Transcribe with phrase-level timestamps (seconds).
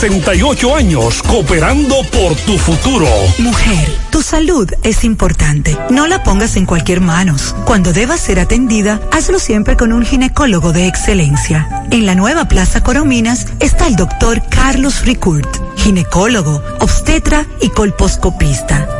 [0.00, 3.06] 68 años cooperando por tu futuro.
[3.36, 5.76] Mujer, tu salud es importante.
[5.90, 7.54] No la pongas en cualquier manos.
[7.66, 11.84] Cuando debas ser atendida, hazlo siempre con un ginecólogo de excelencia.
[11.90, 18.99] En la nueva Plaza Corominas está el doctor Carlos Ricourt, ginecólogo, obstetra y colposcopista.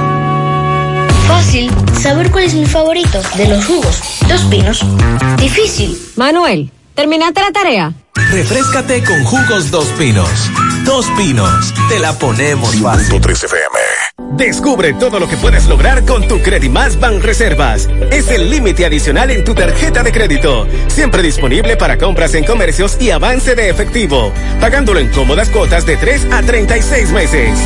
[1.31, 4.01] Fácil, saber cuál es mi favorito de los jugos.
[4.27, 4.85] Dos pinos.
[5.37, 5.97] Difícil.
[6.17, 7.93] Manuel, ¿terminaste la tarea?
[8.31, 10.29] Refrescate con jugos Dos Pinos.
[10.83, 13.21] Dos Pinos, te la ponemos fácil.
[13.21, 13.79] 3 FM.
[14.33, 17.87] Descubre todo lo que puedes lograr con tu Credimas Ban Reservas.
[18.11, 20.67] Es el límite adicional en tu tarjeta de crédito.
[20.87, 24.33] Siempre disponible para compras en comercios y avance de efectivo.
[24.59, 27.57] Pagándolo en cómodas cuotas de 3 a 36 meses.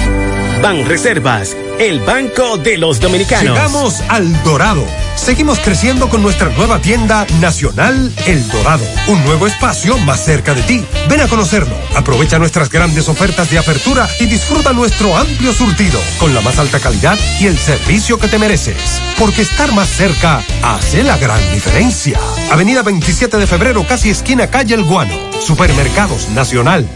[0.65, 3.55] Ban Reservas, el banco de los dominicanos.
[3.55, 4.83] Llegamos al Dorado.
[5.15, 8.83] Seguimos creciendo con nuestra nueva tienda nacional El Dorado.
[9.05, 10.83] Un nuevo espacio más cerca de ti.
[11.07, 11.75] Ven a conocerlo.
[11.95, 16.79] Aprovecha nuestras grandes ofertas de apertura y disfruta nuestro amplio surtido con la más alta
[16.79, 18.99] calidad y el servicio que te mereces.
[19.19, 22.19] Porque estar más cerca hace la gran diferencia.
[22.49, 25.13] Avenida 27 de febrero, casi esquina calle El Guano.
[25.39, 26.89] Supermercados Nacional.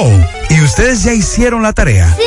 [0.00, 0.12] Oh,
[0.48, 2.14] ¿y ustedes ya hicieron la tarea?
[2.16, 2.22] Sí.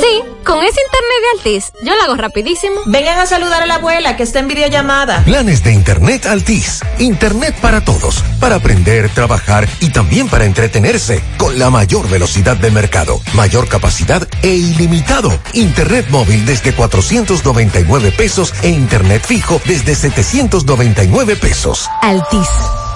[0.00, 2.76] Sí, con ese internet de Altis, yo lo hago rapidísimo.
[2.86, 5.22] Vengan a saludar a la abuela que está en videollamada.
[5.24, 6.80] Planes de Internet Altis.
[6.98, 8.24] Internet para todos.
[8.40, 11.22] Para aprender, trabajar y también para entretenerse.
[11.36, 13.20] Con la mayor velocidad del mercado.
[13.34, 15.38] Mayor capacidad e ilimitado.
[15.52, 21.86] Internet móvil desde 499 pesos e Internet fijo desde 799 pesos.
[22.00, 22.48] Altis.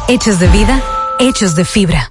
[0.08, 0.82] Hechos de vida,
[1.18, 2.10] hechos de fibra.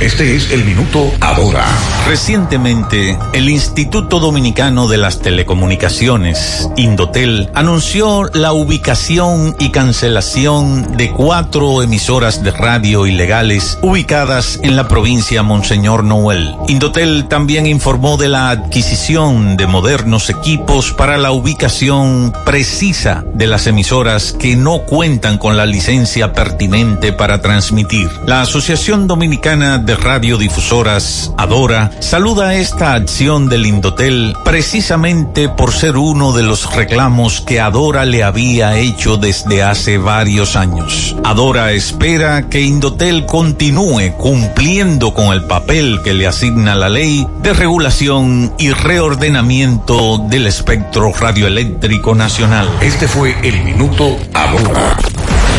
[0.00, 1.62] Este es el minuto ahora.
[2.08, 11.82] Recientemente, el Instituto Dominicano de las Telecomunicaciones, Indotel, anunció la ubicación y cancelación de cuatro
[11.82, 16.54] emisoras de radio ilegales ubicadas en la provincia Monseñor Noel.
[16.68, 23.66] Indotel también informó de la adquisición de modernos equipos para la ubicación precisa de las
[23.66, 28.08] emisoras que no cuentan con la licencia pertinente para transmitir.
[28.24, 36.32] La Asociación Dominicana de Radiodifusoras, Adora, saluda esta acción del Indotel precisamente por ser uno
[36.32, 41.16] de los reclamos que Adora le había hecho desde hace varios años.
[41.24, 47.52] Adora espera que Indotel continúe cumpliendo con el papel que le asigna la ley de
[47.52, 52.68] regulación y reordenamiento del espectro radioeléctrico nacional.
[52.80, 54.96] Este fue el minuto Adora.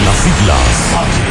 [0.05, 1.30] Las siglas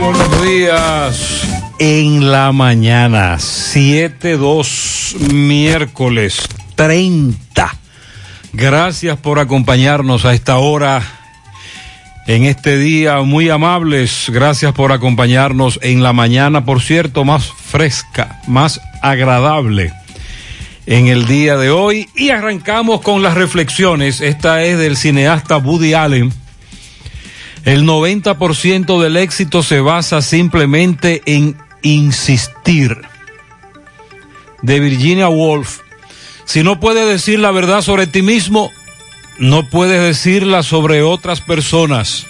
[0.00, 1.48] Buenos días.
[1.78, 7.76] En la mañana, 7-2, miércoles 30.
[8.52, 11.02] Gracias por acompañarnos a esta hora.
[12.26, 18.40] En este día muy amables, gracias por acompañarnos en la mañana, por cierto, más fresca,
[18.46, 19.92] más agradable
[20.86, 22.08] en el día de hoy.
[22.14, 24.20] Y arrancamos con las reflexiones.
[24.20, 26.32] Esta es del cineasta Woody Allen
[27.64, 32.96] El 90% del éxito se basa simplemente en insistir.
[34.62, 35.80] De Virginia Woolf.
[36.44, 38.70] Si no puedes decir la verdad sobre ti mismo,
[39.38, 42.26] no puedes decirla sobre otras personas.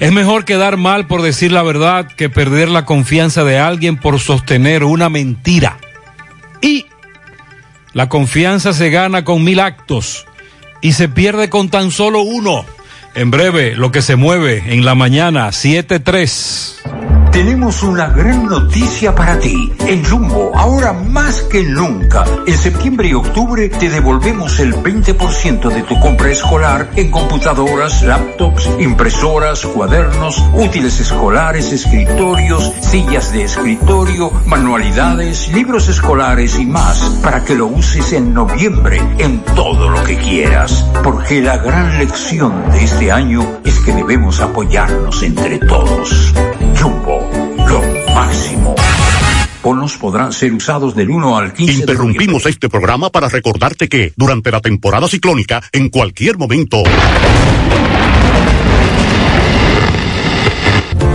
[0.00, 4.20] Es mejor quedar mal por decir la verdad que perder la confianza de alguien por
[4.20, 5.78] sostener una mentira.
[6.60, 6.86] Y
[7.92, 10.26] la confianza se gana con mil actos
[10.80, 12.64] y se pierde con tan solo uno.
[13.14, 16.83] En breve, lo que se mueve en la mañana, 7-3.
[17.34, 19.72] Tenemos una gran noticia para ti.
[19.88, 25.82] En Jumbo, ahora más que nunca, en septiembre y octubre te devolvemos el 20% de
[25.82, 35.48] tu compra escolar en computadoras, laptops, impresoras, cuadernos, útiles escolares, escritorios, sillas de escritorio, manualidades,
[35.48, 40.84] libros escolares y más, para que lo uses en noviembre en todo lo que quieras.
[41.02, 46.32] Porque la gran lección de este año es que debemos apoyarnos entre todos.
[46.80, 47.23] Jumbo,
[48.14, 48.74] máximo.
[49.62, 54.50] Bonos podrán ser usados del 1 al 15 Interrumpimos este programa para recordarte que durante
[54.50, 56.82] la temporada ciclónica, en cualquier momento.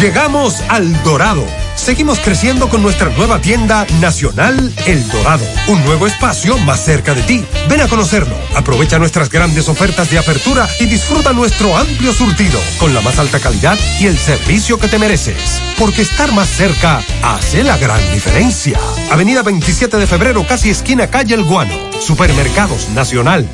[0.00, 1.46] Llegamos al Dorado.
[1.74, 7.22] Seguimos creciendo con nuestra nueva tienda nacional El Dorado, un nuevo espacio más cerca de
[7.22, 7.42] ti.
[7.70, 12.92] Ven a conocerlo, aprovecha nuestras grandes ofertas de apertura y disfruta nuestro amplio surtido con
[12.92, 15.62] la más alta calidad y el servicio que te mereces.
[15.78, 18.78] Porque estar más cerca hace la gran diferencia.
[19.10, 21.74] Avenida 27 de febrero, casi esquina calle El Guano.
[22.00, 23.48] Supermercados Nacional.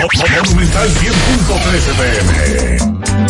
[0.00, 2.78] Monumental 100.13 pm.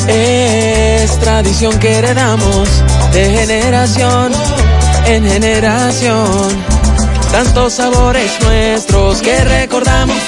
[0.07, 2.69] Es tradición que heredamos
[3.11, 4.33] de generación
[5.07, 6.65] en generación.
[7.33, 10.19] Tantos sabores nuestros que recordamos.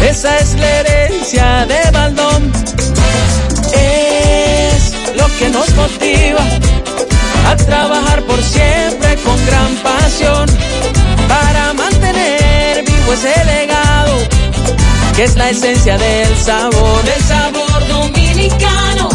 [0.00, 2.52] Esa es la herencia de Baldón.
[3.72, 6.44] Es lo que nos motiva
[7.46, 10.46] a trabajar por siempre con gran pasión
[11.28, 13.79] para mantener vivo ese legado
[15.22, 18.39] es la esencia del sabor, del sabor dominicano.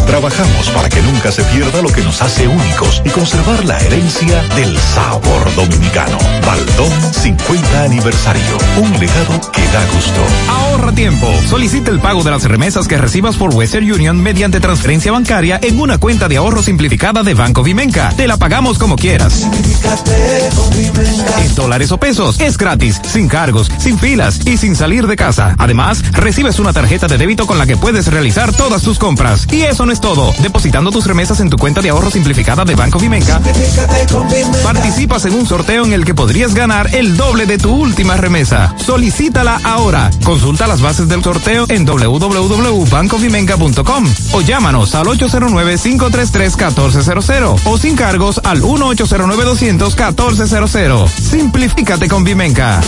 [0.05, 4.41] Trabajamos para que nunca se pierda lo que nos hace únicos y conservar la herencia
[4.55, 6.17] del sabor dominicano.
[6.45, 8.57] Baldón 50 aniversario.
[8.77, 10.21] Un legado que da gusto.
[10.47, 11.27] Ahorra tiempo.
[11.49, 15.79] Solicita el pago de las remesas que recibas por Western Union mediante transferencia bancaria en
[15.79, 18.13] una cuenta de ahorro simplificada de Banco Vimenca.
[18.15, 19.45] Te la pagamos como quieras.
[21.39, 22.39] En dólares o pesos.
[22.39, 25.55] Es gratis, sin cargos, sin filas y sin salir de casa.
[25.57, 29.14] Además, recibes una tarjeta de débito con la que puedes realizar todas tus compras.
[29.51, 30.33] Y eso no es todo.
[30.39, 33.39] Depositando tus remesas en tu cuenta de ahorro simplificada de Banco Vimenca,
[34.63, 38.75] participas en un sorteo en el que podrías ganar el doble de tu última remesa.
[38.77, 40.11] Solicítala ahora.
[40.23, 48.61] Consulta las bases del sorteo en www.bancovimenca.com o llámanos al 809-533-1400 o sin cargos al
[48.61, 51.07] 1-809-200-1400.
[51.09, 52.81] Simplifícate con Vimenca.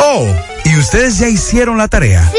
[0.00, 0.26] Oh,
[0.64, 2.30] ¿y ustedes ya hicieron la tarea?
[2.32, 2.38] Sí.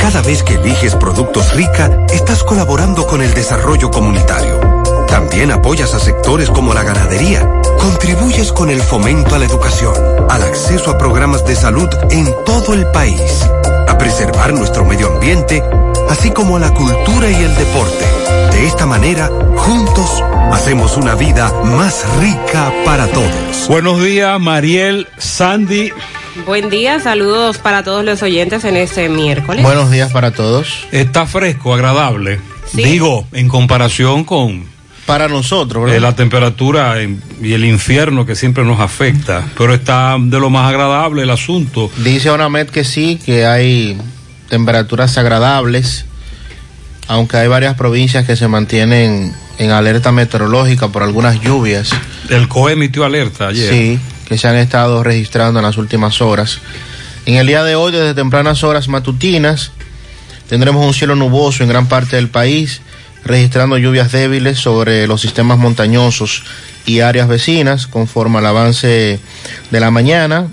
[0.00, 4.60] Cada vez que eliges productos rica, estás colaborando con el desarrollo comunitario.
[5.08, 9.94] También apoyas a sectores como la ganadería, contribuyes con el fomento a la educación,
[10.28, 13.48] al acceso a programas de salud en todo el país,
[13.88, 15.62] a preservar nuestro medio ambiente,
[16.10, 18.04] así como a la cultura y el deporte.
[18.52, 23.68] De esta manera, juntos, hacemos una vida más rica para todos.
[23.68, 25.92] Buenos días, Mariel, Sandy.
[26.46, 29.62] Buen día, saludos para todos los oyentes en este miércoles.
[29.62, 30.86] Buenos días para todos.
[30.92, 32.40] Está fresco, agradable.
[32.66, 32.84] Sí.
[32.84, 34.67] Digo, en comparación con
[35.08, 36.10] Para nosotros, eh, ¿verdad?
[36.10, 41.22] la temperatura y el infierno que siempre nos afecta, pero está de lo más agradable
[41.22, 41.90] el asunto.
[42.04, 43.96] Dice Onamet que sí, que hay
[44.50, 46.04] temperaturas agradables,
[47.06, 51.88] aunque hay varias provincias que se mantienen en alerta meteorológica por algunas lluvias.
[52.28, 53.72] El COE emitió alerta ayer.
[53.72, 53.98] Sí,
[54.28, 56.60] que se han estado registrando en las últimas horas.
[57.24, 59.72] En el día de hoy, desde tempranas horas matutinas,
[60.50, 62.82] tendremos un cielo nuboso en gran parte del país,
[63.24, 66.44] registrando lluvias débiles sobre los sistemas montañosos
[66.86, 69.20] y áreas vecinas conforme al avance
[69.70, 70.48] de la mañana.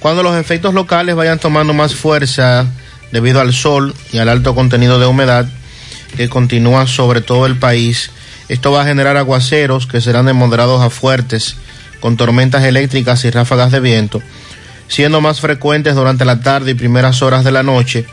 [0.00, 2.66] Cuando los efectos locales vayan tomando más fuerza
[3.12, 5.48] debido al sol y al alto contenido de humedad
[6.16, 8.10] que continúa sobre todo el país,
[8.48, 11.56] esto va a generar aguaceros que serán de moderados a fuertes
[12.00, 14.22] con tormentas eléctricas y ráfagas de viento,
[14.88, 18.06] siendo más frecuentes durante la tarde y primeras horas de la noche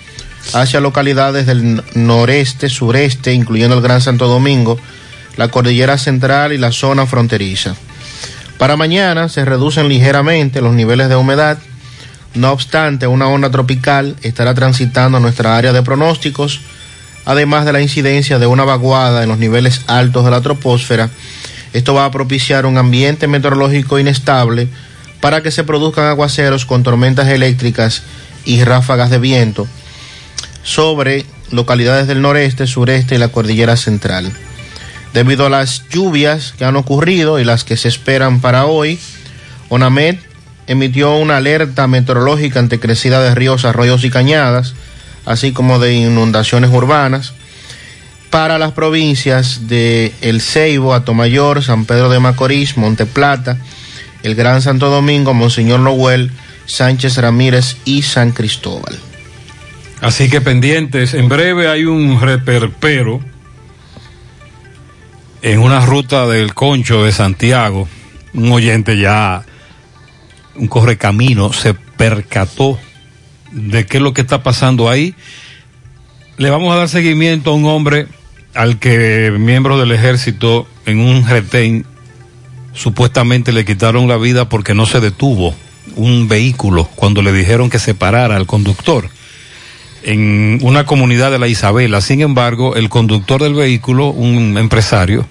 [0.54, 4.80] hacia localidades del noreste, sureste, incluyendo el Gran Santo Domingo,
[5.38, 7.75] la cordillera central y la zona fronteriza.
[8.58, 11.58] Para mañana se reducen ligeramente los niveles de humedad,
[12.36, 16.60] no obstante, una onda tropical estará transitando nuestra área de pronósticos,
[17.24, 21.10] además de la incidencia de una vaguada en los niveles altos de la troposfera.
[21.72, 24.68] Esto va a propiciar un ambiente meteorológico inestable
[25.22, 28.04] para que se produzcan aguaceros con tormentas eléctricas
[28.44, 29.68] y ráfagas de viento
[30.66, 34.34] sobre localidades del noreste, sureste y la cordillera central.
[35.14, 39.00] Debido a las lluvias que han ocurrido y las que se esperan para hoy,
[39.70, 40.18] ONAMED
[40.68, 44.74] emitió una alerta meteorológica ante crecida de ríos, arroyos y cañadas,
[45.26, 47.34] así como de inundaciones urbanas,
[48.32, 53.58] para las provincias de El Ceibo, Atomayor, San Pedro de Macorís, Monte Plata,
[54.24, 56.32] el Gran Santo Domingo, Monseñor Noel,
[56.66, 59.00] Sánchez Ramírez y San Cristóbal.
[60.02, 63.22] Así que pendientes, en breve hay un reperpero
[65.42, 67.88] en una ruta del Concho de Santiago.
[68.34, 69.46] Un oyente ya,
[70.56, 72.78] un correcamino, se percató
[73.52, 75.16] de qué es lo que está pasando ahí.
[76.38, 78.08] Le vamos a dar seguimiento a un hombre
[78.54, 81.86] al que miembros del ejército en un retén
[82.74, 85.56] supuestamente le quitaron la vida porque no se detuvo
[85.96, 89.10] un vehículo cuando le dijeron que se parara al conductor
[90.06, 92.00] en una comunidad de la Isabela.
[92.00, 95.28] Sin embargo, el conductor del vehículo, un empresario,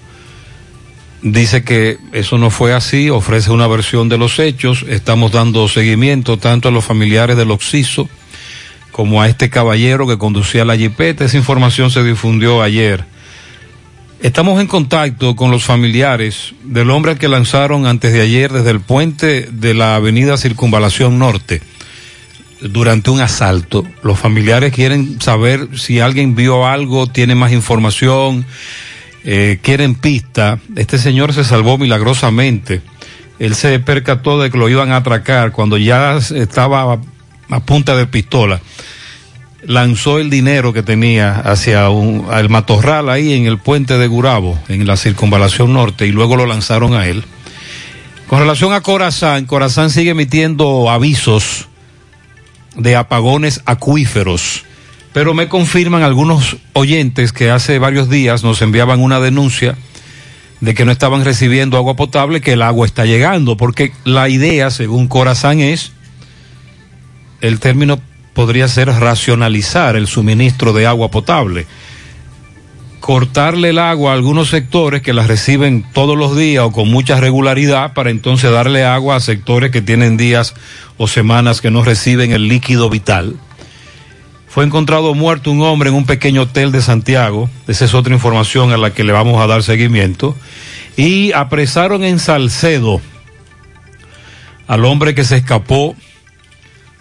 [1.21, 4.85] dice que eso no fue así, ofrece una versión de los hechos.
[4.89, 8.09] Estamos dando seguimiento tanto a los familiares del Oxiso
[8.91, 11.23] como a este caballero que conducía la jipeta.
[11.23, 13.05] Esa información se difundió ayer.
[14.21, 18.81] Estamos en contacto con los familiares del hombre que lanzaron antes de ayer desde el
[18.81, 21.61] puente de la avenida Circunvalación Norte
[22.61, 23.85] durante un asalto.
[24.03, 28.45] Los familiares quieren saber si alguien vio algo, tiene más información,
[29.23, 30.59] eh, quieren pista.
[30.75, 32.81] Este señor se salvó milagrosamente.
[33.39, 36.99] Él se percató de que lo iban a atracar cuando ya estaba
[37.49, 38.61] a, punta de pistola.
[39.63, 44.57] Lanzó el dinero que tenía hacia un, al matorral ahí en el puente de Gurabo,
[44.69, 47.23] en la circunvalación norte, y luego lo lanzaron a él.
[48.27, 51.67] Con relación a Corazán, Corazán sigue emitiendo avisos
[52.75, 54.63] de apagones acuíferos.
[55.13, 59.77] Pero me confirman algunos oyentes que hace varios días nos enviaban una denuncia
[60.61, 64.71] de que no estaban recibiendo agua potable, que el agua está llegando, porque la idea,
[64.71, 65.91] según Corazán, es,
[67.41, 67.99] el término
[68.33, 71.67] podría ser racionalizar el suministro de agua potable.
[73.05, 77.19] Cortarle el agua a algunos sectores que la reciben todos los días o con mucha
[77.19, 80.55] regularidad para entonces darle agua a sectores que tienen días
[80.97, 83.35] o semanas que no reciben el líquido vital.
[84.47, 87.47] Fue encontrado muerto un hombre en un pequeño hotel de Santiago.
[87.67, 90.35] Esa es otra información a la que le vamos a dar seguimiento.
[90.97, 93.01] Y apresaron en Salcedo
[94.65, 95.95] al hombre que se escapó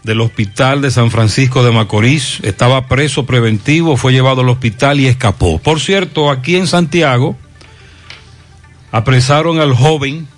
[0.05, 2.39] del hospital de San Francisco de Macorís.
[2.43, 5.59] Estaba preso preventivo, fue llevado al hospital y escapó.
[5.59, 7.37] Por cierto, aquí en Santiago
[8.93, 10.29] apresaron al joven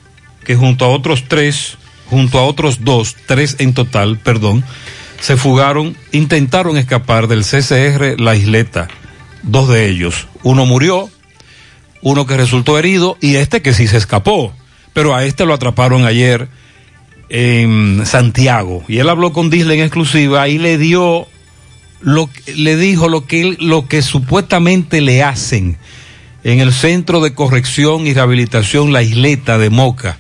[0.44, 1.76] que junto a otros tres,
[2.08, 4.64] junto a otros dos, tres en total, perdón,
[5.20, 8.88] se fugaron, intentaron escapar del CCR La Isleta.
[9.42, 10.28] Dos de ellos.
[10.42, 11.11] Uno murió,
[12.02, 14.54] uno que resultó herido y este que sí se escapó.
[14.92, 16.49] pero a este lo atraparon ayer
[17.28, 21.26] en Santiago y él habló con Disney en exclusiva y le dio
[22.00, 25.76] lo le dijo lo que lo que supuestamente le hacen
[26.45, 30.16] en el centro de corrección y rehabilitación La Isleta de Moca.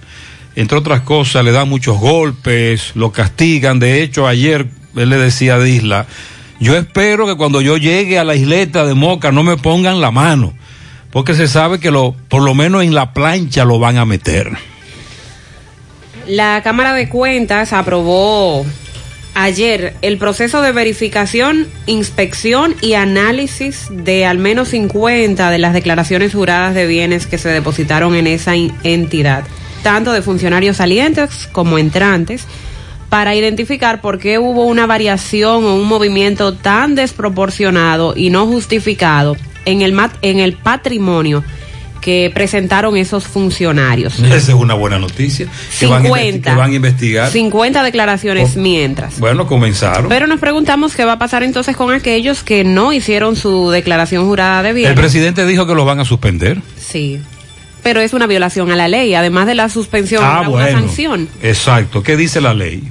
[0.56, 3.78] Entre otras cosas, le dan muchos golpes, lo castigan.
[3.78, 6.06] De hecho, ayer él le decía a Disla,
[6.58, 10.10] yo espero que cuando yo llegue a la isleta de Moca no me pongan la
[10.10, 10.54] mano,
[11.12, 14.50] porque se sabe que lo, por lo menos en la plancha lo van a meter.
[16.26, 18.66] La Cámara de Cuentas aprobó
[19.34, 26.32] ayer el proceso de verificación, inspección y análisis de al menos 50 de las declaraciones
[26.34, 29.44] juradas de bienes que se depositaron en esa entidad,
[29.84, 32.44] tanto de funcionarios salientes como entrantes,
[33.08, 39.36] para identificar por qué hubo una variación o un movimiento tan desproporcionado y no justificado
[39.64, 41.44] en el, en el patrimonio
[42.06, 44.20] que presentaron esos funcionarios.
[44.20, 45.48] Esa es una buena noticia.
[45.70, 46.50] 50.
[46.52, 47.30] Que van, a investigar.
[47.32, 49.18] 50 declaraciones mientras.
[49.18, 50.08] Bueno, comenzaron.
[50.08, 54.24] Pero nos preguntamos qué va a pasar entonces con aquellos que no hicieron su declaración
[54.24, 54.90] jurada de bienes.
[54.90, 56.62] El presidente dijo que los van a suspender.
[56.78, 57.20] Sí.
[57.82, 60.78] Pero es una violación a la ley, además de la suspensión, ah, una bueno.
[60.78, 61.28] sanción.
[61.42, 62.04] Exacto.
[62.04, 62.84] ¿Qué dice la ley?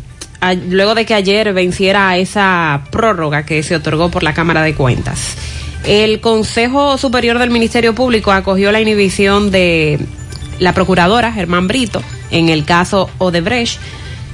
[0.69, 5.37] Luego de que ayer venciera esa prórroga que se otorgó por la Cámara de Cuentas.
[5.87, 9.99] El Consejo Superior del Ministerio Público acogió la inhibición de
[10.59, 12.01] la procuradora Germán Brito
[12.31, 13.79] en el caso Odebrecht.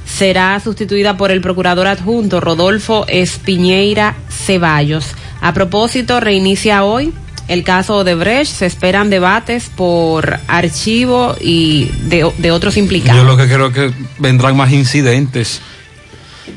[0.06, 5.14] Será sustituida por el procurador adjunto Rodolfo Espiñeira Ceballos.
[5.42, 7.12] A propósito, reinicia hoy
[7.48, 8.50] el caso Odebrecht.
[8.50, 13.20] Se esperan debates por archivo y de, otros implicados.
[13.20, 15.60] Yo lo que creo que vendrán más incidentes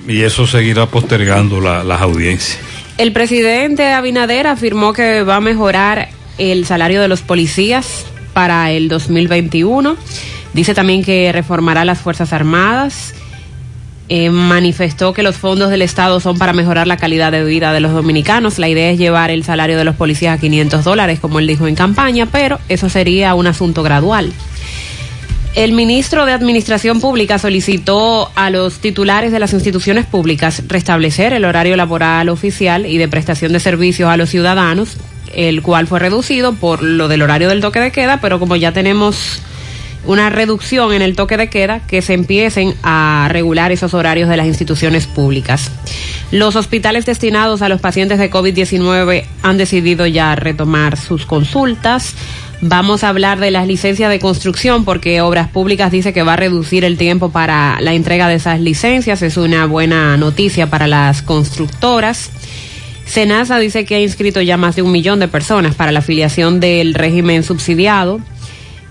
[0.08, 2.75] y eso seguirá postergando la, las audiencias.
[2.98, 8.88] El presidente Abinader afirmó que va a mejorar el salario de los policías para el
[8.88, 9.98] 2021.
[10.54, 13.14] Dice también que reformará las Fuerzas Armadas.
[14.08, 17.82] Eh, manifestó que los fondos del Estado son para mejorar la calidad de vida de
[17.82, 18.60] los dominicanos.
[18.60, 21.68] La idea es llevar el salario de los policías a 500 dólares, como él dijo
[21.68, 24.31] en campaña, pero eso sería un asunto gradual.
[25.55, 31.46] El ministro de Administración Pública solicitó a los titulares de las instituciones públicas restablecer el
[31.46, 34.98] horario laboral oficial y de prestación de servicios a los ciudadanos,
[35.33, 38.74] el cual fue reducido por lo del horario del toque de queda, pero como ya
[38.74, 39.41] tenemos
[40.05, 44.37] una reducción en el toque de queda, que se empiecen a regular esos horarios de
[44.37, 45.72] las instituciones públicas.
[46.31, 52.13] Los hospitales destinados a los pacientes de COVID-19 han decidido ya retomar sus consultas.
[52.61, 56.37] Vamos a hablar de las licencias de construcción porque Obras Públicas dice que va a
[56.37, 59.22] reducir el tiempo para la entrega de esas licencias.
[59.22, 62.31] Es una buena noticia para las constructoras.
[63.05, 66.59] Senasa dice que ha inscrito ya más de un millón de personas para la afiliación
[66.59, 68.20] del régimen subsidiado.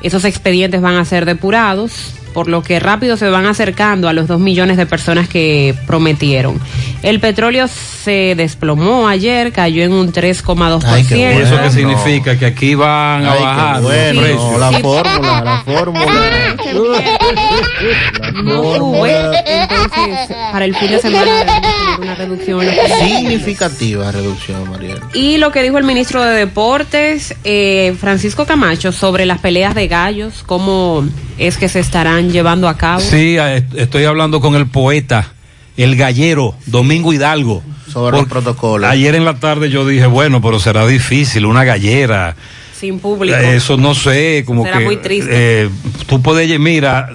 [0.02, 4.26] Esos expedientes van a ser depurados, por lo que rápido se van acercando a los
[4.26, 6.60] dos millones de personas que prometieron.
[7.02, 11.16] El petróleo se desplomó ayer, cayó en un 3,2%.
[11.16, 12.38] ¿Y eso qué significa?
[12.38, 14.58] Que aquí van a Ay, bajar bueno, precios.
[14.60, 16.56] la fórmula, la fórmula.
[18.42, 19.16] No sube,
[19.46, 21.30] entonces para el fin de semana
[22.00, 22.60] una reducción.
[23.06, 24.98] Significativa reducción, Mariel.
[25.12, 29.88] Y lo que dijo el ministro de Deportes, eh, Francisco Camacho, sobre las peleas de
[29.88, 31.04] gallos, cómo
[31.38, 33.00] es que se estarán llevando a cabo.
[33.00, 35.32] Sí, eh, estoy hablando con el poeta,
[35.76, 37.62] el gallero, Domingo Hidalgo.
[37.92, 38.90] Sobre los protocolos.
[38.90, 42.34] Ayer en la tarde yo dije, bueno, pero será difícil, una gallera.
[42.76, 43.36] Sin público.
[43.36, 44.84] Eso no sé, como Será que.
[44.84, 45.28] muy triste.
[45.30, 45.68] eh,
[46.06, 47.10] tú puedes, mira,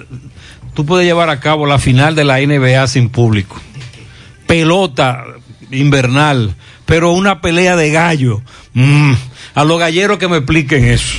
[0.74, 3.60] tú puedes llevar a cabo la final de la NBA sin público.
[4.46, 5.24] Pelota
[5.70, 6.54] invernal,
[6.86, 8.42] pero una pelea de gallo.
[8.74, 9.12] mm,
[9.54, 11.18] a los galleros que me expliquen eso.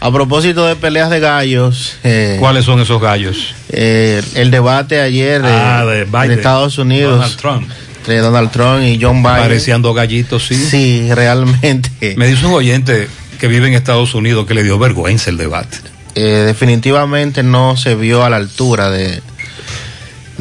[0.00, 1.96] A propósito de peleas de gallos.
[2.04, 3.54] eh, ¿Cuáles son esos gallos?
[3.68, 6.28] eh, el debate ayer de, Ah, de Biden.
[6.28, 7.16] de Estados Unidos.
[7.18, 7.70] Donald Trump.
[7.98, 9.36] Entre Donald Trump y John Biden.
[9.38, 10.54] Parecían dos gallitos, sí.
[10.54, 11.90] Sí, realmente.
[12.16, 13.08] Me dice un oyente
[13.38, 15.76] que vive en Estados Unidos que le dio vergüenza el debate.
[16.14, 19.20] eh, definitivamente no se vio a la altura de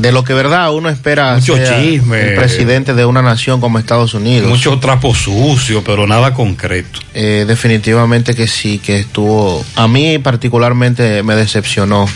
[0.01, 2.29] de lo que verdad uno espera Mucho sea chisme.
[2.29, 6.99] el presidente de una nación como Estados Unidos Mucho trapo sucio, pero nada concreto.
[7.13, 12.07] Eh, definitivamente que sí que estuvo a mí particularmente me decepcionó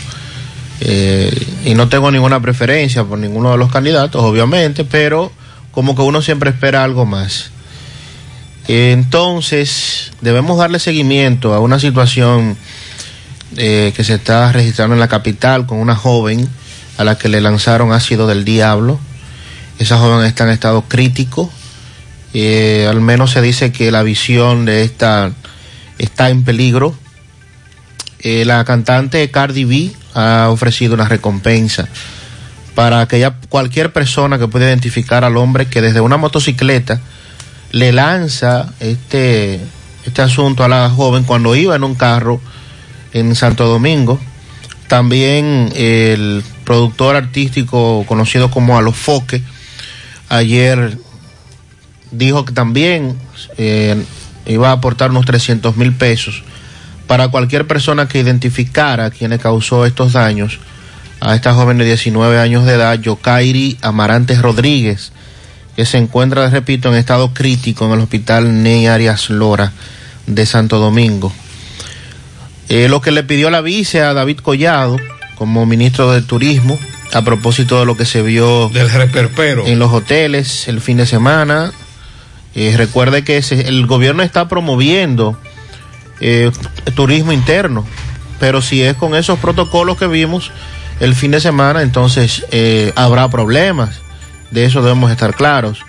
[0.80, 1.30] Eh,
[1.64, 5.30] y no tengo ninguna preferencia por ninguno de los candidatos obviamente pero
[5.70, 7.50] como que uno siempre espera algo más
[8.66, 12.56] entonces debemos darle seguimiento a una situación
[13.56, 16.48] eh, que se está registrando en la capital con una joven
[16.96, 18.98] a la que le lanzaron ácido del diablo.
[19.78, 21.50] Esa joven está en estado crítico.
[22.32, 25.32] Eh, al menos se dice que la visión de esta
[25.98, 26.94] está en peligro.
[28.20, 31.88] eh, la cantante Cardi B ha ofrecido una recompensa
[32.74, 37.00] para aquella cualquier persona que pueda identificar al hombre que desde una motocicleta
[37.72, 39.60] le lanza este
[40.06, 42.40] este asunto a la joven cuando iba en un carro
[43.12, 44.18] en Santo Domingo.
[44.86, 49.42] También el productor artístico conocido como Alofoque
[50.28, 50.98] ayer
[52.10, 53.16] dijo que también
[53.56, 54.02] eh,
[54.46, 56.42] iba a aportar unos 300 mil pesos
[57.06, 60.58] para cualquier persona que identificara a quien le causó estos daños
[61.20, 65.12] a esta joven de 19 años de edad, Yokairi Amarantes Rodríguez,
[65.76, 69.72] que se encuentra, repito, en estado crítico en el hospital Ney Arias Lora
[70.26, 71.32] de Santo Domingo.
[72.68, 74.96] Eh, lo que le pidió la vice a David Collado
[75.36, 76.78] como ministro de Turismo
[77.12, 81.06] a propósito de lo que se vio del reperpero en los hoteles el fin de
[81.06, 81.72] semana.
[82.54, 85.38] Eh, recuerde que se- el gobierno está promoviendo
[86.20, 86.50] eh,
[86.94, 87.84] turismo interno,
[88.38, 90.52] pero si es con esos protocolos que vimos
[91.00, 94.00] el fin de semana, entonces eh, habrá problemas.
[94.52, 95.80] De eso debemos estar claros.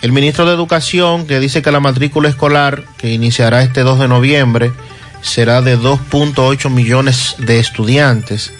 [0.00, 4.08] El ministro de Educación, que dice que la matrícula escolar que iniciará este 2 de
[4.08, 4.72] noviembre
[5.22, 8.52] será de 2.8 millones de estudiantes.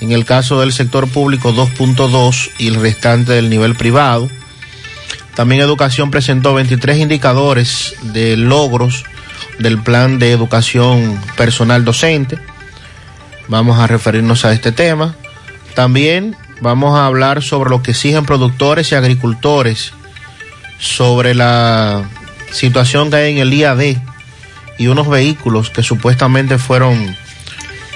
[0.00, 4.28] En el caso del sector público, 2.2 y el restante del nivel privado.
[5.34, 9.04] También Educación presentó 23 indicadores de logros
[9.58, 12.38] del plan de educación personal docente.
[13.48, 15.14] Vamos a referirnos a este tema.
[15.74, 19.92] También vamos a hablar sobre lo que exigen productores y agricultores
[20.78, 22.08] sobre la
[22.50, 23.96] situación que hay en el IAD
[24.78, 27.16] y unos vehículos que supuestamente fueron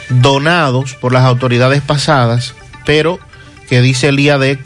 [0.09, 3.19] donados por las autoridades pasadas, pero
[3.69, 4.59] que dice el IAD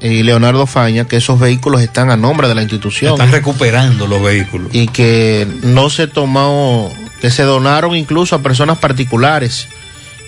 [0.00, 4.22] y Leonardo Faña que esos vehículos están a nombre de la institución Están recuperando los
[4.22, 4.68] vehículos.
[4.72, 9.68] y que no se tomó, que se donaron incluso a personas particulares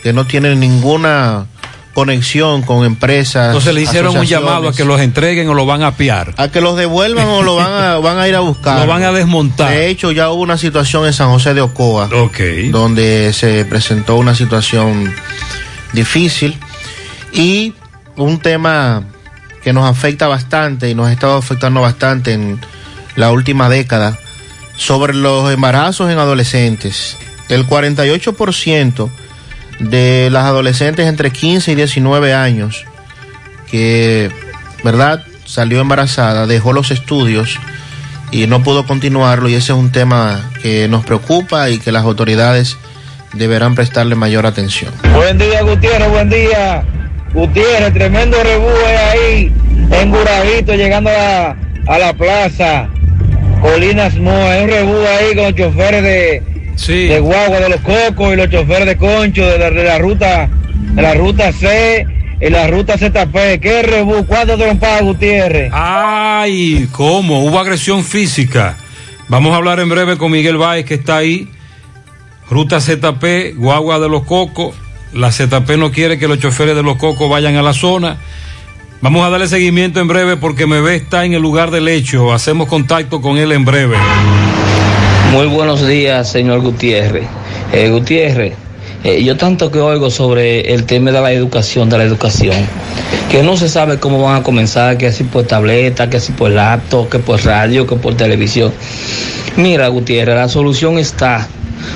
[0.03, 1.47] que no tienen ninguna
[1.93, 3.49] conexión con empresas.
[3.49, 6.35] Entonces le hicieron un llamado a que los entreguen o lo van a piar.
[6.37, 8.81] a que los devuelvan o lo van a, van a ir a buscar.
[8.81, 9.71] Lo van a desmontar.
[9.71, 12.09] De hecho, ya hubo una situación en San José de Ocoa,
[12.71, 15.13] donde se presentó una situación
[15.93, 16.59] difícil
[17.33, 17.75] y
[18.17, 19.05] un tema
[19.63, 22.61] que nos afecta bastante y nos ha estado afectando bastante en
[23.17, 24.19] la última década
[24.77, 27.17] sobre los embarazos en adolescentes.
[27.49, 29.11] El 48%
[29.79, 32.85] de las adolescentes entre 15 y 19 años
[33.71, 34.31] que,
[34.85, 37.59] ¿verdad?, salió embarazada, dejó los estudios
[38.31, 42.05] y no pudo continuarlo y ese es un tema que nos preocupa y que las
[42.05, 42.79] autoridades
[43.35, 44.93] deberán prestarle mayor atención.
[45.15, 46.85] Buen día, Gutiérrez, buen día.
[47.35, 49.53] Gutiérrez, tremendo rebúe ahí
[49.91, 51.57] en Gurabito, llegando a,
[51.87, 52.89] a la plaza.
[53.61, 56.43] Colinas Moa, es un rebú ahí con choferes de,
[56.87, 60.49] de Guagua de los Cocos y los choferes de Concho de la, de la ruta
[60.95, 62.07] de la ruta C
[62.41, 63.61] y la ruta ZP.
[63.61, 64.27] ¿Qué rebú?
[64.27, 65.71] ¿Cuánto trompadas, Gutiérrez?
[65.73, 67.45] Ay, ¿cómo?
[67.45, 68.77] Hubo agresión física.
[69.29, 71.49] Vamos a hablar en breve con Miguel Báez, que está ahí.
[72.51, 74.75] Ruta ZP, Guagua de los Cocos.
[75.13, 78.19] La ZP no quiere que los choferes de los Cocos vayan a la zona.
[79.01, 82.33] Vamos a darle seguimiento en breve porque Mebé está en el lugar del hecho.
[82.33, 83.97] Hacemos contacto con él en breve.
[85.33, 87.25] Muy buenos días, señor Gutiérrez.
[87.73, 88.53] Eh, Gutiérrez,
[89.03, 92.55] eh, yo tanto que oigo sobre el tema de la educación, de la educación,
[93.31, 96.51] que no se sabe cómo van a comenzar, que si por tableta, que si por
[96.51, 98.75] laptop, que por radio, que por televisión.
[99.57, 101.49] Mira, Gutiérrez, la solución está.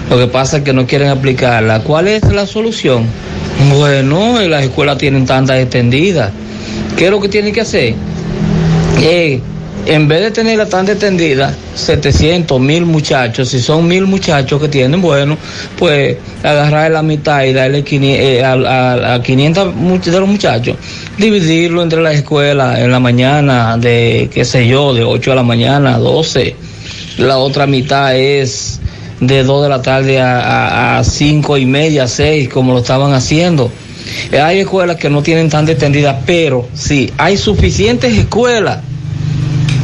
[0.09, 1.81] Lo que pasa es que no quieren aplicarla.
[1.81, 3.05] ¿Cuál es la solución?
[3.77, 6.33] Bueno, las escuelas tienen tantas extendidas.
[6.97, 7.95] ¿Qué es lo que tienen que hacer?
[9.03, 9.43] Eh,
[9.87, 15.01] en vez de tenerla tan extendida, 700, mil muchachos, si son mil muchachos que tienen,
[15.01, 15.39] bueno,
[15.79, 20.29] pues agarrar la mitad y darle 500, eh, a, a- a 500 much- de los
[20.29, 20.77] muchachos,
[21.17, 25.43] dividirlo entre las escuelas en la mañana de, qué sé yo, de 8 de la
[25.43, 26.57] mañana a 12.
[27.19, 28.81] La otra mitad es
[29.21, 33.71] de 2 de la tarde a, a, 5 y media, 6, como lo estaban haciendo.
[34.43, 38.79] Hay escuelas que no tienen tan extendidas, pero sí, hay suficientes escuelas.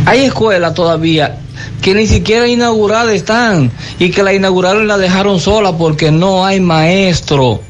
[0.06, 1.38] Hay escuelas todavía
[1.80, 6.44] que ni siquiera inauguradas están y que la inauguraron y la dejaron sola porque no
[6.44, 7.60] hay maestro,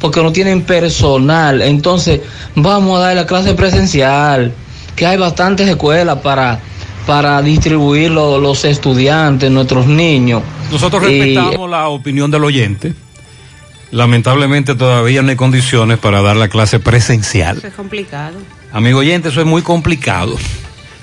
[0.00, 1.60] porque no tienen personal.
[1.62, 2.20] Entonces,
[2.54, 4.52] vamos a dar la clase presencial,
[4.94, 6.60] que hay bastantes escuelas para,
[7.06, 10.42] para distribuir lo- los estudiantes, nuestros niños.
[10.72, 12.94] Nosotros Y- respetamos la opinión del oyente.
[13.92, 17.58] Lamentablemente todavía no hay condiciones para dar la clase presencial.
[17.58, 18.34] Eso es complicado.
[18.72, 20.36] Amigo oyente, eso es muy complicado.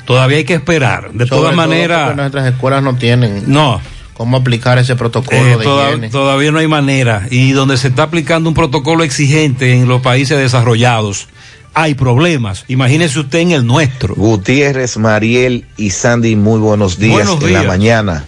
[0.06, 1.12] Todavía hay que esperar.
[1.14, 3.80] De Sobre todas maneras, nuestras escuelas no tienen no
[4.14, 6.10] cómo aplicar ese protocolo Eh, de toda- higiene.
[6.10, 7.26] todavía no hay manera.
[7.32, 11.28] Y donde se está aplicando un protocolo exigente en los países desarrollados,
[11.74, 12.66] hay problemas.
[12.68, 14.14] Imagínese usted en el nuestro.
[14.16, 18.26] Gutiérrez, Mariel y Sandy, muy buenos días, Buenos en la mañana.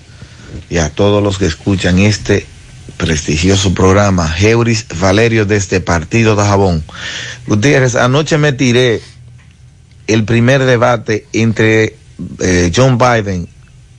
[0.69, 2.47] Y a todos los que escuchan este
[2.97, 6.83] prestigioso programa, Heuris Valerio desde Partido de Jabón.
[7.45, 9.01] Gutiérrez, anoche me tiré
[10.07, 11.95] el primer debate entre
[12.39, 13.47] eh, John Biden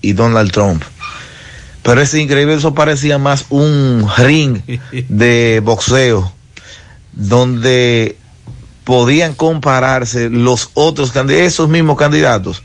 [0.01, 0.83] y Donald Trump.
[1.83, 4.61] Pero es increíble, eso parecía más un ring
[5.09, 6.33] de boxeo,
[7.13, 8.17] donde
[8.85, 12.63] podían compararse los otros candidatos, esos mismos candidatos,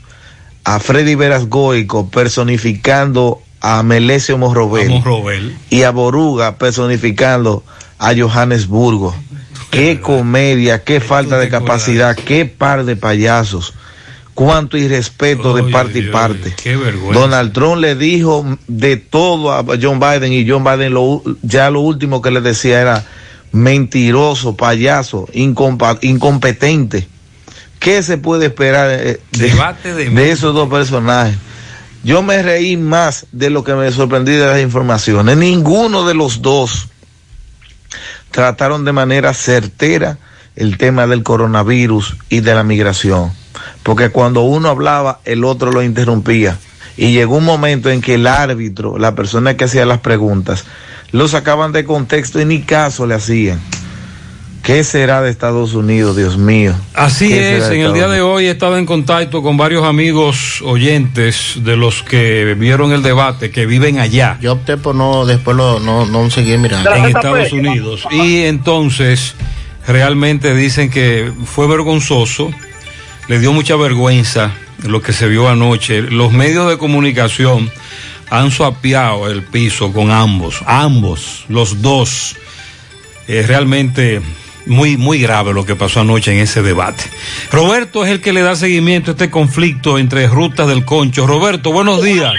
[0.64, 5.56] a Freddy Veras Goico personificando a Melesio Morrobel, Morrobel.
[5.70, 7.64] y a Boruga personificando
[7.98, 9.14] a Johannesburgo.
[9.72, 13.72] Qué comedia, qué falta de capacidad, qué par de payasos,
[14.34, 16.54] cuánto irrespeto de parte y parte.
[16.62, 17.18] Qué vergüenza.
[17.18, 21.80] Donald Trump le dijo de todo a John Biden y John Biden lo- ya lo
[21.80, 23.04] último que le decía era
[23.50, 25.26] mentiroso, payaso,
[26.02, 27.08] incompetente.
[27.78, 29.48] ¿Qué se puede esperar eh, de
[30.14, 31.34] de esos dos personajes?
[32.04, 35.36] Yo me reí más de lo que me sorprendí de las informaciones.
[35.36, 36.88] Ninguno de los dos
[38.32, 40.18] trataron de manera certera
[40.56, 43.32] el tema del coronavirus y de la migración.
[43.82, 46.58] Porque cuando uno hablaba, el otro lo interrumpía.
[46.96, 50.64] Y llegó un momento en que el árbitro, la persona que hacía las preguntas,
[51.10, 53.60] lo sacaban de contexto y ni caso le hacían.
[54.62, 56.72] ¿Qué será de Estados Unidos, Dios mío?
[56.94, 60.62] Así ¿Qué es, en el día de hoy he estado en contacto con varios amigos
[60.62, 64.38] oyentes de los que vieron el debate, que viven allá.
[64.40, 66.94] Yo opté por no, después lo, no, no seguir mirando.
[66.94, 68.06] en Estados Unidos.
[68.12, 69.34] Y entonces
[69.88, 72.52] realmente dicen que fue vergonzoso,
[73.26, 74.52] le dio mucha vergüenza
[74.84, 76.02] lo que se vio anoche.
[76.02, 77.68] Los medios de comunicación
[78.30, 82.36] han suapiado el piso con ambos, ambos, los dos.
[83.26, 84.20] Es realmente
[84.66, 87.04] muy, muy grave lo que pasó anoche en ese debate.
[87.50, 91.26] Roberto es el que le da seguimiento a este conflicto entre rutas del concho.
[91.26, 92.32] Roberto, buenos días.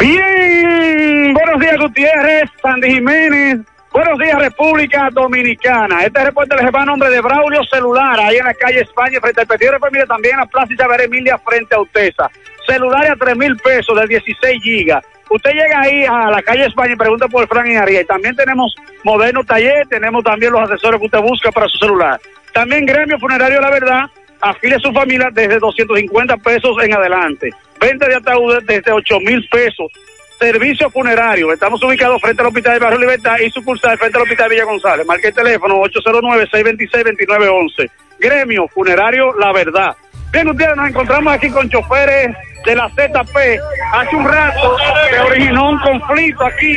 [0.00, 3.58] Bien, buenos días Gutiérrez, Sandy Jiménez,
[3.94, 6.04] buenos días República Dominicana.
[6.04, 9.42] Este reporte les va a nombre de Braulio Celular, ahí en la calle España, frente
[9.42, 12.28] al Petit Mire también en la Plaza Isabel Emilia, frente a Utesa.
[12.66, 15.04] Celular a tres mil pesos de 16 gigas.
[15.30, 18.06] Usted llega ahí a la calle España y pregunta por Fran y Ariel.
[18.06, 22.20] También tenemos moderno taller, tenemos también los accesorios que usted busca para su celular.
[22.52, 27.50] También Gremio Funerario La Verdad, afile a su familia desde 250 pesos en adelante.
[27.80, 29.86] Venta de ataúdes desde 8 mil pesos.
[30.44, 31.54] Servicio funerario.
[31.54, 35.06] Estamos ubicados frente al Hospital de Barrio Libertad y sucursal frente al Hospital Villa González.
[35.06, 37.90] Marque el teléfono 809-626-2911.
[38.18, 39.96] Gremio Funerario La Verdad.
[40.32, 43.58] Bien, ustedes nos encontramos aquí con choferes de la ZP.
[43.94, 44.76] Hace un rato
[45.08, 46.76] se originó un conflicto aquí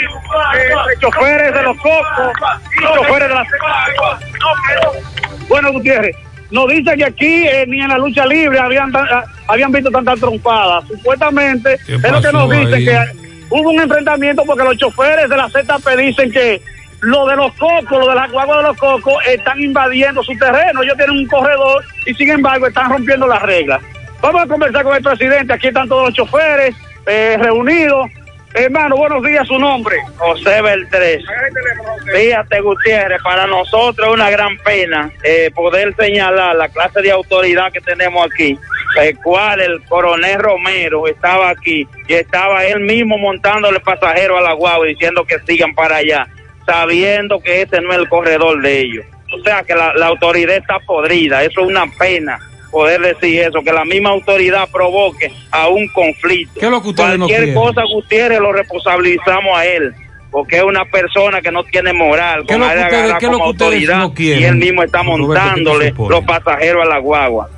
[0.53, 2.31] entre choferes de los Cocos
[2.73, 5.49] y choferes de la ZP.
[5.49, 6.15] Bueno, Gutiérrez,
[6.51, 8.93] nos dicen que aquí eh, ni en la lucha libre habían,
[9.45, 10.87] habían visto tantas trompadas.
[10.87, 15.49] Supuestamente es lo que nos dicen, que hubo un enfrentamiento porque los choferes de la
[15.49, 16.61] ZP dicen que
[17.01, 20.81] lo de los cocos, lo de las guaguas de los cocos, están invadiendo su terreno.
[20.81, 23.81] Ellos tienen un corredor y sin embargo están rompiendo las reglas.
[24.21, 25.53] Vamos a conversar con el presidente.
[25.53, 28.09] Aquí están todos los choferes eh, reunidos.
[28.59, 29.97] Hermano, buenos días, su nombre.
[30.17, 31.23] José Beltrés.
[32.11, 37.71] Fíjate, Gutiérrez, para nosotros es una gran pena eh, poder señalar la clase de autoridad
[37.71, 38.57] que tenemos aquí,
[38.99, 44.53] el cual el coronel Romero estaba aquí y estaba él mismo montándole pasajero a la
[44.53, 46.27] guagua diciendo que sigan para allá,
[46.65, 49.05] sabiendo que ese no es el corredor de ellos.
[49.37, 52.39] O sea que la, la autoridad está podrida, eso es una pena
[52.71, 56.59] poder decir eso, que la misma autoridad provoque a un conflicto.
[56.59, 57.55] ¿Qué es lo que no Cualquier quieren?
[57.55, 59.93] cosa, Gutiérrez, lo responsabilizamos a él,
[60.31, 63.25] porque es una persona que no tiene moral, ¿Qué es con lo que ustedes- qué
[63.31, 66.89] lo que autoridad no quieren, y él mismo está Roberto, ¿qué montándole los pasajeros a
[66.89, 67.49] la guagua.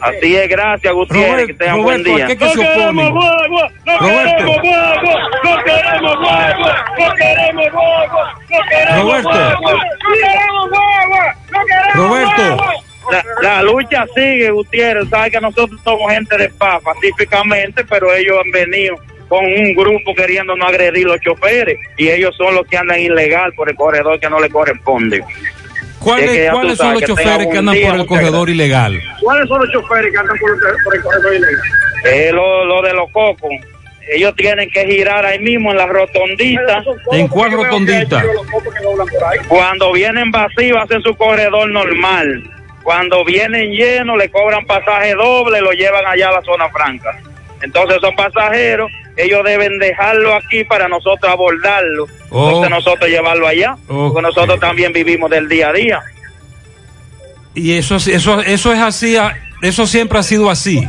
[0.00, 2.24] Así es, gracias Gutiérrez, Robert- que tengan buen día.
[2.24, 3.10] ¿a qué que se oponen?
[3.10, 4.36] guagua, no Roberto.
[4.36, 11.60] queremos guagua, no queremos guagua, no queremos guagua, no queremos guagua, no queremos guagua, no
[11.66, 12.56] queremos Roberto.
[13.10, 15.08] La, la lucha sigue, Gutiérrez.
[15.08, 18.96] Sabe que nosotros somos gente de paz, pacíficamente, pero ellos han venido
[19.28, 23.68] con un grupo queriéndonos agredir los choferes y ellos son los que andan ilegal por
[23.68, 25.22] el corredor que no le corresponde.
[26.00, 29.00] ¿Cuáles, que cuáles son sabes los que choferes que andan por el corredor ilegal?
[29.20, 31.62] ¿Cuáles son los choferes que andan por el, por el corredor ilegal?
[32.04, 33.50] Eh, lo, lo de los cocos.
[34.10, 36.82] Ellos tienen que girar ahí mismo en la rotondita.
[37.12, 38.24] ¿En cuál rotondita?
[39.48, 42.42] Cuando vienen vacíos hacen su corredor normal.
[42.82, 47.18] Cuando vienen llenos le cobran pasaje doble, lo llevan allá a la zona franca.
[47.60, 52.46] Entonces esos pasajeros ellos deben dejarlo aquí para nosotros abordarlo, Oh.
[52.46, 56.00] entonces nosotros llevarlo allá, porque nosotros también vivimos del día a día.
[57.54, 59.16] Y eso, eso, eso es así,
[59.62, 60.86] eso siempre ha sido así.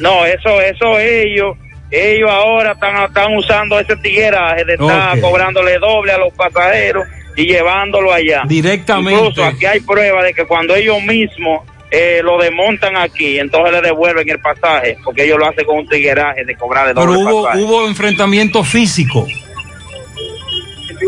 [0.00, 1.56] No, eso, eso ellos,
[1.90, 7.46] ellos ahora están, están usando ese tigueraje de estar cobrándole doble a los pasajeros y
[7.46, 8.42] llevándolo allá.
[8.46, 9.20] Directamente.
[9.20, 13.80] Incluso aquí hay prueba de que cuando ellos mismos eh, lo desmontan aquí, entonces le
[13.80, 17.42] devuelven el pasaje, porque ellos lo hacen con un tigueraje de cobrarle Pero doble hubo,
[17.44, 17.62] pasaje.
[17.64, 19.26] hubo enfrentamiento físico.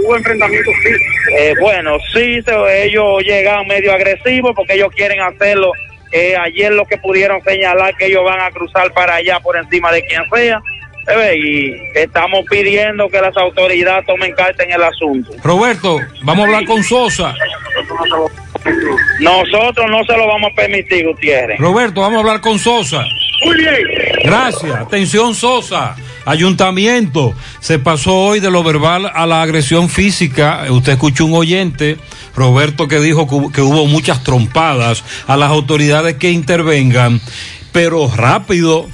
[0.05, 0.71] hubo enfrentamiento
[1.39, 5.73] Eh, bueno, sí, se- ellos llegan medio agresivos porque ellos quieren hacerlo.
[6.11, 9.91] Eh, ayer lo que pudieron señalar que ellos van a cruzar para allá por encima
[9.93, 10.61] de quien sea.
[11.37, 15.33] Y estamos pidiendo que las autoridades tomen carta en el asunto.
[15.43, 17.35] Roberto, vamos a hablar con Sosa.
[19.21, 21.59] Nosotros no se lo vamos a permitir, Gutiérrez.
[21.59, 23.05] Roberto, vamos a hablar con Sosa.
[23.45, 23.75] Muy bien.
[24.25, 24.75] Gracias.
[24.75, 25.97] Atención, Sosa.
[26.25, 27.35] Ayuntamiento.
[27.61, 30.65] Se pasó hoy de lo verbal a la agresión física.
[30.71, 31.97] Usted escuchó un oyente,
[32.37, 37.21] Roberto, que dijo que hubo muchas trompadas a las autoridades que intervengan,
[37.73, 38.89] pero rápido.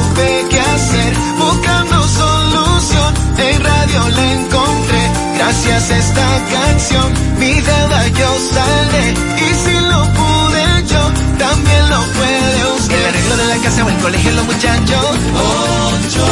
[0.00, 1.14] Supe qué hacer.
[1.38, 5.02] Buscando solución, en radio la encontré.
[5.36, 9.14] Gracias a esta canción, mi deuda yo saldré.
[9.46, 11.02] Y si lo pude yo,
[11.38, 12.98] también lo puede usted.
[12.98, 15.06] El arreglo de la casa o el colegio, los muchachos.
[15.34, 16.24] Ocho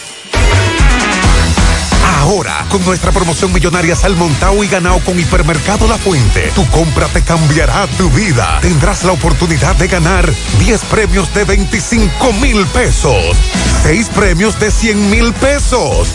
[2.24, 7.20] Ahora, con nuestra promoción millonaria Salmontao y ganado con Hipermercado La Fuente, tu compra te
[7.20, 8.60] cambiará tu vida.
[8.62, 13.36] Tendrás la oportunidad de ganar 10 premios de 25 mil pesos,
[13.82, 16.14] 6 premios de 100 mil pesos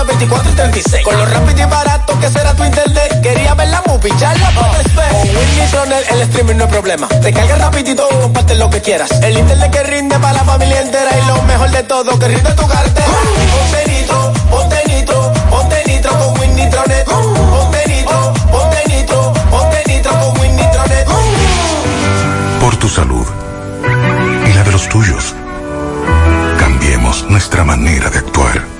[0.00, 1.04] 12, 24 y 36.
[1.04, 3.20] Con lo rápido y barato que será tu internet.
[3.22, 5.10] Quería ver la movie, ya la puedes ver.
[5.10, 7.08] Con Win Nitronet el streaming no hay problema.
[7.08, 9.10] Te carga rapidito, comparte lo que quieras.
[9.22, 11.10] El internet que rinde para la familia entera.
[11.18, 13.06] Y lo mejor de todo, que rinde tu cartera.
[13.06, 17.04] Ponte nitro, ponte nitro, ponte nitro con Win Nitronet.
[17.04, 21.06] Ponte nitro, ponte nitro, ponte nitro con Win Nitronet.
[22.60, 23.26] Por tu salud
[24.46, 25.34] y la de los tuyos.
[26.58, 28.79] Cambiemos nuestra manera de actuar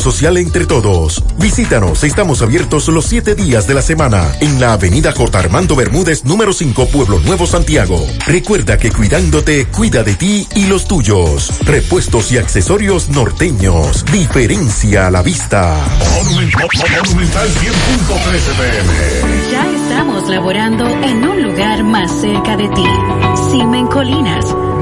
[0.00, 1.22] social entre todos.
[1.38, 5.38] Visítanos, estamos abiertos los siete días de la semana en la avenida J.
[5.38, 8.06] Armando Bermúdez, número 5, Pueblo Nuevo, Santiago.
[8.26, 11.52] Recuerda que cuidándote, cuida de ti y los tuyos.
[11.64, 14.04] Repuestos y accesorios norteños.
[14.12, 15.76] Diferencia a la vista.
[16.14, 19.50] Monumental 100.13 pm.
[19.50, 22.84] Ya estamos laborando en un lugar más cerca de ti.
[23.50, 24.44] Simen Colinas,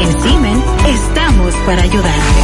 [0.00, 1.19] En Simen
[1.66, 2.40] para ayudarte.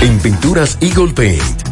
[0.00, 1.71] En Pinturas Eagle Paint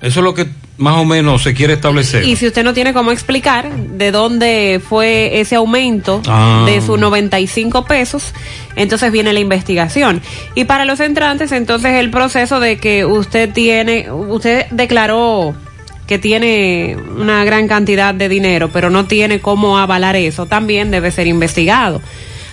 [0.01, 0.47] Eso es lo que
[0.77, 2.23] más o menos se quiere establecer.
[2.25, 6.63] Y si usted no tiene cómo explicar de dónde fue ese aumento Ah.
[6.65, 8.33] de sus 95 pesos,
[8.75, 10.21] entonces viene la investigación.
[10.55, 15.53] Y para los entrantes, entonces el proceso de que usted tiene, usted declaró
[16.07, 21.11] que tiene una gran cantidad de dinero, pero no tiene cómo avalar eso, también debe
[21.11, 22.01] ser investigado.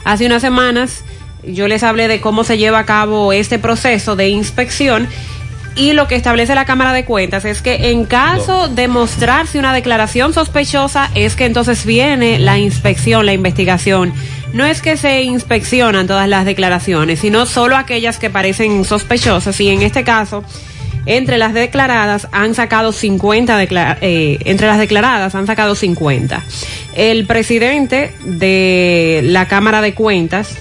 [0.04, 1.04] Hace unas semanas
[1.42, 5.08] yo les hablé de cómo se lleva a cabo este proceso de inspección
[5.76, 9.72] y lo que establece la Cámara de Cuentas es que en caso de mostrarse una
[9.72, 14.12] declaración sospechosa es que entonces viene la inspección, la investigación.
[14.52, 19.68] No es que se inspeccionan todas las declaraciones, sino solo aquellas que parecen sospechosas y
[19.68, 20.42] en este caso
[21.06, 26.42] entre las declaradas han sacado 50 decla- eh, entre las declaradas han sacado 50.
[26.94, 30.56] El presidente de la Cámara de Cuentas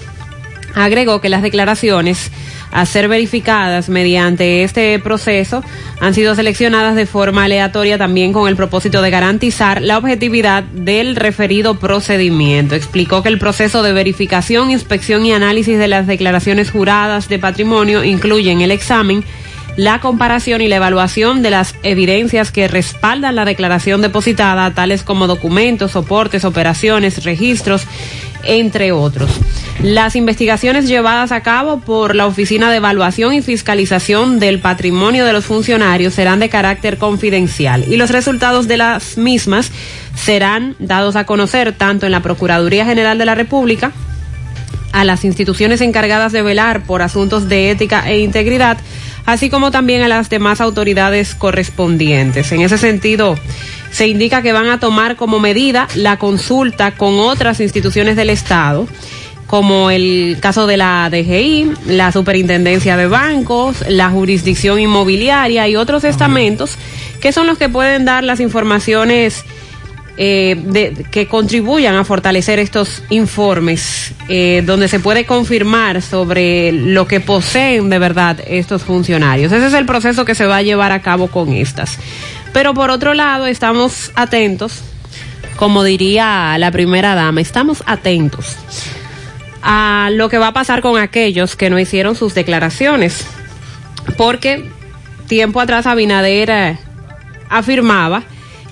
[0.74, 2.30] agregó que las declaraciones
[2.72, 5.62] a ser verificadas mediante este proceso
[6.00, 11.16] han sido seleccionadas de forma aleatoria también con el propósito de garantizar la objetividad del
[11.16, 12.74] referido procedimiento.
[12.74, 18.04] Explicó que el proceso de verificación, inspección y análisis de las declaraciones juradas de patrimonio
[18.04, 19.24] incluyen el examen,
[19.76, 25.26] la comparación y la evaluación de las evidencias que respaldan la declaración depositada, tales como
[25.26, 27.86] documentos, soportes, operaciones, registros,
[28.44, 29.30] entre otros.
[29.82, 35.32] Las investigaciones llevadas a cabo por la Oficina de Evaluación y Fiscalización del Patrimonio de
[35.32, 39.72] los Funcionarios serán de carácter confidencial y los resultados de las mismas
[40.14, 43.92] serán dados a conocer tanto en la Procuraduría General de la República,
[44.92, 48.78] a las instituciones encargadas de velar por asuntos de ética e integridad,
[49.24, 52.52] así como también a las demás autoridades correspondientes.
[52.52, 53.36] En ese sentido,
[53.90, 58.86] se indica que van a tomar como medida la consulta con otras instituciones del Estado
[59.46, 66.04] como el caso de la DGI, la Superintendencia de Bancos, la Jurisdicción Inmobiliaria y otros
[66.04, 66.76] estamentos
[67.20, 69.44] que son los que pueden dar las informaciones
[70.22, 77.06] eh, de- que contribuyan a fortalecer estos informes, eh, donde se puede confirmar sobre lo
[77.08, 79.50] que poseen de verdad estos funcionarios.
[79.50, 81.98] Ese es el proceso que se va a llevar a cabo con estas.
[82.52, 84.82] Pero por otro lado, estamos atentos,
[85.56, 88.56] como diría la primera dama, estamos atentos
[89.62, 93.26] a lo que va a pasar con aquellos que no hicieron sus declaraciones.
[94.16, 94.68] Porque
[95.28, 96.78] tiempo atrás Abinader eh,
[97.48, 98.24] afirmaba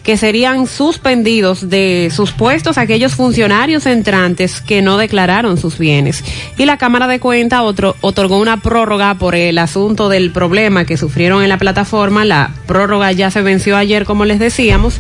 [0.09, 6.25] que serían suspendidos de sus puestos aquellos funcionarios entrantes que no declararon sus bienes.
[6.57, 7.61] Y la Cámara de Cuentas
[8.01, 12.25] otorgó una prórroga por el asunto del problema que sufrieron en la plataforma.
[12.25, 14.99] La prórroga ya se venció ayer, como les decíamos,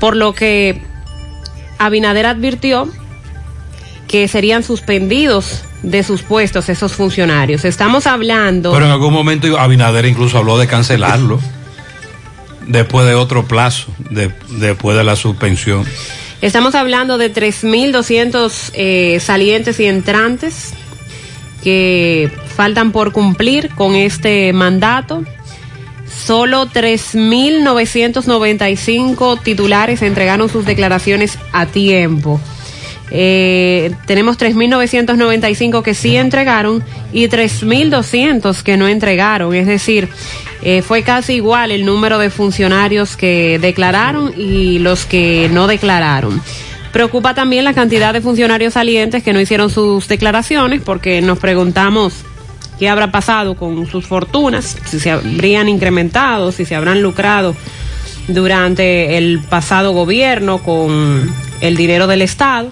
[0.00, 0.82] por lo que
[1.78, 2.88] Abinader advirtió
[4.08, 7.64] que serían suspendidos de sus puestos esos funcionarios.
[7.64, 8.72] Estamos hablando...
[8.72, 11.38] Pero en algún momento Abinader incluso habló de cancelarlo.
[12.66, 15.84] Después de otro plazo, de- después de la suspensión.
[16.40, 20.72] Estamos hablando de 3.200 eh, salientes y entrantes
[21.62, 25.22] que faltan por cumplir con este mandato.
[26.24, 32.40] Solo 3.995 titulares entregaron sus declaraciones a tiempo.
[33.10, 36.82] Eh, tenemos 3.995 que sí entregaron
[37.12, 39.54] y 3.200 que no entregaron.
[39.54, 40.08] Es decir,
[40.62, 46.40] eh, fue casi igual el número de funcionarios que declararon y los que no declararon.
[46.92, 52.14] Preocupa también la cantidad de funcionarios salientes que no hicieron sus declaraciones porque nos preguntamos
[52.78, 57.56] qué habrá pasado con sus fortunas, si se habrían incrementado, si se habrán lucrado
[58.28, 61.28] durante el pasado gobierno con
[61.60, 62.70] el dinero del Estado.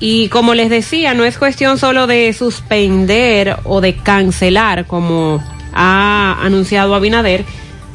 [0.00, 5.42] Y como les decía, no es cuestión solo de suspender o de cancelar, como
[5.74, 7.44] ha anunciado Abinader,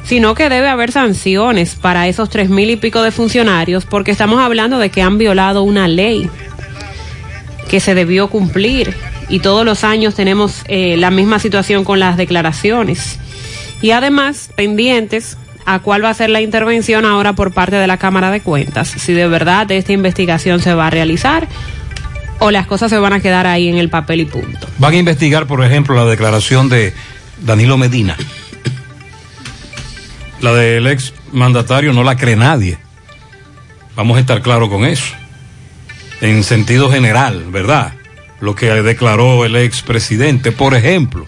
[0.04, 4.40] sino que debe haber sanciones para esos tres mil y pico de funcionarios, porque estamos
[4.40, 6.28] hablando de que han violado una ley
[7.68, 8.94] que se debió cumplir
[9.28, 13.18] y todos los años tenemos eh, la misma situación con las declaraciones.
[13.80, 17.96] Y además, pendientes a cuál va a ser la intervención ahora por parte de la
[17.96, 21.46] Cámara de Cuentas, si de verdad esta investigación se va a realizar
[22.40, 24.66] o las cosas se van a quedar ahí en el papel y punto.
[24.78, 26.92] Van a investigar, por ejemplo, la declaración de
[27.42, 28.16] Danilo Medina.
[30.40, 32.78] La del ex mandatario no la cree nadie.
[33.96, 35.14] Vamos a estar claros con eso.
[36.20, 37.94] En sentido general, ¿verdad?
[38.40, 40.52] lo que declaró el expresidente.
[40.52, 41.26] Por ejemplo,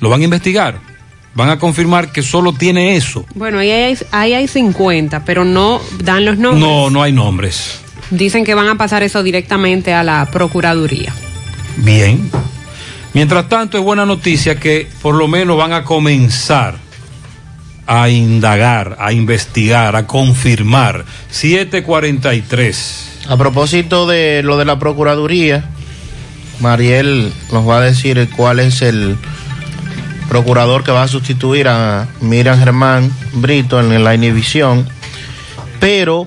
[0.00, 0.78] lo van a investigar.
[1.34, 3.24] Van a confirmar que solo tiene eso.
[3.34, 6.62] Bueno, ahí hay, ahí hay 50, pero no dan los nombres.
[6.62, 7.80] No, no hay nombres.
[8.10, 11.14] Dicen que van a pasar eso directamente a la Procuraduría.
[11.78, 12.30] Bien.
[13.14, 16.76] Mientras tanto, es buena noticia que por lo menos van a comenzar
[17.86, 21.04] a indagar, a investigar, a confirmar.
[21.30, 23.26] 743.
[23.28, 25.64] A propósito de lo de la Procuraduría,
[26.60, 29.16] Mariel nos va a decir cuál es el
[30.28, 34.88] procurador que va a sustituir a Miriam Germán Brito en la inhibición,
[35.80, 36.26] pero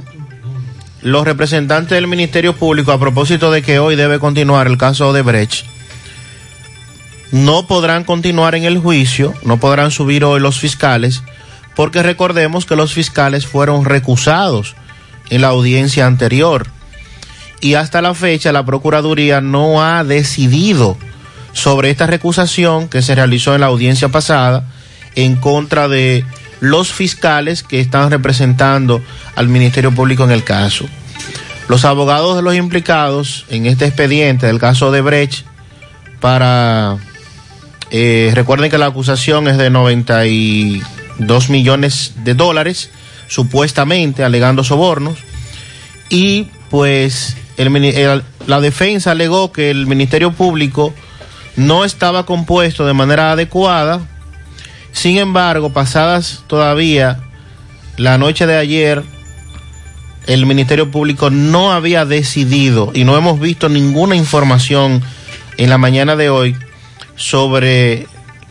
[1.02, 5.24] los representantes del Ministerio Público, a propósito de que hoy debe continuar el caso de
[5.24, 5.66] Brecht,
[7.32, 11.24] no podrán continuar en el juicio, no podrán subir hoy los fiscales,
[11.76, 14.76] porque recordemos que los fiscales fueron recusados
[15.30, 16.68] en la audiencia anterior
[17.62, 20.98] y hasta la fecha la Procuraduría no ha decidido
[21.54, 24.66] sobre esta recusación que se realizó en la audiencia pasada
[25.16, 26.26] en contra de
[26.60, 29.02] los fiscales que están representando
[29.36, 30.86] al Ministerio Público en el caso.
[31.68, 35.46] Los abogados de los implicados en este expediente del caso de Brecht
[36.20, 36.98] para...
[37.92, 42.90] Eh, recuerden que la acusación es de 92 millones de dólares,
[43.28, 45.18] supuestamente alegando sobornos,
[46.10, 47.38] y pues
[48.48, 50.94] la defensa alegó que el Ministerio Público
[51.56, 54.02] no estaba compuesto de manera adecuada.
[54.92, 57.20] Sin embargo, pasadas todavía
[57.98, 59.04] la noche de ayer,
[60.28, 65.02] el Ministerio Público no había decidido y no hemos visto ninguna información
[65.58, 66.58] en la mañana de hoy
[67.16, 68.08] sobre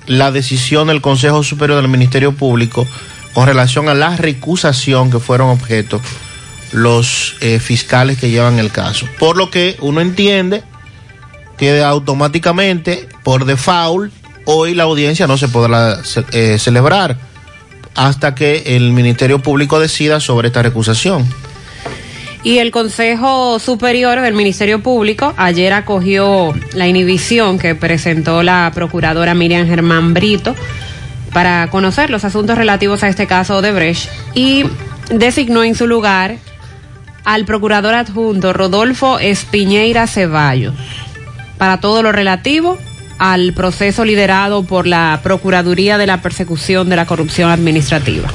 [0.06, 2.86] la decisión del Consejo Superior del Ministerio Público
[3.32, 6.00] con relación a la recusación que fueron objeto
[6.72, 9.06] los eh, fiscales que llevan el caso.
[9.18, 10.62] Por lo que uno entiende
[11.56, 14.12] que automáticamente, por default,
[14.44, 16.00] hoy la audiencia no se podrá
[16.32, 17.16] eh, celebrar
[17.94, 21.26] hasta que el Ministerio Público decida sobre esta recusación.
[22.44, 29.34] Y el Consejo Superior del Ministerio Público ayer acogió la inhibición que presentó la procuradora
[29.34, 30.54] Miriam Germán Brito
[31.32, 34.64] para conocer los asuntos relativos a este caso de Brecht y
[35.08, 36.36] designó en su lugar
[37.24, 40.74] al procurador adjunto Rodolfo Espiñeira Ceballos
[41.56, 42.76] para todo lo relativo
[43.18, 48.28] al proceso liderado por la Procuraduría de la Persecución de la Corrupción Administrativa.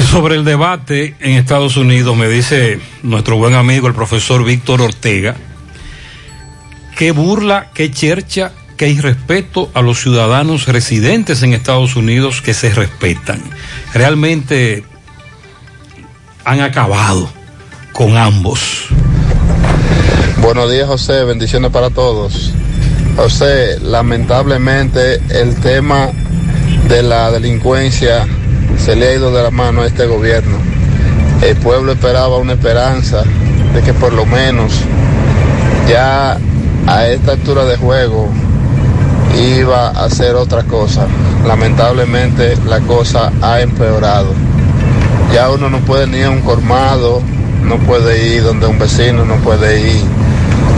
[0.00, 5.36] Sobre el debate en Estados Unidos, me dice nuestro buen amigo el profesor Víctor Ortega,
[6.96, 12.70] que burla, que chercha, que irrespeto a los ciudadanos residentes en Estados Unidos que se
[12.72, 13.42] respetan.
[13.92, 14.82] Realmente
[16.44, 17.30] han acabado
[17.92, 18.86] con ambos.
[20.38, 21.24] Buenos días, José.
[21.24, 22.54] Bendiciones para todos.
[23.16, 26.10] José, lamentablemente el tema
[26.88, 28.26] de la delincuencia
[28.78, 30.58] se le ha ido de la mano a este gobierno.
[31.42, 33.22] El pueblo esperaba una esperanza
[33.74, 34.72] de que por lo menos
[35.88, 36.38] ya
[36.86, 38.28] a esta altura de juego
[39.36, 41.06] iba a hacer otra cosa.
[41.46, 44.32] Lamentablemente la cosa ha empeorado.
[45.32, 47.22] Ya uno no puede ni a un colmado,
[47.64, 50.02] no puede ir donde un vecino, no puede ir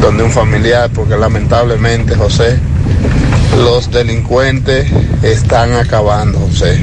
[0.01, 2.59] donde un familiar, porque lamentablemente, José,
[3.57, 4.91] los delincuentes
[5.23, 6.79] están acabando, José.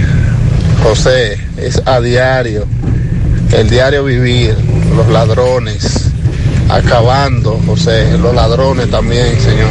[0.84, 2.66] José, es a diario,
[3.54, 4.56] el diario vivir,
[4.96, 6.12] los ladrones,
[6.70, 9.70] acabando, José, los ladrones también, Señor.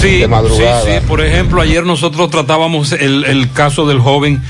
[0.00, 0.82] Sí, de madrugada.
[0.82, 1.06] sí, sí.
[1.06, 4.42] Por ejemplo, ayer nosotros tratábamos el, el caso del joven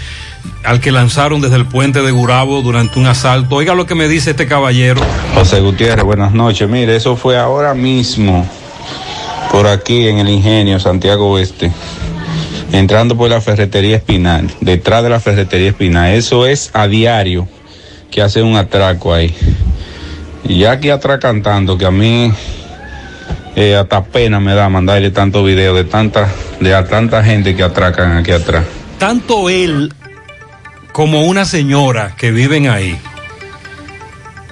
[0.65, 3.57] al que lanzaron desde el puente de Gurabo durante un asalto.
[3.57, 5.01] Oiga lo que me dice este caballero.
[5.35, 6.69] José Gutiérrez, buenas noches.
[6.69, 8.49] Mire, eso fue ahora mismo,
[9.53, 11.71] por aquí en el Ingenio, Santiago Oeste,
[12.73, 16.13] entrando por la ferretería Espinal, detrás de la ferretería Espinal.
[16.13, 17.49] Eso es a diario
[18.11, 19.35] que hace un atraco ahí.
[20.45, 22.33] Y ya aquí atrás cantando, que a mí
[23.57, 26.29] eh, hasta pena me da mandarle tantos videos de tanta,
[26.61, 28.65] de a tanta gente que atracan aquí atrás.
[28.99, 29.93] Tanto él
[30.93, 32.97] como una señora que viven ahí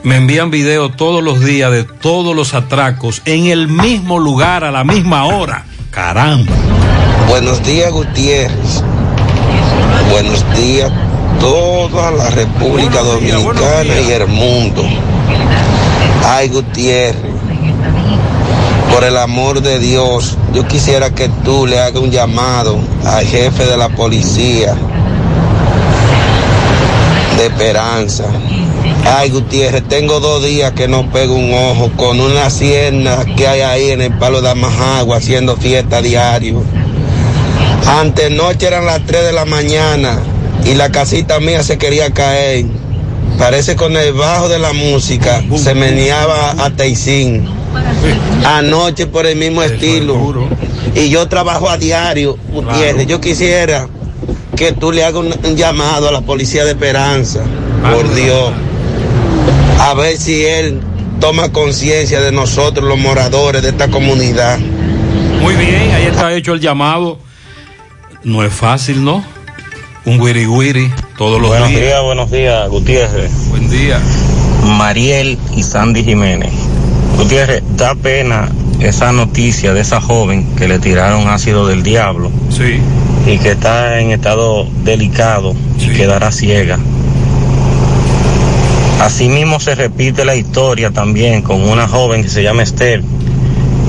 [0.03, 4.73] me envían videos todos los días de todos los atracos en el mismo lugar a
[4.73, 5.65] la misma hora.
[5.91, 6.53] Caramba.
[7.33, 8.83] Buenos días, Gutiérrez.
[10.11, 10.93] Buenos días,
[11.41, 14.85] toda la República Dominicana y el mundo.
[16.27, 17.33] Ay, Gutiérrez,
[18.93, 23.65] por el amor de Dios, yo quisiera que tú le hagas un llamado al jefe
[23.65, 24.77] de la policía
[27.39, 28.25] de Esperanza
[29.05, 33.61] Ay, Gutiérrez, tengo dos días que no pego un ojo con una sierna que hay
[33.63, 36.63] ahí en el palo de Amajagua haciendo fiesta diario.
[37.87, 40.19] Antenoche eran las 3 de la mañana
[40.65, 42.67] y la casita mía se quería caer.
[43.39, 47.49] Parece con el bajo de la música se meneaba a Teisín.
[48.45, 50.49] Anoche por el mismo estilo.
[50.95, 53.07] Y yo trabajo a diario, Gutiérrez.
[53.07, 53.89] Yo quisiera
[54.57, 57.43] que tú le hagas un llamado a la policía de Esperanza,
[57.91, 58.53] por Dios,
[59.81, 60.81] a ver si él
[61.21, 64.59] toma conciencia de nosotros, los moradores de esta comunidad.
[65.41, 67.19] Muy bien, ahí está hecho el llamado.
[68.25, 69.25] No es fácil, ¿no?
[70.05, 71.81] Un wiri wiri todos los Buenos días.
[71.81, 73.49] días, buenos días, Gutiérrez.
[73.49, 74.01] Buen día.
[74.65, 76.53] Mariel y Sandy Jiménez.
[77.17, 78.49] Gutiérrez, da pena
[78.81, 82.31] esa noticia de esa joven que le tiraron ácido del diablo.
[82.51, 82.81] Sí.
[83.27, 86.79] Y que está en estado delicado y quedará ciega.
[89.01, 93.03] Asimismo se repite la historia también con una joven que se llama Esther,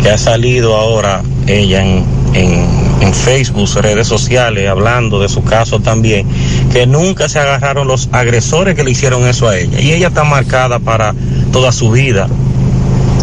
[0.02, 2.04] que ha salido ahora ella en,
[2.34, 2.66] en,
[3.04, 6.26] en Facebook, redes sociales, hablando de su caso también,
[6.72, 9.82] que nunca se agarraron los agresores que le hicieron eso a ella.
[9.82, 11.14] Y ella está marcada para
[11.52, 12.30] toda su vida.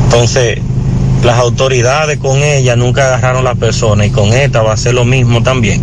[0.04, 0.58] Entonces,
[1.24, 5.04] las autoridades con ella nunca agarraron la persona y con esta va a ser lo
[5.04, 5.80] mismo también.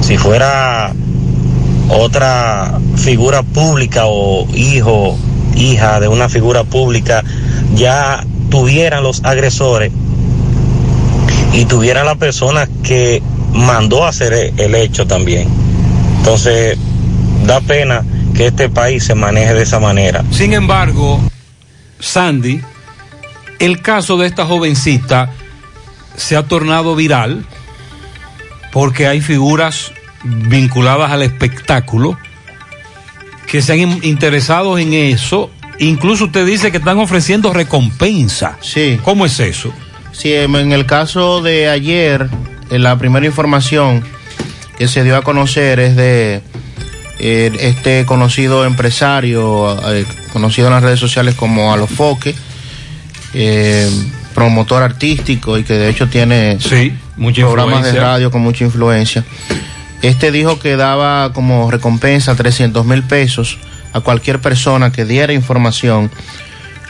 [0.00, 0.92] Si fuera
[1.88, 5.16] otra figura pública o hijo,
[5.54, 7.22] hija de una figura pública,
[7.76, 9.92] ya tuvieran los agresores
[11.52, 13.22] y tuvieran la persona que
[13.52, 15.48] mandó a hacer e- el hecho también.
[16.18, 16.78] Entonces,
[17.46, 20.22] da pena que este país se maneje de esa manera.
[20.30, 21.20] Sin embargo,
[22.00, 22.60] Sandy,
[23.58, 25.30] el caso de esta jovencita
[26.16, 27.44] se ha tornado viral
[28.72, 29.92] porque hay figuras
[30.24, 32.18] vinculadas al espectáculo
[33.46, 35.50] que se han in- interesado en eso.
[35.80, 38.58] Incluso usted dice que están ofreciendo recompensa.
[38.60, 38.98] Sí.
[39.04, 39.72] ¿Cómo es eso?
[40.18, 42.28] Sí, en el caso de ayer,
[42.70, 44.02] la primera información
[44.76, 46.42] que se dio a conocer es de
[47.20, 52.34] eh, este conocido empresario, eh, conocido en las redes sociales como Alofoque,
[53.32, 53.88] eh,
[54.34, 56.58] promotor artístico y que de hecho tiene
[57.16, 59.24] mucha programas de radio con mucha influencia.
[60.02, 63.56] Este dijo que daba como recompensa 300 mil pesos
[63.92, 66.10] a cualquier persona que diera información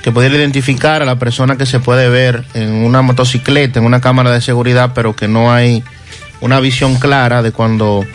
[0.08, 4.00] que pudiera identificar a la persona que se puede ver en una motocicleta, en una
[4.00, 5.84] cámara de seguridad, pero que no hay
[6.40, 8.06] una visión clara de cuando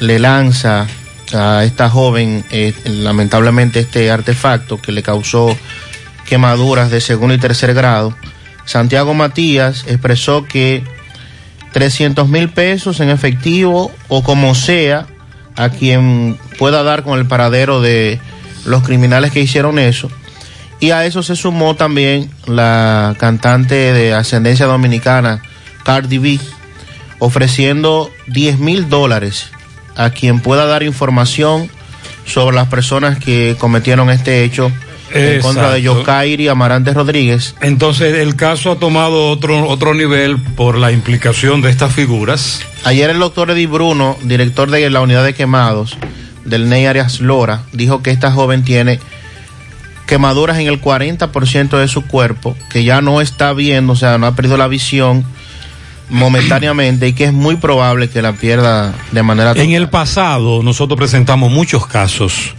[0.00, 0.86] le lanza
[1.34, 5.54] a esta joven eh, lamentablemente este artefacto que le causó
[6.26, 8.16] quemaduras de segundo y tercer grado.
[8.64, 10.84] Santiago Matías expresó que
[11.72, 15.06] 300 mil pesos en efectivo o como sea
[15.54, 18.20] a quien pueda dar con el paradero de
[18.64, 20.10] los criminales que hicieron eso.
[20.80, 25.42] Y a eso se sumó también la cantante de ascendencia dominicana,
[25.84, 26.38] Cardi B,
[27.18, 29.50] ofreciendo 10 mil dólares
[29.96, 31.70] a quien pueda dar información
[32.26, 34.70] sobre las personas que cometieron este hecho
[35.12, 35.82] en contra de.
[35.82, 37.54] Yokairi Amarante Rodríguez.
[37.60, 42.60] Entonces el caso ha tomado otro, otro nivel por la implicación de estas figuras.
[42.84, 45.96] Ayer el doctor Eddie Bruno, director de la unidad de quemados
[46.44, 49.00] del NEI Arias Lora, dijo que esta joven tiene
[50.06, 54.26] quemaduras en el 40% de su cuerpo, que ya no está viendo, o sea, no
[54.26, 55.24] ha perdido la visión
[56.08, 60.96] momentáneamente y que es muy probable que la pierda de manera En el pasado nosotros
[60.96, 62.54] presentamos muchos casos,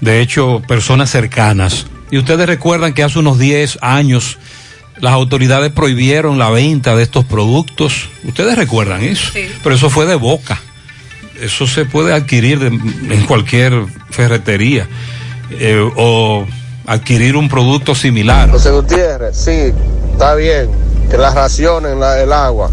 [0.00, 4.38] de hecho personas cercanas, y ustedes recuerdan que hace unos 10 años
[5.00, 9.30] las autoridades prohibieron la venta de estos productos, ustedes recuerdan eso,
[9.62, 10.60] pero eso fue de boca,
[11.40, 12.66] eso se puede adquirir de-
[13.14, 14.88] en cualquier ferretería
[15.50, 16.44] eh, o
[16.86, 18.50] adquirir un producto similar.
[18.50, 19.72] José Gutiérrez, sí,
[20.12, 20.68] está bien,
[21.10, 22.70] que las racionen la- el agua.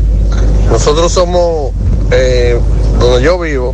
[0.70, 1.72] Nosotros somos,
[2.12, 2.60] eh,
[3.00, 3.74] donde yo vivo,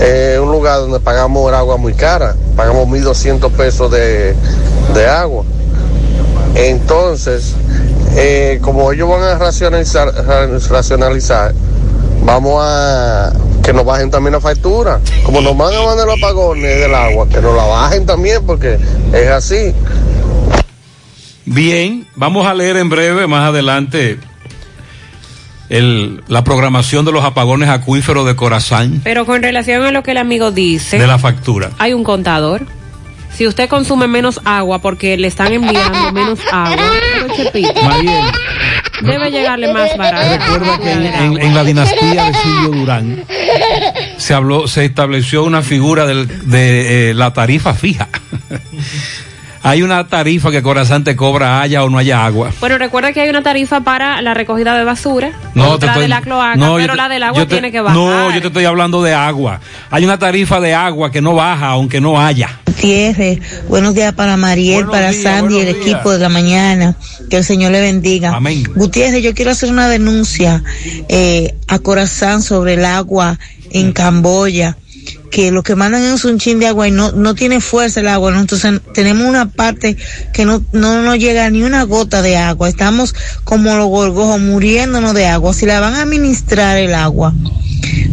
[0.00, 4.34] eh, un lugar donde pagamos el agua muy cara, pagamos 1.200 pesos de,
[4.94, 5.44] de agua.
[6.54, 7.54] Entonces,
[8.16, 11.54] eh, como ellos van a racionalizar, ra- racionalizar,
[12.24, 13.32] vamos a
[13.68, 14.98] que nos bajen también la factura.
[15.24, 18.78] Como nos van a mandar los apagones del agua, que nos la bajen también, porque
[19.12, 19.74] es así.
[21.44, 24.18] Bien, vamos a leer en breve, más adelante,
[25.68, 30.12] el, la programación de los apagones acuíferos de Corazán, Pero con relación a lo que
[30.12, 31.72] el amigo dice, de la factura.
[31.78, 32.64] hay un contador.
[33.34, 37.74] Si usted consume menos agua porque le están enviando menos agua, pero Chepito,
[39.02, 40.28] debe llegarle más barato.
[40.38, 43.24] Recuerda que en, la dinastía de Silvio Durán
[44.16, 48.08] se habló, se estableció una figura del- de eh, la tarifa fija.
[49.62, 52.50] Hay una tarifa que Corazán te cobra haya o no haya agua.
[52.60, 56.02] Bueno, recuerda que hay una tarifa para la recogida de basura, No, otra te estoy-
[56.02, 57.96] de la cloaca, no, pero te- la del agua te- tiene que bajar.
[57.98, 59.60] No, yo te estoy hablando de agua.
[59.90, 62.50] Hay una tarifa de agua que no baja aunque no haya.
[62.78, 66.96] Gutiérrez, buenos días para Mariel, para Sandy y el equipo de la mañana.
[67.28, 68.36] Que el Señor le bendiga.
[68.36, 68.62] Amén.
[68.76, 70.62] Gutiérrez, yo quiero hacer una denuncia
[71.08, 73.36] eh, a Corazán sobre el agua
[73.72, 74.78] en Camboya.
[75.32, 78.06] Que lo que mandan es un chin de agua y no, no tiene fuerza el
[78.06, 78.38] agua, ¿no?
[78.38, 79.96] Entonces tenemos una parte
[80.32, 82.68] que no, no nos llega ni una gota de agua.
[82.68, 83.12] Estamos
[83.42, 85.52] como los gorgojos muriéndonos de agua.
[85.52, 87.34] Si la van a administrar el agua,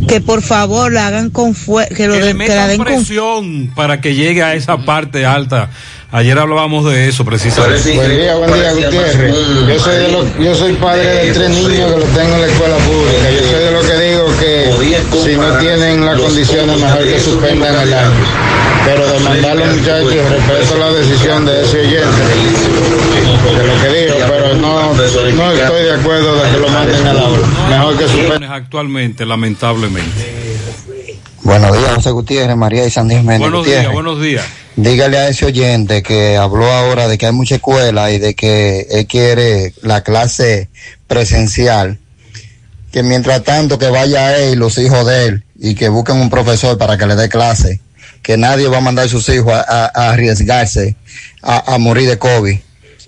[0.07, 2.67] que por favor la hagan con fuerza, que, lo Que le den- que la metan
[2.69, 5.69] den con presión para que llegue a esa parte alta.
[6.11, 7.93] Ayer hablábamos de eso precisamente.
[7.95, 9.35] Buen día, buen día, Gutiérrez.
[9.67, 12.47] Yo soy, de los- yo soy padre de tres niños que los tengo en la
[12.47, 13.31] escuela pública.
[13.31, 17.75] Yo soy de los que digo que si no tienen las condiciones, mejor que suspendan
[17.81, 18.11] el año.
[18.85, 22.21] Pero demandar a los muchachos, respeto la decisión de ese oyente,
[23.57, 27.17] de lo que digo, pero no, no estoy de acuerdo de que lo manden al
[27.19, 27.47] aula.
[27.69, 28.51] Mejor que suspendan.
[28.51, 30.33] Actualmente, lamentablemente.
[31.43, 33.81] Buenos días, José Gutiérrez, María y Sandy Jiménez Buenos Gutiérrez.
[33.83, 34.45] días, buenos días.
[34.77, 38.87] Dígale a ese oyente que habló ahora de que hay mucha escuela y de que
[38.89, 40.69] él quiere la clase
[41.07, 41.99] presencial,
[42.91, 46.29] que mientras tanto que vaya él y los hijos de él y que busquen un
[46.29, 47.79] profesor para que le dé clase,
[48.23, 50.95] que nadie va a mandar a sus hijos a, a- a arriesgarse
[51.43, 52.57] a, a morir de COVID,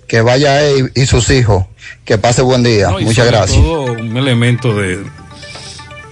[0.08, 1.66] que vaya él y sus hijos,
[2.04, 2.88] que pase buen día.
[2.90, 3.62] No, Muchas gracias.
[3.62, 4.98] todo un elemento de,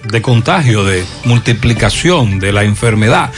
[0.09, 3.31] de contagio, de multiplicación de la enfermedad.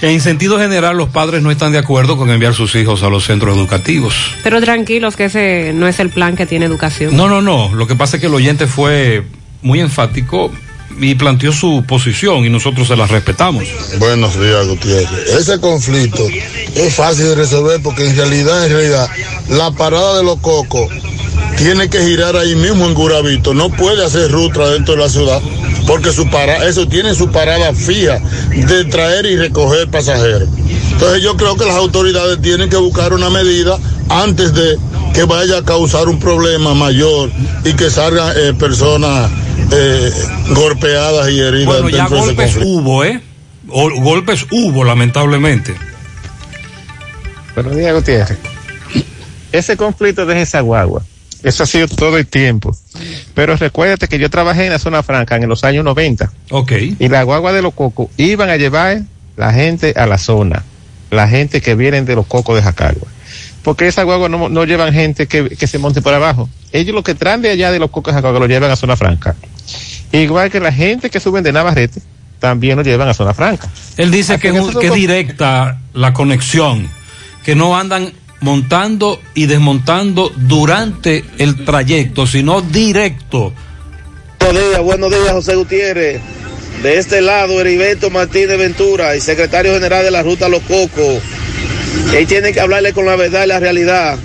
[0.00, 3.24] En sentido general, los padres no están de acuerdo con enviar sus hijos a los
[3.24, 4.14] centros educativos.
[4.44, 7.16] Pero tranquilos que ese no es el plan que tiene educación.
[7.16, 7.74] No, no, no.
[7.74, 9.24] Lo que pasa es que el oyente fue
[9.60, 10.52] muy enfático
[11.00, 13.64] y planteó su posición y nosotros se la respetamos.
[13.98, 15.34] Buenos días, Gutiérrez.
[15.34, 16.26] Ese conflicto
[16.74, 19.08] es fácil de resolver porque en realidad, en realidad,
[19.48, 20.88] la parada de los cocos
[21.56, 23.54] tiene que girar ahí mismo en Guravito.
[23.54, 25.40] No puede hacer ruta dentro de la ciudad
[25.86, 28.20] porque su para, eso tiene su parada fija
[28.50, 30.48] de traer y recoger pasajeros.
[30.92, 33.78] Entonces yo creo que las autoridades tienen que buscar una medida
[34.08, 34.78] antes de
[35.14, 37.30] que vaya a causar un problema mayor
[37.64, 39.30] y que salgan eh, personas
[39.72, 40.12] eh,
[40.54, 42.68] golpeadas y heridas Bueno, ya dentro de ese golpes conflicto.
[42.68, 43.20] hubo, ¿eh?
[43.70, 45.74] O- golpes hubo, lamentablemente.
[47.54, 48.38] Buenos días, Gutiérrez.
[49.52, 51.02] Ese conflicto de esa guagua,
[51.42, 52.76] eso ha sido todo el tiempo.
[53.34, 56.30] Pero recuérdate que yo trabajé en la zona franca en los años 90.
[56.50, 56.72] Ok.
[56.98, 59.02] Y la guagua de los cocos iban a llevar
[59.36, 60.64] la gente a la zona,
[61.10, 63.08] la gente que vienen de los cocos de Jacagua.
[63.68, 66.48] Porque esa guagua no, no llevan gente que, que se monte por abajo.
[66.72, 68.96] Ellos lo que traen de allá de los cocos de Jacagua lo llevan a zona
[68.96, 69.36] franca.
[70.10, 72.00] Igual que la gente que suben de Navarrete,
[72.38, 73.70] también lo llevan a zona franca.
[73.98, 76.88] Él dice que, que es directa la conexión,
[77.44, 78.10] que no andan
[78.40, 83.52] montando y desmontando durante el trayecto, sino directo.
[84.40, 86.22] Buenos días, buenos días, José Gutiérrez.
[86.82, 91.22] De este lado, Heriberto Martínez Ventura, y secretario general de la Ruta Los Cocos.
[92.14, 94.18] Él tiene que hablarle con la verdad y la realidad.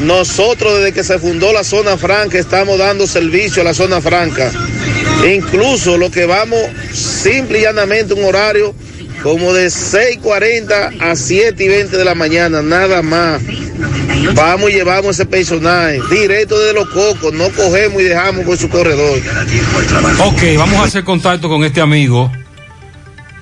[0.00, 4.50] Nosotros, desde que se fundó la zona franca, estamos dando servicio a la zona franca.
[5.26, 6.60] Incluso lo que vamos,
[6.92, 8.74] simple y llanamente, un horario
[9.22, 13.42] como de 6:40 a 7 y 20 de la mañana, nada más.
[14.34, 18.68] Vamos y llevamos ese personaje directo desde los cocos, no cogemos y dejamos por su
[18.68, 19.20] corredor.
[20.20, 22.30] Ok, vamos a hacer contacto con este amigo.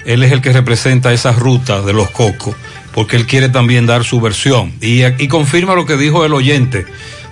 [0.04, 2.54] Él es el que representa esa ruta de los cocos,
[2.94, 4.72] porque él quiere también dar su versión.
[4.80, 6.86] Y, confirma lo que dijo el oyente,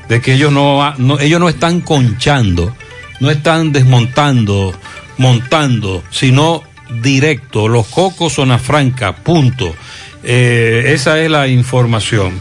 [0.09, 2.75] de que ellos no, ellos no están conchando,
[3.21, 4.75] no están desmontando,
[5.19, 6.65] montando, sino
[7.01, 7.69] directo.
[7.69, 9.73] Los cocos, zona franca, punto.
[10.25, 12.41] Eh, esa es la información.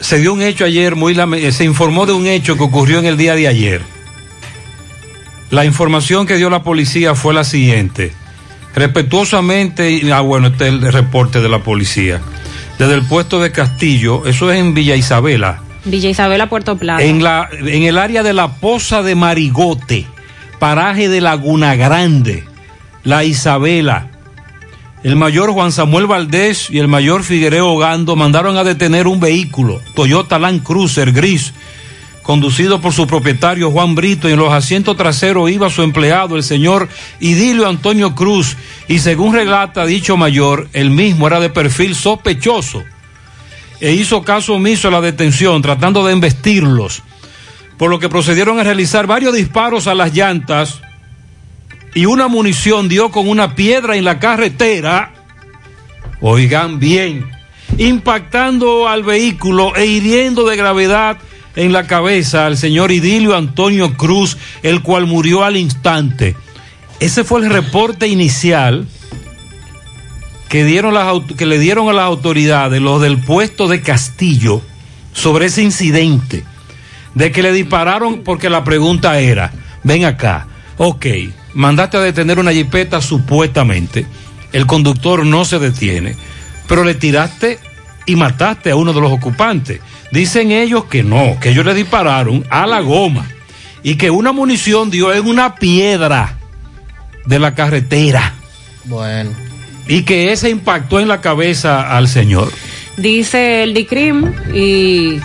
[0.00, 3.06] Se dio un hecho ayer muy eh, se informó de un hecho que ocurrió en
[3.06, 3.82] el día de ayer.
[5.50, 8.14] La información que dio la policía fue la siguiente.
[8.74, 12.20] Respetuosamente, ah bueno, este es el reporte de la policía.
[12.78, 17.02] Desde el puesto de Castillo, eso es en Villa Isabela, Villa Isabela, Puerto Plata.
[17.02, 20.06] en, la, en el área de la Poza de Marigote,
[20.58, 22.44] paraje de Laguna Grande,
[23.04, 24.08] la Isabela.
[25.02, 29.80] El mayor Juan Samuel Valdés y el mayor Figuereo Gando mandaron a detener un vehículo,
[29.94, 31.52] Toyota Land Cruiser gris,
[32.22, 36.42] conducido por su propietario Juan Brito y en los asientos traseros iba su empleado, el
[36.42, 36.88] señor
[37.20, 38.56] Idilio Antonio Cruz,
[38.88, 42.82] y según relata dicho mayor, el mismo era de perfil sospechoso
[43.80, 47.02] e hizo caso omiso a la detención, tratando de embestirlos,
[47.76, 50.80] por lo que procedieron a realizar varios disparos a las llantas
[51.92, 55.12] y una munición dio con una piedra en la carretera,
[56.20, 57.28] oigan bien,
[57.76, 61.18] impactando al vehículo e hiriendo de gravedad
[61.56, 66.36] en la cabeza al señor Idilio Antonio Cruz, el cual murió al instante.
[67.00, 68.86] Ese fue el reporte inicial
[70.48, 74.62] que, dieron las, que le dieron a las autoridades, los del puesto de Castillo,
[75.12, 76.44] sobre ese incidente.
[77.14, 80.46] De que le dispararon porque la pregunta era, ven acá,
[80.78, 81.06] ok,
[81.54, 84.06] mandaste a detener una jipeta supuestamente,
[84.52, 86.16] el conductor no se detiene,
[86.68, 87.58] pero le tiraste
[88.06, 89.80] y mataste a uno de los ocupantes.
[90.12, 93.26] Dicen ellos que no, que ellos le dispararon a la goma
[93.82, 96.36] y que una munición dio en una piedra
[97.24, 98.34] de la carretera.
[98.84, 99.30] Bueno.
[99.88, 102.52] Y que ese impactó en la cabeza al señor.
[102.98, 105.18] Dice el DICRIM y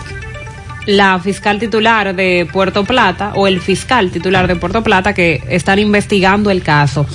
[0.86, 5.78] la fiscal titular de Puerto Plata o el fiscal titular de Puerto Plata que están
[5.78, 7.06] investigando el caso.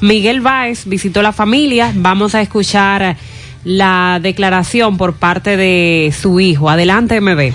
[0.00, 1.92] Miguel Báez visitó la familia.
[1.94, 3.18] Vamos a escuchar
[3.68, 6.70] la declaración por parte de su hijo.
[6.70, 7.52] Adelante, MB.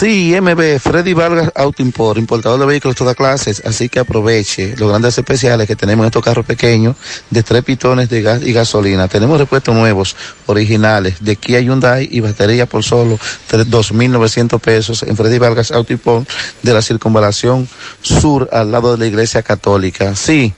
[0.00, 4.74] Sí, MB, Freddy Vargas Auto Import, importador de vehículos de todas clases, así que aproveche
[4.76, 6.96] los grandes especiales que tenemos en estos carros pequeños
[7.30, 9.06] de tres pitones de gas y gasolina.
[9.06, 10.16] Tenemos repuestos nuevos,
[10.46, 15.92] originales, de Kia Hyundai y batería por solo tres- 2.900 pesos en Freddy Vargas Auto
[15.92, 16.28] Import
[16.62, 17.68] de la Circunvalación
[18.02, 20.16] Sur al lado de la Iglesia Católica.
[20.16, 20.52] Sí,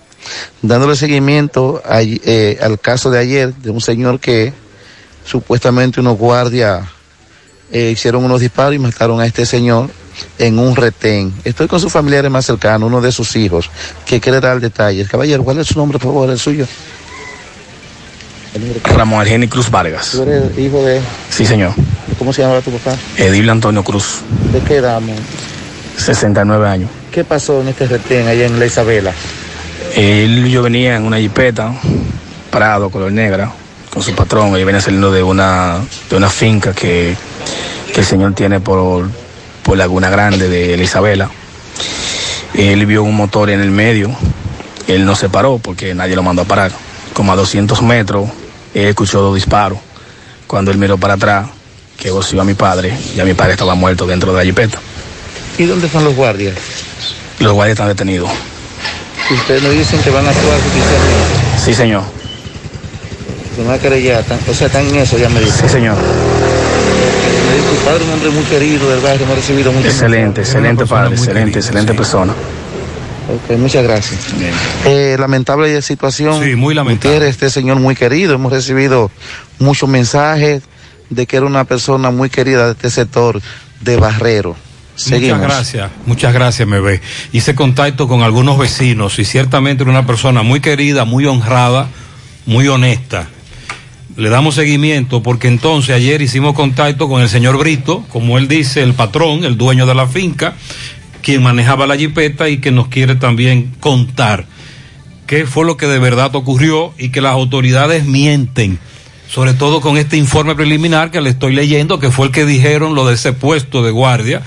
[0.63, 4.53] dándole seguimiento a- eh, al caso de ayer de un señor que
[5.25, 6.85] supuestamente unos guardias
[7.73, 9.91] eh, hicieron unos disparos y mataron a este señor
[10.39, 11.33] en un retén.
[11.45, 13.69] Estoy con sus familiares más cercanos, uno de sus hijos,
[14.07, 15.09] que quiere dar detalles.
[15.09, 16.67] Caballero, ¿cuál es su nombre, por favor, el suyo?
[18.85, 20.13] Ramón Argeni Cruz Vargas.
[20.13, 21.01] Tú eres hijo de...
[21.29, 21.73] Sí, señor.
[22.19, 22.97] ¿Cómo se llama tu papá?
[23.19, 24.21] Edil Antonio Cruz,
[24.53, 25.17] ¿De qué edad, amor?
[25.99, 26.89] 69 años.
[27.13, 29.13] ¿Qué pasó en este retén allá en La Isabela?
[29.95, 31.73] Él, yo venía en una jipeta,
[32.51, 33.53] parado, color negra,
[33.91, 34.57] con su patrón.
[34.57, 35.79] Él venía saliendo de una,
[36.11, 37.15] de una finca que,
[37.93, 39.09] que el señor tiene por,
[39.63, 41.31] por Laguna Grande de la Isabela.
[42.55, 44.11] Él vio un motor en el medio.
[44.87, 46.73] Él no se paró porque nadie lo mandó a parar.
[47.13, 48.29] Como a 200 metros,
[48.75, 49.79] él escuchó dos disparos.
[50.47, 51.49] Cuando él miró para atrás,
[51.97, 54.79] que voció a mi padre, ya mi padre estaba muerto dentro de la jipeta.
[55.59, 56.55] ¿Y dónde están los guardias?
[57.41, 58.31] Los guardias están detenidos.
[59.31, 62.03] Ustedes nos dicen que van a actuar judicialmente, Sí, señor.
[63.57, 65.63] se van a querellar, o sea, están en eso, ya me dicen.
[65.63, 65.97] Sí, señor.
[65.97, 69.89] Me Tu padre es un hombre muy querido del barrio, hemos recibido mucho.
[69.89, 72.33] Excelente, excelente padre, excelente, excelente persona.
[72.33, 74.21] Ok, muchas gracias.
[74.85, 76.41] Eh, lamentable situación.
[76.45, 77.09] Sí, muy lamentable.
[77.15, 78.35] Gutiérrez, este señor muy querido.
[78.35, 79.11] Hemos recibido
[79.59, 80.63] muchos mensajes
[81.11, 83.41] de que era una persona muy querida de este sector
[83.81, 84.55] de Barrero.
[84.97, 85.39] Seguimos.
[85.39, 87.01] Muchas gracias, muchas gracias, me ve.
[87.33, 91.89] Hice contacto con algunos vecinos y ciertamente era una persona muy querida, muy honrada,
[92.47, 93.29] muy honesta.
[94.17, 98.83] Le damos seguimiento porque entonces ayer hicimos contacto con el señor Brito, como él dice,
[98.83, 100.55] el patrón, el dueño de la finca,
[101.21, 104.47] quien manejaba la jipeta y que nos quiere también contar
[105.27, 108.79] qué fue lo que de verdad ocurrió y que las autoridades mienten,
[109.29, 112.95] sobre todo con este informe preliminar que le estoy leyendo, que fue el que dijeron
[112.95, 114.43] lo de ese puesto de guardia,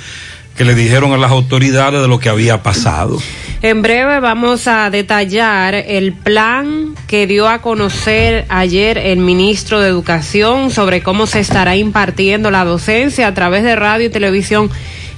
[0.60, 3.18] que le dijeron a las autoridades de lo que había pasado.
[3.62, 9.88] En breve vamos a detallar el plan que dio a conocer ayer el ministro de
[9.88, 14.70] Educación sobre cómo se estará impartiendo la docencia a través de radio y televisión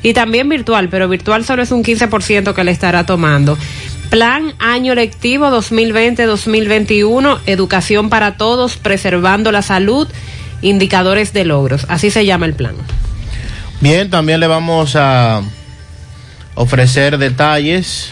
[0.03, 3.57] y también virtual, pero virtual solo es un 15% que le estará tomando.
[4.11, 10.07] Plan año lectivo 2020-2021, educación para todos, preservando la salud,
[10.61, 11.87] indicadores de logros.
[11.89, 12.75] Así se llama el plan.
[13.81, 15.41] Bien, también le vamos a
[16.53, 18.11] ofrecer detalles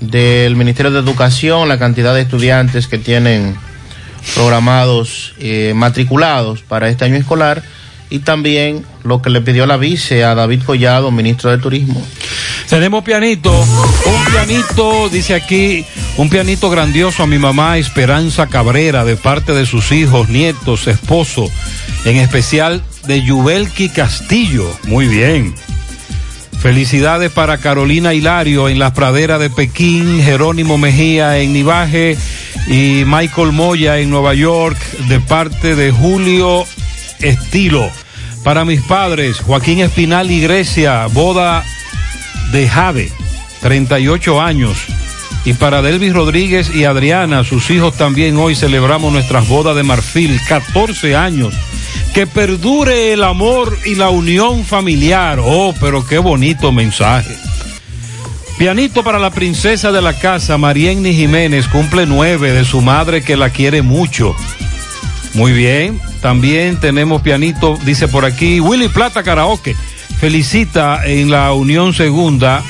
[0.00, 3.56] del Ministerio de Educación, la cantidad de estudiantes que tienen
[4.34, 7.62] programados eh, matriculados para este año escolar
[8.10, 12.04] y también lo que le pidió la vice a David Collado, ministro de Turismo.
[12.68, 15.86] Tenemos pianito, un pianito, dice aquí,
[16.16, 21.48] un pianito grandioso a mi mamá Esperanza Cabrera de parte de sus hijos, nietos, esposo,
[22.04, 24.70] en especial de Yubelki Castillo.
[24.84, 25.54] Muy bien.
[26.60, 32.16] Felicidades para Carolina Hilario en las praderas de Pekín, Jerónimo Mejía en Nivaje
[32.66, 34.78] y Michael Moya en Nueva York
[35.08, 36.64] de parte de Julio
[37.20, 37.90] Estilo.
[38.42, 41.64] Para mis padres, Joaquín Espinal y Grecia, boda
[42.52, 43.12] de Jade,
[43.60, 44.76] 38 años.
[45.44, 50.40] Y para Delvis Rodríguez y Adriana, sus hijos también hoy celebramos nuestras bodas de marfil,
[50.48, 51.54] 14 años.
[52.16, 55.38] Que perdure el amor y la unión familiar.
[55.38, 57.36] Oh, pero qué bonito mensaje.
[58.56, 63.36] Pianito para la princesa de la casa, Marienny Jiménez, cumple nueve de su madre que
[63.36, 64.34] la quiere mucho.
[65.34, 69.76] Muy bien, también tenemos pianito, dice por aquí, Willy Plata Karaoke.
[70.18, 72.62] Felicita en la Unión Segunda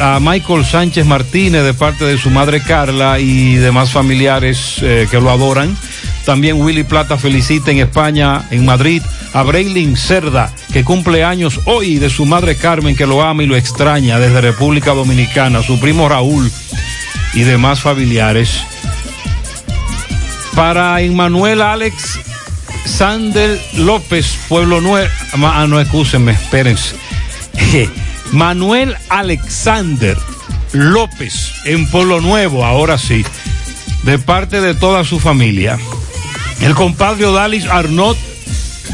[0.00, 5.20] a Michael Sánchez Martínez de parte de su madre Carla y demás familiares eh, que
[5.20, 5.76] lo adoran.
[6.24, 9.02] También Willy Plata felicita en España, en Madrid,
[9.32, 13.46] a Braylin Cerda, que cumple años hoy de su madre Carmen, que lo ama y
[13.46, 16.50] lo extraña desde República Dominicana, su primo Raúl
[17.34, 18.62] y demás familiares.
[20.54, 22.20] Para Emmanuel Alex
[22.84, 25.08] Sander López, Pueblo Nuevo.
[25.32, 26.96] Ah, no, excúsenme, espérense.
[28.32, 30.16] Manuel Alexander
[30.72, 33.24] López en Pueblo Nuevo, ahora sí,
[34.04, 35.78] de parte de toda su familia.
[36.62, 38.16] El compadre Odalis Arnott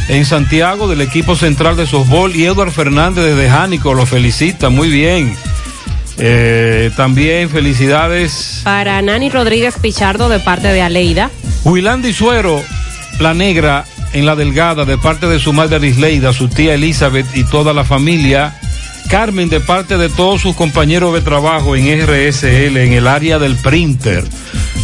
[0.09, 4.89] en Santiago del equipo central de softball y Eduard Fernández desde Jánico lo felicita, muy
[4.89, 5.37] bien.
[6.16, 8.62] Eh, también felicidades.
[8.64, 11.31] Para Nani Rodríguez Pichardo de parte de Aleida.
[11.64, 12.62] Huilandi Suero,
[13.21, 17.45] la negra en la delgada de parte de su madre Arisleida, su tía Elizabeth y
[17.45, 18.59] toda la familia.
[19.11, 23.57] Carmen de parte de todos sus compañeros de trabajo en RSL en el área del
[23.57, 24.25] printer.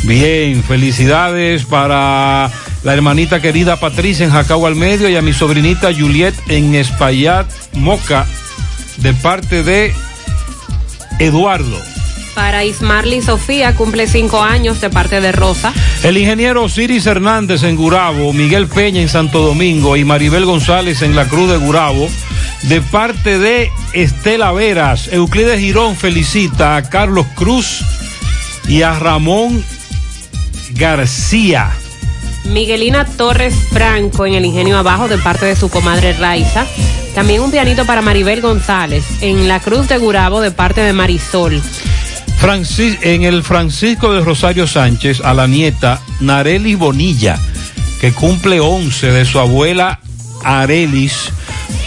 [0.05, 2.51] Bien, felicidades para
[2.85, 7.47] la hermanita querida Patricia en Jacao al Medio y a mi sobrinita Juliet en Espaillat
[7.73, 8.27] Moca
[8.99, 9.93] de parte de
[11.19, 11.81] Eduardo.
[12.35, 15.73] Para Ismarly Sofía cumple cinco años de parte de Rosa.
[16.03, 21.17] El ingeniero Ciris Hernández en Gurabo, Miguel Peña en Santo Domingo y Maribel González en
[21.17, 22.09] la Cruz de Gurabo.
[22.63, 27.85] De parte de Estela Veras, Euclides Girón felicita a Carlos Cruz
[28.67, 29.65] y a Ramón
[30.73, 31.71] García.
[32.45, 36.67] Miguelina Torres Franco en el Ingenio Abajo de parte de su comadre Raiza.
[37.15, 41.63] También un pianito para Maribel González en la Cruz de Gurabo de parte de Marisol.
[42.39, 47.39] Francis, en el Francisco de Rosario Sánchez a la nieta Nareli Bonilla,
[48.01, 50.01] que cumple 11 de su abuela
[50.43, 51.31] Arelis.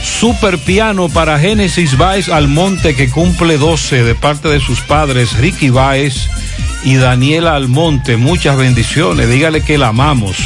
[0.04, 5.70] Super piano para Génesis Baez Almonte, que cumple 12 de parte de sus padres Ricky
[5.70, 6.28] Baez
[6.84, 8.18] y Daniela Almonte.
[8.18, 10.38] Muchas bendiciones, dígale que la amamos.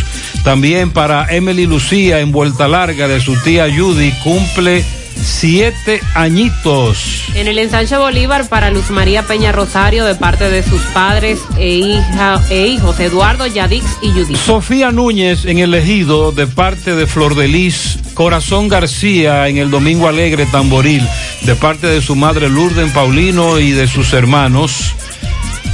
[0.43, 4.84] También para Emily Lucía en Vuelta Larga de su tía Judy, cumple
[5.23, 7.25] siete añitos.
[7.36, 11.75] En el ensanche Bolívar para Luz María Peña Rosario de parte de sus padres e,
[11.75, 14.38] hija, e hijos Eduardo, Yadix y Judith.
[14.38, 17.99] Sofía Núñez en el ejido de parte de Flor de Lis.
[18.13, 21.07] Corazón García en el Domingo Alegre Tamboril
[21.43, 24.93] de parte de su madre Lourdes Paulino y de sus hermanos.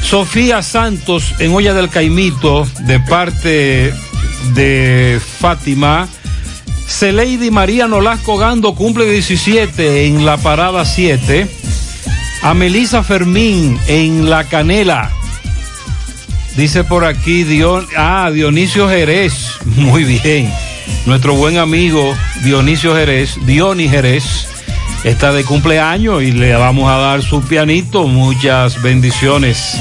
[0.02, 3.94] Sofía Santos en Olla del Caimito de parte
[4.54, 6.08] de Fátima.
[6.88, 11.48] Celeidi María Nolasco Gando cumple 17 en la parada 7.
[12.44, 15.12] A Melisa Fermín en La Canela.
[16.56, 19.34] Dice por aquí Dion, ah, Dionisio Jerez.
[19.66, 20.52] Muy bien.
[21.06, 24.48] Nuestro buen amigo Dionisio Jerez, Dionis Jerez,
[25.08, 28.08] está de cumpleaños y le vamos a dar su pianito.
[28.08, 29.78] Muchas bendiciones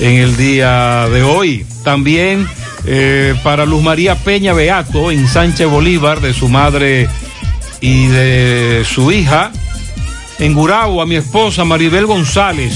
[0.00, 1.66] en el día de hoy.
[1.82, 2.48] También
[2.86, 7.08] eh, para Luz María Peña Beato en Sánchez Bolívar, de su madre
[7.80, 9.50] y de su hija.
[10.38, 12.72] En Gurabo, a mi esposa Maribel González,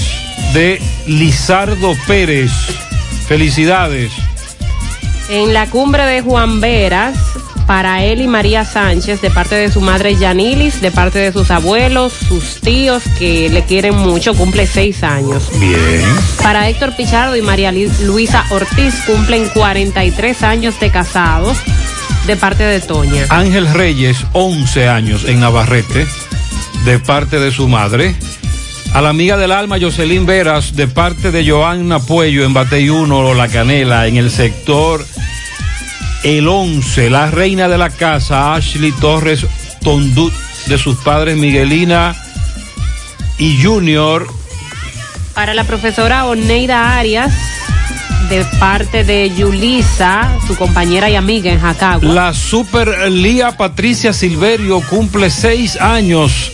[0.53, 2.51] de Lizardo Pérez.
[3.27, 4.11] Felicidades.
[5.29, 7.17] En la cumbre de Juan Veras,
[7.67, 11.51] para él y María Sánchez, de parte de su madre Yanilis, de parte de sus
[11.51, 15.49] abuelos, sus tíos que le quieren mucho, cumple seis años.
[15.59, 16.01] Bien.
[16.41, 21.57] Para Héctor Pichardo y María Luisa Ortiz cumplen 43 años de casados,
[22.27, 23.25] de parte de Toña.
[23.29, 26.05] Ángel Reyes, 11 años en Navarrete,
[26.85, 28.15] de parte de su madre.
[28.93, 33.33] A la amiga del alma Jocelyn Veras, de parte de Joanna Puello en Batey 1,
[33.33, 35.05] La Canela, en el sector
[36.25, 39.45] el 11, la reina de la casa, Ashley Torres
[39.83, 40.33] Tondut,
[40.65, 42.15] de sus padres Miguelina
[43.37, 44.27] y Junior.
[45.35, 47.31] Para la profesora Oneida Arias,
[48.27, 52.11] de parte de Yulisa, su compañera y amiga en Jacagua.
[52.11, 56.51] La super Lía Patricia Silverio cumple seis años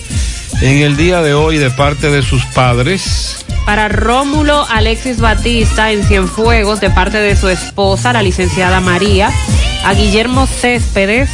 [0.62, 3.41] en el día de hoy de parte de sus padres.
[3.66, 9.32] Para Rómulo Alexis Batista en Cienfuegos, de parte de su esposa, la licenciada María.
[9.86, 11.30] A Guillermo Céspedes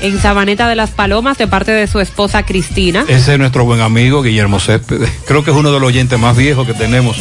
[0.00, 3.04] en Sabaneta de las Palomas, de parte de su esposa Cristina.
[3.08, 5.10] Ese es nuestro buen amigo Guillermo Céspedes.
[5.26, 7.16] Creo que es uno de los oyentes más viejos que tenemos.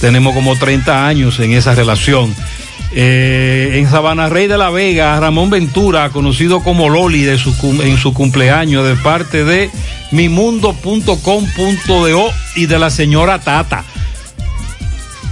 [0.00, 2.34] Tenemos como 30 años en esa relación.
[2.92, 7.80] Eh, en Sabana Rey de la Vega, Ramón Ventura, conocido como Loli de su, cum-
[7.82, 9.70] en su cumpleaños, de parte de
[10.10, 13.84] mimundo.com.do y de la señora Tata.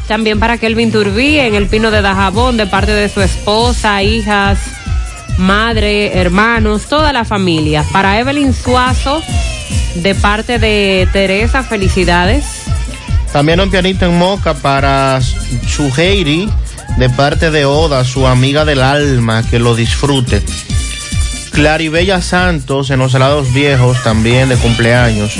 [0.06, 4.58] También para Kelvin Turbí en el Pino de Dajabón, de parte de su esposa, hijas,
[5.36, 7.84] madre, hermanos, toda la familia.
[7.92, 9.22] Para Evelyn Suazo,
[9.96, 12.44] de parte de Teresa, felicidades.
[13.32, 15.20] También un pianito en Moca para
[15.66, 16.48] Suheiri,
[16.96, 20.42] de parte de Oda, su amiga del alma, que lo disfrute.
[21.52, 25.34] Claribella Santos en los helados viejos, también de cumpleaños.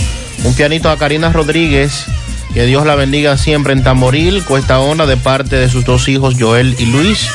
[0.44, 2.06] Un pianito a Karina Rodríguez,
[2.54, 6.34] que Dios la bendiga siempre en Tamboril, Cuesta Honda, de parte de sus dos hijos
[6.38, 7.28] Joel y Luis.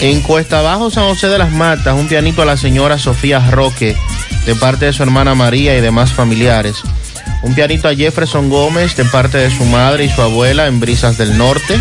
[0.00, 3.96] En Cuesta Bajo, San José de las Matas, un pianito a la señora Sofía Roque,
[4.46, 6.76] de parte de su hermana María y demás familiares.
[7.42, 11.18] Un pianito a Jefferson Gómez, de parte de su madre y su abuela en Brisas
[11.18, 11.80] del Norte.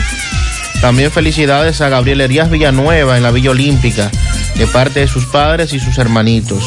[0.81, 4.11] También felicidades a Gabriel Herías Villanueva en la Villa Olímpica,
[4.55, 6.63] de parte de sus padres y sus hermanitos.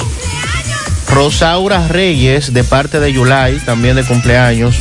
[1.08, 4.76] Rosaura Reyes, de parte de Yulay, también de cumpleaños.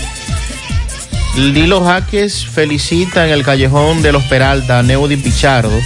[1.35, 5.77] Lilo Jaques felicita en el callejón de los Peralta a Neudi Pichardo,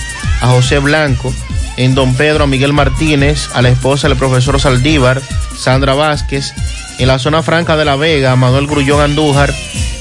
[0.42, 1.34] a José Blanco,
[1.78, 5.22] en Don Pedro a Miguel Martínez, a la esposa del profesor Saldívar,
[5.58, 6.54] Sandra Vázquez,
[7.00, 9.54] en la zona franca de La Vega, Manuel Grullón Andújar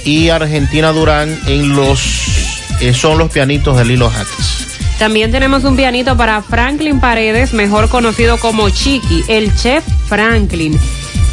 [0.04, 2.41] y Argentina Durán en los
[2.82, 4.66] eh, son los pianitos de Lilo Jaques.
[4.98, 10.78] También tenemos un pianito para Franklin Paredes, mejor conocido como Chiqui, el chef Franklin,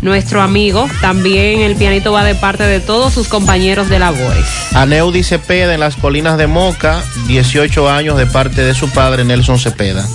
[0.02, 0.88] nuestro amigo.
[1.02, 4.46] También el pianito va de parte de todos sus compañeros de labores.
[4.74, 9.24] A Neudi Cepeda en las colinas de Moca, 18 años de parte de su padre
[9.24, 10.08] Nelson Cepeda.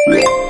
[0.08, 0.45] En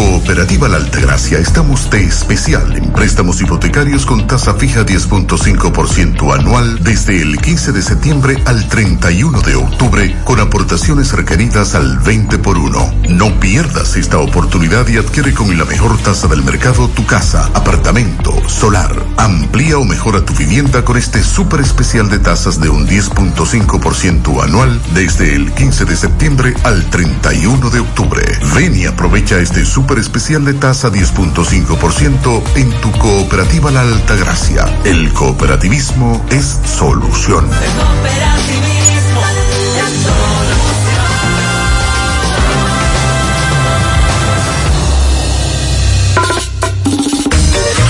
[0.00, 7.20] Cooperativa La Altagracia estamos de especial en préstamos hipotecarios con tasa fija 10.5% anual desde
[7.20, 12.94] el 15 de septiembre al 31 de octubre con aportaciones requeridas al 20 por 1.
[13.10, 18.32] No pierdas esta oportunidad y adquiere con la mejor tasa del mercado tu casa, apartamento,
[18.48, 18.94] solar.
[19.18, 24.80] Amplía o mejora tu vivienda con este súper especial de tasas de un 10.5% anual
[24.94, 28.22] desde el 15 de septiembre al 31 de octubre.
[28.54, 34.64] Ven y aprovecha este súper especial de tasa 10.5% en tu cooperativa La Altagracia.
[34.84, 37.46] El cooperativismo es solución.
[37.46, 39.20] Cooperativismo
[39.78, 40.39] es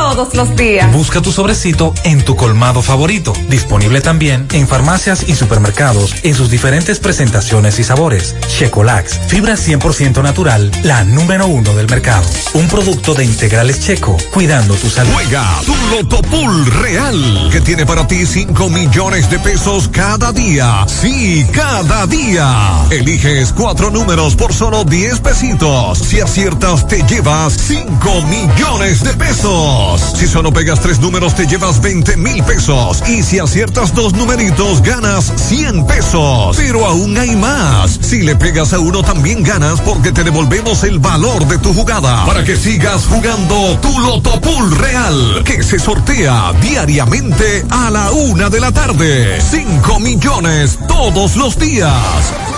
[0.00, 0.90] todos los días.
[0.94, 3.34] Busca tu sobrecito en tu colmado favorito.
[3.50, 8.34] Disponible también en farmacias y supermercados en sus diferentes presentaciones y sabores.
[8.48, 12.26] Checolax, fibra 100% natural, la número uno del mercado.
[12.54, 15.12] Un producto de integrales checo, cuidando tu salud.
[15.12, 20.86] Juega tu Loto Pool Real, que tiene para ti 5 millones de pesos cada día.
[20.86, 22.86] Sí, cada día.
[22.90, 25.98] Eliges cuatro números por solo 10 pesitos.
[25.98, 29.79] Si aciertas, te llevas 5 millones de pesos.
[30.14, 33.02] Si solo pegas tres números, te llevas 20 mil pesos.
[33.08, 36.56] Y si aciertas dos numeritos, ganas 100 pesos.
[36.56, 37.98] Pero aún hay más.
[38.00, 42.26] Si le pegas a uno, también ganas porque te devolvemos el valor de tu jugada.
[42.26, 48.50] Para que sigas jugando tu Loto Pool Real, que se sortea diariamente a la una
[48.50, 49.40] de la tarde.
[49.40, 51.92] 5 millones todos los días.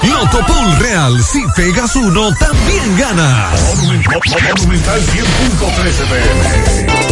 [0.02, 3.60] Loto Pool Real, si pegas uno, también ganas.
[3.76, 7.11] Monumental 100.13 pm.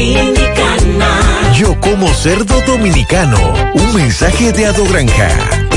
[0.00, 1.52] dominicana.
[1.54, 3.38] Yo como cerdo dominicano.
[3.74, 5.69] Un mensaje de Ado Granja.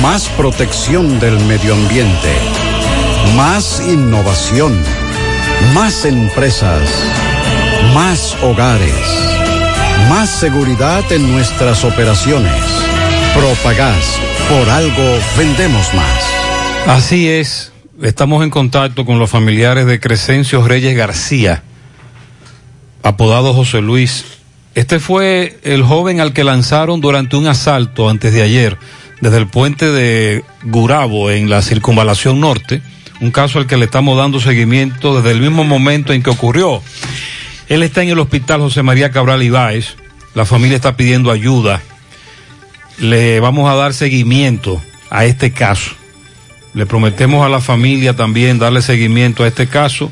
[0.00, 2.32] Más protección del medio ambiente.
[3.36, 4.76] Más innovación.
[5.74, 6.88] Más empresas.
[7.92, 8.94] Más hogares.
[10.08, 12.52] Más seguridad en nuestras operaciones.
[13.36, 14.18] Propagás.
[14.48, 16.22] Por algo vendemos más.
[16.86, 17.72] Así es.
[18.00, 21.62] Estamos en contacto con los familiares de Crescencio Reyes García,
[23.04, 24.24] apodado José Luis.
[24.74, 28.78] Este fue el joven al que lanzaron durante un asalto antes de ayer
[29.22, 32.82] desde el puente de Gurabo en la circunvalación norte,
[33.20, 36.82] un caso al que le estamos dando seguimiento desde el mismo momento en que ocurrió.
[37.68, 39.94] Él está en el hospital José María Cabral Ibáez,
[40.34, 41.80] la familia está pidiendo ayuda,
[42.98, 45.92] le vamos a dar seguimiento a este caso.
[46.74, 50.10] Le prometemos a la familia también darle seguimiento a este caso.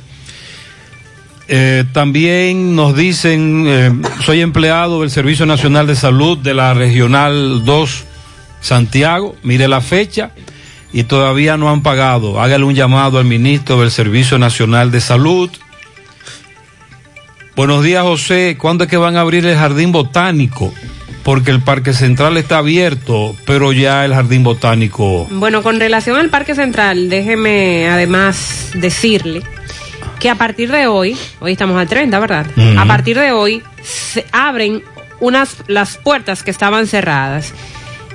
[1.48, 3.92] Eh, también nos dicen, eh,
[4.24, 8.04] soy empleado del Servicio Nacional de Salud de la Regional 2
[8.60, 10.30] Santiago, mire la fecha
[10.92, 12.40] y todavía no han pagado.
[12.40, 15.50] Hágale un llamado al ministro del Servicio Nacional de Salud.
[17.56, 18.56] Buenos días, José.
[18.58, 20.72] ¿Cuándo es que van a abrir el jardín botánico?
[21.22, 25.26] Porque el Parque Central está abierto, pero ya el jardín botánico.
[25.30, 29.42] Bueno, con relación al Parque Central, déjeme además decirle
[30.18, 32.46] que a partir de hoy, hoy estamos al 30, ¿verdad?
[32.78, 34.82] A partir de hoy se abren
[35.20, 37.52] unas las puertas que estaban cerradas.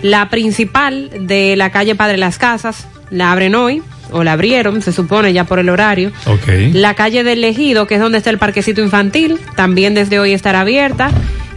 [0.01, 3.81] La principal de la calle Padre Las Casas la abren hoy
[4.11, 6.11] o la abrieron, se supone ya por el horario.
[6.25, 6.47] Ok.
[6.73, 10.61] La calle del Ejido, que es donde está el parquecito infantil, también desde hoy estará
[10.61, 11.11] abierta.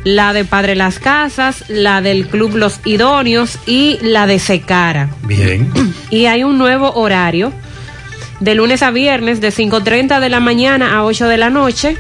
[0.05, 5.10] La de Padre Las Casas, la del Club Los Idóneos y la de Secara.
[5.24, 5.70] Bien.
[6.10, 7.52] Y hay un nuevo horario
[8.40, 11.97] de lunes a viernes de 5.30 de la mañana a 8 de la noche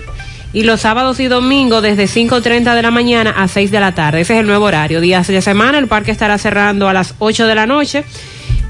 [0.52, 4.22] y los sábados y domingos desde 5.30 de la mañana a 6 de la tarde.
[4.22, 5.00] Ese es el nuevo horario.
[5.00, 8.04] Días de semana el parque estará cerrando a las 8 de la noche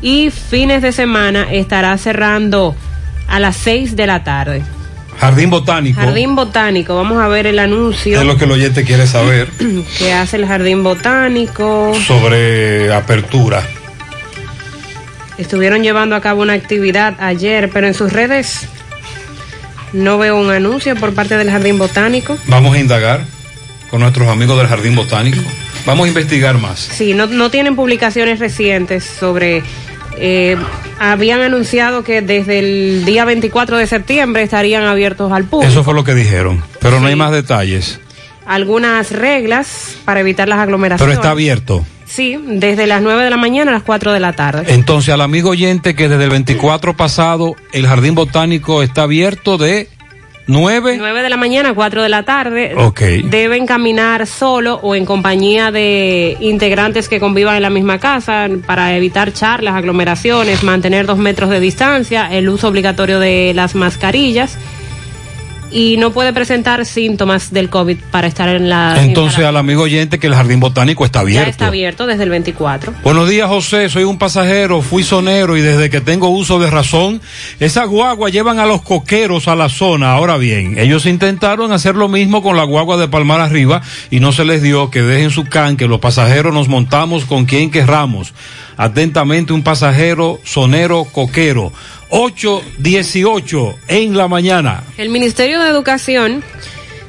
[0.02, 2.74] y fines de semana estará cerrando
[3.28, 4.62] a las 6 de la tarde.
[5.18, 6.00] Jardín Botánico.
[6.00, 9.48] Jardín Botánico, vamos a ver el anuncio Es lo que el oyente quiere saber
[9.98, 11.92] que hace el Jardín Botánico.
[12.06, 13.62] sobre apertura.
[15.36, 18.68] Estuvieron llevando a cabo una actividad ayer, pero en sus redes
[19.92, 22.36] no veo un anuncio por parte del Jardín Botánico.
[22.46, 23.24] Vamos a indagar
[23.90, 25.40] con nuestros amigos del Jardín Botánico.
[25.86, 26.78] Vamos a investigar más.
[26.78, 29.62] Sí, no, no tienen publicaciones recientes sobre...
[30.18, 30.56] eh,
[31.00, 35.70] habían anunciado que desde el día 24 de septiembre estarían abiertos al público.
[35.70, 38.00] Eso fue lo que dijeron, pero no hay más detalles.
[38.46, 41.14] Algunas reglas para evitar las aglomeraciones.
[41.14, 41.84] Pero está abierto.
[42.18, 44.64] Sí, desde las 9 de la mañana a las 4 de la tarde.
[44.74, 49.88] Entonces, al amigo oyente que desde el 24 pasado el Jardín Botánico está abierto de
[50.48, 50.96] 9.
[50.98, 52.72] 9 de la mañana a 4 de la tarde.
[52.76, 53.00] Ok.
[53.22, 58.96] Deben caminar solo o en compañía de integrantes que convivan en la misma casa para
[58.96, 64.58] evitar charlas, aglomeraciones, mantener dos metros de distancia, el uso obligatorio de las mascarillas
[65.70, 69.02] y no puede presentar síntomas del COVID para estar en la...
[69.02, 71.50] Entonces, al amigo oyente que el Jardín Botánico está ya abierto.
[71.50, 72.94] está abierto desde el 24.
[73.02, 73.88] Buenos días, José.
[73.88, 77.20] Soy un pasajero, fui sonero y desde que tengo uso de razón,
[77.60, 80.12] esas guaguas llevan a los coqueros a la zona.
[80.12, 84.32] Ahora bien, ellos intentaron hacer lo mismo con la guagua de Palmar Arriba y no
[84.32, 88.32] se les dio que dejen su can, que los pasajeros nos montamos con quien querramos.
[88.76, 91.72] Atentamente, un pasajero sonero coquero.
[92.10, 94.82] 818 en la mañana.
[94.96, 96.42] El Ministerio de Educación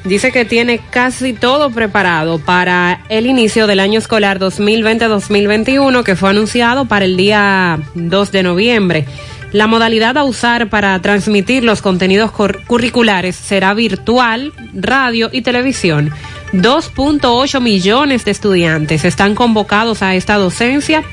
[0.04, 6.30] dice que tiene casi todo preparado para el inicio del año escolar 2020-2021 que fue
[6.30, 9.06] anunciado para el día 2 de noviembre.
[9.52, 16.12] La modalidad a usar para transmitir los contenidos cur- curriculares será virtual, radio y televisión.
[16.54, 21.04] 2.8 millones de estudiantes están convocados a esta docencia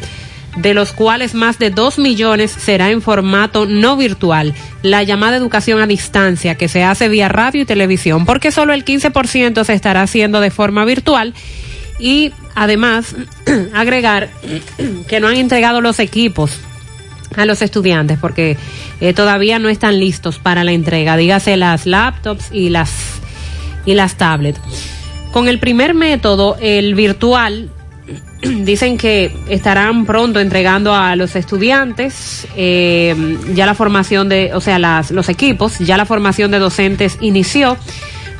[0.56, 5.80] de los cuales más de 2 millones será en formato no virtual, la llamada educación
[5.80, 10.02] a distancia que se hace vía radio y televisión, porque solo el 15% se estará
[10.02, 11.34] haciendo de forma virtual
[11.98, 13.14] y además
[13.74, 14.30] agregar
[15.08, 16.58] que no han entregado los equipos
[17.36, 18.56] a los estudiantes porque
[19.00, 22.90] eh, todavía no están listos para la entrega, dígase las laptops y las
[23.84, 24.60] y las tablets.
[25.32, 27.70] Con el primer método, el virtual,
[28.42, 34.78] dicen que estarán pronto entregando a los estudiantes eh, ya la formación de, o sea,
[34.78, 37.76] las, los equipos, ya la formación de docentes inició.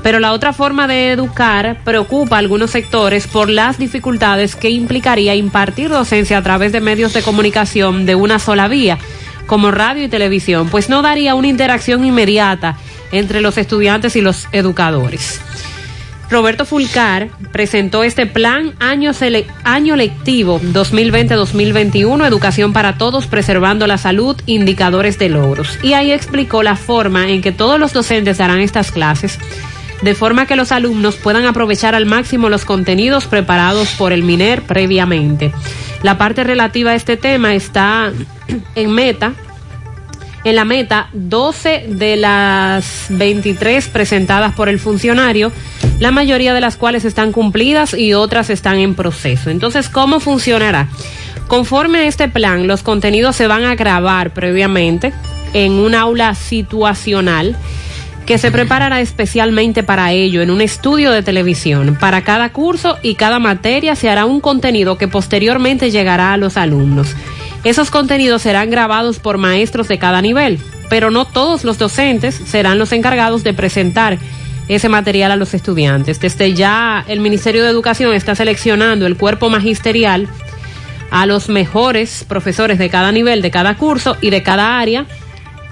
[0.02, 5.35] Pero la otra forma de educar preocupa a algunos sectores por las dificultades que implicaría
[5.35, 8.98] impartir docencia a través de medios de comunicación de una sola vía,
[9.47, 12.77] como radio y televisión, pues no daría una interacción inmediata
[13.10, 15.40] entre los estudiantes y los educadores.
[16.28, 19.12] Roberto Fulcar presentó este plan año,
[19.62, 25.78] año lectivo 2020-2021, Educación para Todos, preservando la salud, indicadores de logros.
[25.82, 29.39] Y ahí explicó la forma en que todos los docentes darán estas clases,
[30.03, 34.62] de forma que los alumnos puedan aprovechar al máximo los contenidos preparados por el MINER
[34.62, 35.53] previamente.
[36.03, 38.12] La parte relativa a este tema está
[38.74, 39.32] en meta,
[40.47, 45.51] en la meta 12 de las 23 presentadas por el funcionario,
[45.98, 49.51] la mayoría de las cuales están cumplidas y otras están en proceso.
[49.51, 50.89] Entonces, ¿cómo funcionará?
[51.48, 55.12] Conforme a este plan, los contenidos se van a grabar previamente
[55.52, 57.56] en un aula situacional
[58.24, 61.97] que se preparará especialmente para ello en un estudio de televisión.
[61.98, 66.56] Para cada curso y cada materia se hará un contenido que posteriormente llegará a los
[66.56, 67.16] alumnos.
[67.66, 72.78] Esos contenidos serán grabados por maestros de cada nivel, pero no todos los docentes serán
[72.78, 74.18] los encargados de presentar
[74.68, 76.20] ese material a los estudiantes.
[76.20, 80.28] Desde ya el Ministerio de Educación está seleccionando el cuerpo magisterial
[81.10, 85.05] a los mejores profesores de cada nivel, de cada curso y de cada área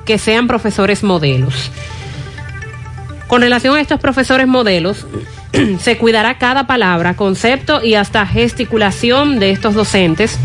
[0.04, 1.70] que sean profesores modelos.
[3.28, 5.06] Con relación a estos profesores modelos,
[5.78, 10.40] se cuidará cada palabra, concepto y hasta gesticulación de estos docentes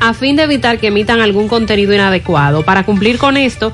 [0.00, 2.62] a fin de evitar que emitan algún contenido inadecuado.
[2.62, 3.72] Para cumplir con esto,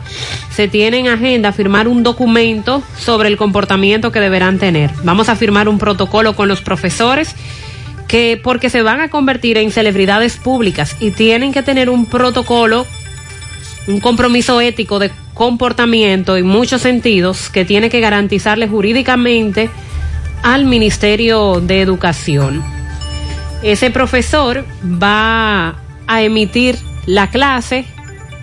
[0.50, 4.90] se tiene en agenda firmar un documento sobre el comportamiento que deberán tener.
[5.04, 7.34] Vamos a firmar un protocolo con los profesores
[8.08, 12.86] que porque se van a convertir en celebridades públicas y tienen que tener un protocolo,
[13.86, 19.70] un compromiso ético de comportamiento en muchos sentidos que tiene que garantizarle jurídicamente
[20.42, 22.64] al Ministerio de Educación.
[23.62, 25.76] Ese profesor va
[26.06, 26.76] a emitir
[27.06, 27.84] la clase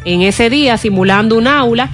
[0.06, 1.90] en ese día simulando un aula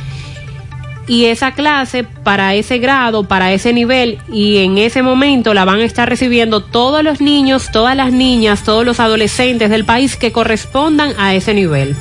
[1.10, 5.80] y esa clase para ese grado, para ese nivel y en ese momento la van
[5.80, 10.32] a estar recibiendo todos los niños, todas las niñas, todos los adolescentes del país que
[10.32, 11.96] correspondan a ese nivel.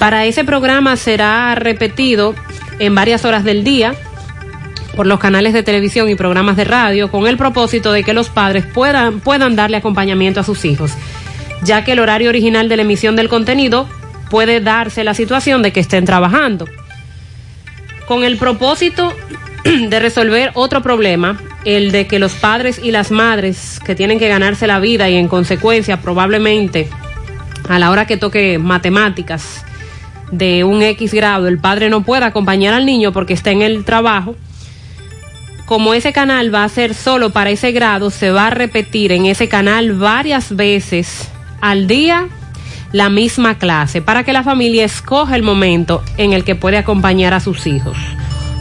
[0.00, 2.34] Para ese programa será repetido
[2.80, 3.94] en varias horas del día
[4.96, 8.30] por los canales de televisión y programas de radio con el propósito de que los
[8.30, 10.90] padres puedan, puedan darle acompañamiento a sus hijos,
[11.62, 13.88] ya que el horario original de la emisión del contenido
[14.30, 16.66] puede darse la situación de que estén trabajando.
[18.06, 19.14] Con el propósito
[19.64, 24.28] de resolver otro problema, el de que los padres y las madres que tienen que
[24.28, 26.88] ganarse la vida y en consecuencia probablemente
[27.68, 29.64] a la hora que toque matemáticas
[30.30, 33.84] de un X grado el padre no pueda acompañar al niño porque está en el
[33.84, 34.36] trabajo,
[35.66, 39.26] como ese canal va a ser solo para ese grado, se va a repetir en
[39.26, 41.28] ese canal varias veces
[41.60, 42.28] al día
[42.92, 47.34] la misma clase para que la familia escoja el momento en el que puede acompañar
[47.34, 47.96] a sus hijos.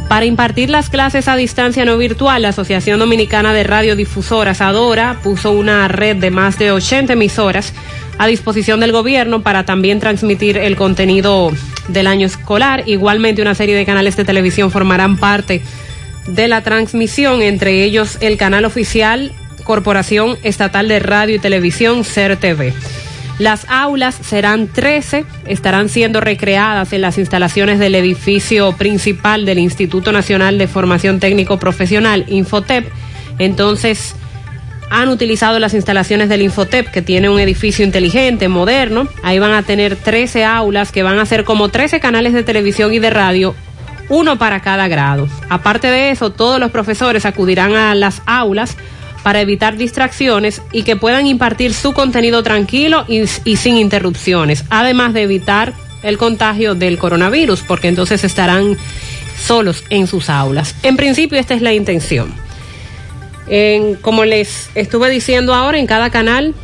[0.10, 5.52] Para impartir las clases a distancia no virtual, la Asociación Dominicana de Radiodifusoras, ADORA, puso
[5.52, 7.74] una red de más de 80 emisoras
[8.18, 11.52] a disposición del gobierno para también transmitir el contenido
[11.90, 12.84] del año escolar.
[12.88, 15.62] Igualmente una serie de canales de televisión formarán parte
[16.26, 19.34] de la transmisión, entre ellos el canal oficial
[19.68, 22.72] Corporación Estatal de Radio y Televisión, CERTV.
[23.38, 30.14] Las aulas serán 13, estarán siendo recreadas en las instalaciones del edificio principal del Instituto
[30.14, 32.88] Nacional de Formación Técnico Profesional, Infotep.
[33.40, 34.16] Entonces,
[34.90, 39.10] han utilizado las instalaciones del Infotep, que tiene un edificio inteligente, moderno.
[39.22, 42.94] Ahí van a tener 13 aulas que van a ser como 13 canales de televisión
[42.94, 43.54] y de radio,
[44.08, 45.28] uno para cada grado.
[45.50, 48.78] Aparte de eso, todos los profesores acudirán a las aulas
[49.28, 55.24] para evitar distracciones y que puedan impartir su contenido tranquilo y, sin interrupciones, además de
[55.24, 58.78] evitar el contagio del coronavirus, porque entonces estarán
[59.38, 60.76] solos en sus aulas.
[60.82, 62.34] En principio esta es la intención.
[63.50, 66.56] En, como les estuve diciendo ahora, en cada canal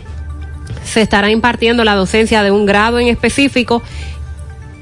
[0.85, 3.83] se estará impartiendo la docencia de un grado en específico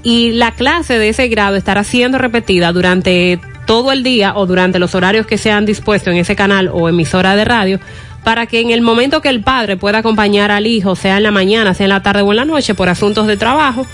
[0.04, 4.80] y la clase de ese grado estará siendo repetida durante todo el día o durante
[4.80, 7.80] los horarios que se han dispuesto en ese canal o emisora de radio
[8.24, 11.32] para que en el momento que el padre pueda acompañar al hijo, sea en la
[11.32, 13.88] mañana, sea en la tarde o en la noche, por asuntos de trabajo,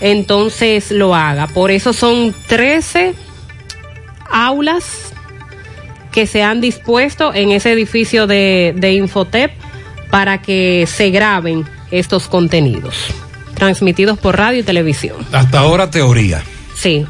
[0.00, 1.48] entonces lo haga.
[1.48, 3.14] Por eso son 13
[4.30, 5.12] aulas
[6.12, 9.50] que se han dispuesto en ese edificio de, de Infotep
[10.10, 12.94] para que se graben estos contenidos
[13.54, 15.16] transmitidos por radio y televisión.
[15.32, 16.42] Hasta ahora teoría.
[16.74, 17.06] Sí.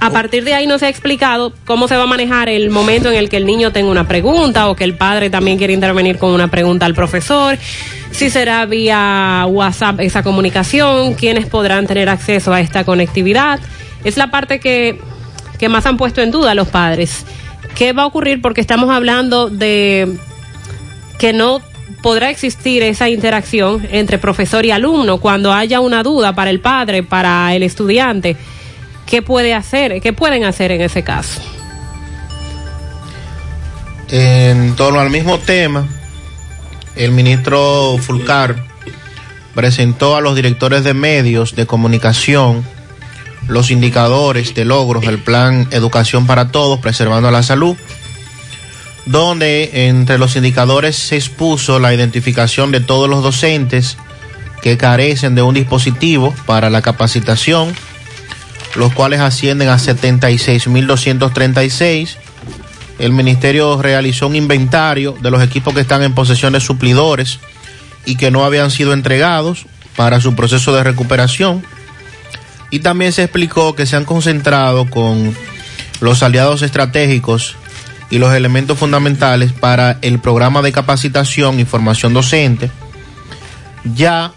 [0.00, 3.10] A partir de ahí no se ha explicado cómo se va a manejar el momento
[3.10, 6.18] en el que el niño tenga una pregunta o que el padre también quiere intervenir
[6.18, 7.58] con una pregunta al profesor,
[8.10, 13.60] si será vía WhatsApp esa comunicación, quiénes podrán tener acceso a esta conectividad.
[14.04, 14.98] Es la parte que,
[15.58, 17.24] que más han puesto en duda los padres.
[17.74, 18.40] ¿Qué va a ocurrir?
[18.40, 20.16] Porque estamos hablando de
[21.18, 21.60] que no
[22.02, 27.02] podrá existir esa interacción entre profesor y alumno cuando haya una duda para el padre,
[27.02, 28.36] para el estudiante.
[29.08, 30.00] ¿Qué puede hacer?
[30.02, 31.40] ¿Qué pueden hacer en ese caso?
[34.10, 35.88] En torno al mismo tema,
[36.94, 38.64] el ministro Fulcar
[39.54, 42.64] presentó a los directores de medios de comunicación
[43.48, 47.76] los indicadores de logros del plan Educación para Todos, preservando la salud,
[49.06, 53.96] donde entre los indicadores se expuso la identificación de todos los docentes
[54.60, 57.72] que carecen de un dispositivo para la capacitación,
[58.74, 62.16] los cuales ascienden a 76.236.
[62.98, 67.38] El ministerio realizó un inventario de los equipos que están en posesión de suplidores
[68.04, 69.64] y que no habían sido entregados
[69.96, 71.64] para su proceso de recuperación.
[72.70, 75.34] Y también se explicó que se han concentrado con
[76.00, 77.56] los aliados estratégicos
[78.10, 82.70] y los elementos fundamentales para el programa de capacitación y formación docente,
[83.94, 84.32] ya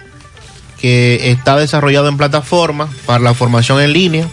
[0.82, 4.28] que está desarrollado en plataforma para la formación en línea.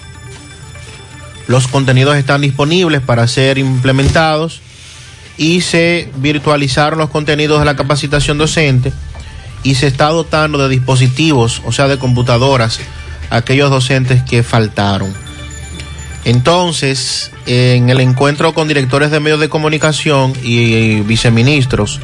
[1.47, 4.61] Los contenidos están disponibles para ser implementados
[5.37, 8.93] y se virtualizaron los contenidos de la capacitación docente
[9.63, 12.81] y se está dotando de dispositivos, o sea, de computadoras,
[13.31, 15.13] a aquellos docentes que faltaron.
[16.25, 22.01] Entonces, en el encuentro con directores de medios de comunicación y viceministros,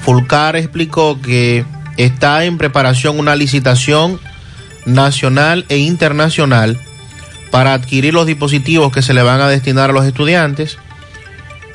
[0.00, 1.64] Fulcar explicó que
[2.04, 4.20] está en preparación una licitación
[4.86, 6.78] nacional e internacional
[7.50, 10.78] para adquirir los dispositivos que se le van a destinar a los estudiantes,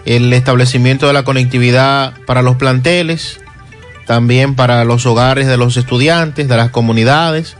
[0.05, 3.39] el establecimiento de la conectividad para los planteles,
[4.07, 7.57] también para los hogares de los estudiantes, de las comunidades,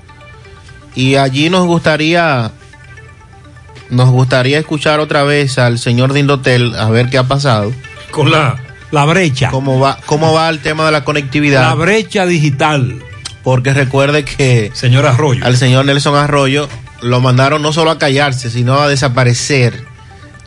[0.96, 2.52] y allí nos gustaría
[3.90, 7.72] nos gustaría escuchar otra vez al señor Dindotel a ver qué ha pasado.
[8.10, 8.32] Con
[8.91, 9.49] la brecha.
[9.49, 11.62] ¿Cómo va, ¿Cómo va el tema de la conectividad?
[11.62, 13.02] La brecha digital.
[13.44, 15.45] Porque recuerde que Señor Arroyo.
[15.45, 16.68] al señor Nelson Arroyo
[17.02, 19.84] lo mandaron no solo a callarse, sino a desaparecer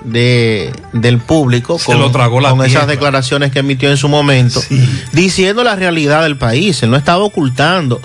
[0.05, 4.60] de, del público Se lo tragó la con esas declaraciones que emitió en su momento,
[5.12, 6.82] diciendo la realidad del país.
[6.82, 8.01] Él no estaba ocultando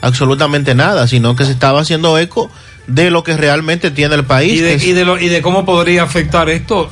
[0.00, 2.50] absolutamente nada, sino que se estaba haciendo eco
[2.86, 4.54] de lo que realmente tiene el país.
[4.54, 6.90] Y de, es- y, de lo- y de cómo podría afectar esto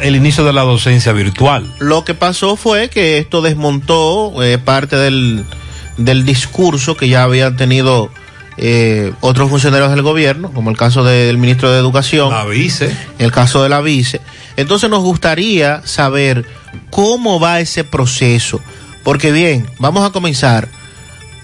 [0.00, 1.64] el inicio de la docencia virtual.
[1.78, 5.44] Lo que pasó fue que esto desmontó eh, parte del,
[5.96, 8.10] del discurso que ya habían tenido
[8.56, 12.30] eh, otros funcionarios del gobierno, como el caso del ministro de Educación.
[12.30, 12.96] La vice.
[13.18, 14.20] El caso de la vice.
[14.56, 16.44] Entonces nos gustaría saber
[16.90, 18.60] cómo va ese proceso.
[19.02, 20.68] Porque bien, vamos a comenzar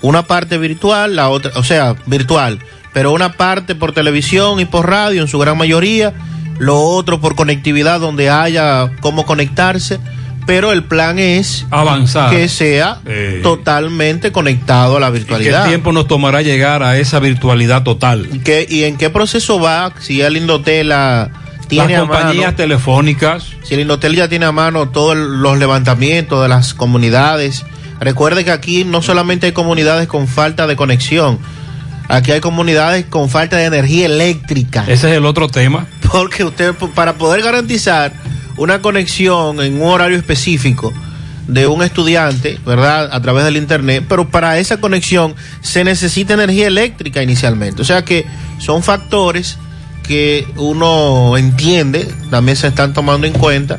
[0.03, 2.61] una parte virtual, la otra, o sea, virtual,
[2.93, 6.15] pero una parte por televisión y por radio en su gran mayoría,
[6.61, 9.99] lo otro por conectividad donde haya cómo conectarse,
[10.47, 12.31] pero el plan es Avanzar.
[12.31, 13.41] que sea Eh.
[13.43, 15.67] totalmente conectado a la ¿Qué virtualidad.
[15.67, 18.29] tiempo nos tomará llegar a esa virtualidad total?
[18.45, 19.93] ¿Qué- ¿Y en qué proceso va?
[20.01, 21.31] Si el Indotel la
[21.69, 23.45] tiene Las a mano- compañías telefónicas.
[23.63, 27.65] si el Indotel ya tiene a mano todos los levantamientos de las comunidades,
[28.01, 31.39] recuerde que aquí no solamente hay comunidades con falta de conexión,
[32.11, 34.85] aquí hay comunidades con falta de energía eléctrica.
[34.87, 35.87] Ese es el otro tema.
[36.13, 38.13] Porque usted, para poder garantizar
[38.57, 40.93] una conexión en un horario específico
[41.47, 43.09] de un estudiante, ¿verdad?
[43.13, 47.83] A través del Internet, pero para esa conexión se necesita energía eléctrica inicialmente.
[47.83, 48.27] O sea que
[48.59, 49.57] son factores
[50.03, 53.79] que uno entiende, también se están tomando en cuenta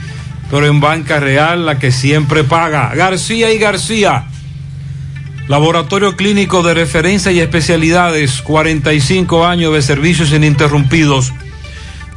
[0.51, 2.93] Pero en Banca Real la que siempre paga.
[2.93, 4.27] García y García.
[5.47, 11.33] Laboratorio Clínico de Referencia y Especialidades, 45 años de servicios ininterrumpidos.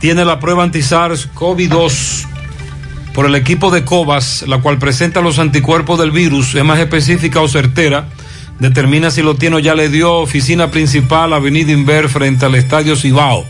[0.00, 2.26] Tiene la prueba anti-SARS-CoV-2
[3.14, 7.40] por el equipo de COVAS, la cual presenta los anticuerpos del virus, es más específica
[7.40, 8.08] o certera.
[8.58, 10.14] Determina si lo tiene o ya le dio.
[10.14, 13.46] Oficina principal, Avenida Inver, frente al Estadio Cibao.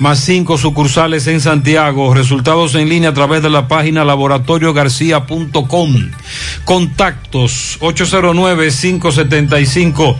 [0.00, 2.14] Más cinco sucursales en Santiago.
[2.14, 6.10] Resultados en línea a través de la página laboratoriogarcía.com.
[6.64, 10.16] Contactos 809-575.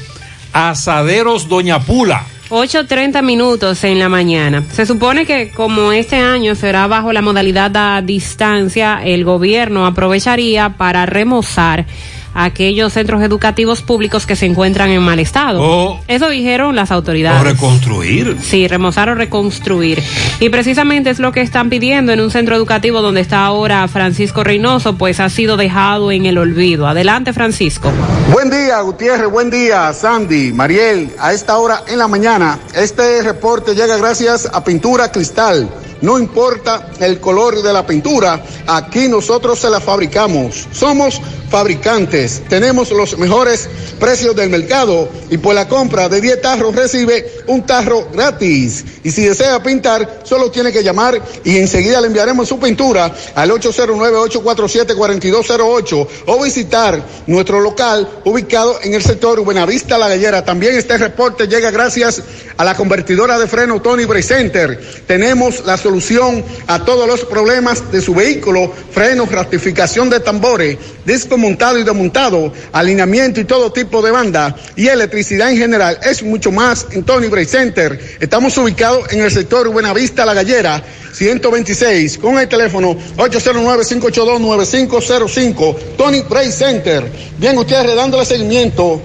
[0.52, 2.26] Asaderos Doña Pula.
[2.50, 4.66] 8.30 minutos en la mañana.
[4.74, 10.72] Se supone que como este año será bajo la modalidad a distancia, el gobierno aprovecharía
[10.72, 11.86] para remozar
[12.34, 15.62] aquellos centros educativos públicos que se encuentran en mal estado.
[15.62, 17.42] O- Eso dijeron las autoridades.
[17.42, 18.38] O reconstruir.
[18.42, 20.02] Sí, remozar o reconstruir.
[20.40, 24.44] Y precisamente es lo que están pidiendo en un centro educativo donde está ahora Francisco
[24.44, 26.88] Reynoso, pues ha sido dejado en el olvido.
[26.88, 27.92] Adelante, Francisco.
[28.32, 29.30] Buen día, Gutiérrez.
[29.30, 31.12] Buen día, Sandy, Mariel.
[31.20, 35.70] A esta hora en la mañana, este reporte llega gracias a Pintura Cristal.
[36.02, 40.68] No importa el color de la pintura, aquí nosotros se la fabricamos.
[40.72, 43.68] Somos fabricantes, tenemos los mejores
[44.00, 48.86] precios del mercado y por la compra de 10 tarros recibe un tarro gratis.
[49.04, 53.52] Y si desea pintar, solo tiene que llamar y enseguida le enviaremos su pintura al
[53.52, 60.46] 809-847-4208 o visitar nuestro local ubicado en el sector Buenavista La Gallera.
[60.46, 62.22] También este reporte llega gracias
[62.58, 64.80] a la convertidora de freno Tony Bray Center.
[65.08, 71.36] Tenemos la solución a todos los problemas de su vehículo, frenos, rectificación de tambores, disco
[71.36, 75.98] montado y desmontado, alineamiento y todo tipo de banda y electricidad en general.
[76.04, 78.00] Es mucho más en Tony Bray Center.
[78.20, 80.84] Estamos ubicados en el sector Buenavista La Gallera,
[81.14, 85.76] 126, con el teléfono 809-582-9505.
[85.98, 87.04] Tony Bray Center.
[87.40, 89.02] Bien, ustedes dándole seguimiento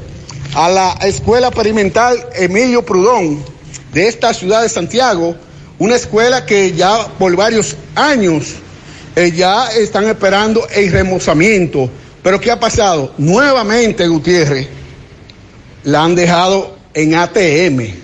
[0.55, 3.43] a la Escuela Experimental Emilio Prudón
[3.95, 5.35] de esta ciudad de Santiago,
[5.85, 8.55] una escuela que ya por varios años
[9.15, 11.91] eh, ya están esperando el remozamiento.
[12.23, 13.13] Pero ¿qué ha pasado?
[13.19, 14.67] Nuevamente, Gutiérrez,
[15.85, 18.03] la han dejado en ATM.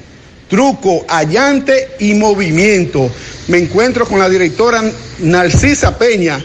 [0.48, 3.10] Truco, allante y movimiento.
[3.48, 4.82] Me encuentro con la directora
[5.20, 6.44] Narcisa Peña.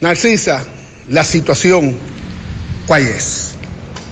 [0.00, 0.64] Narcisa,
[1.08, 1.98] la situación,
[2.86, 3.51] ¿cuál es?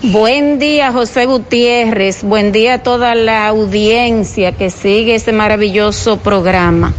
[0.03, 2.23] Buen día, José Gutiérrez.
[2.23, 6.95] Buen día a toda la audiencia que sigue este maravilloso programa.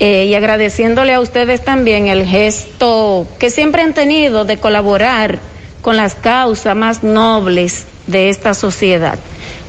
[0.00, 5.38] Eh, y agradeciéndole a ustedes también el gesto que siempre han tenido de colaborar
[5.80, 9.16] con las causas más nobles de esta sociedad.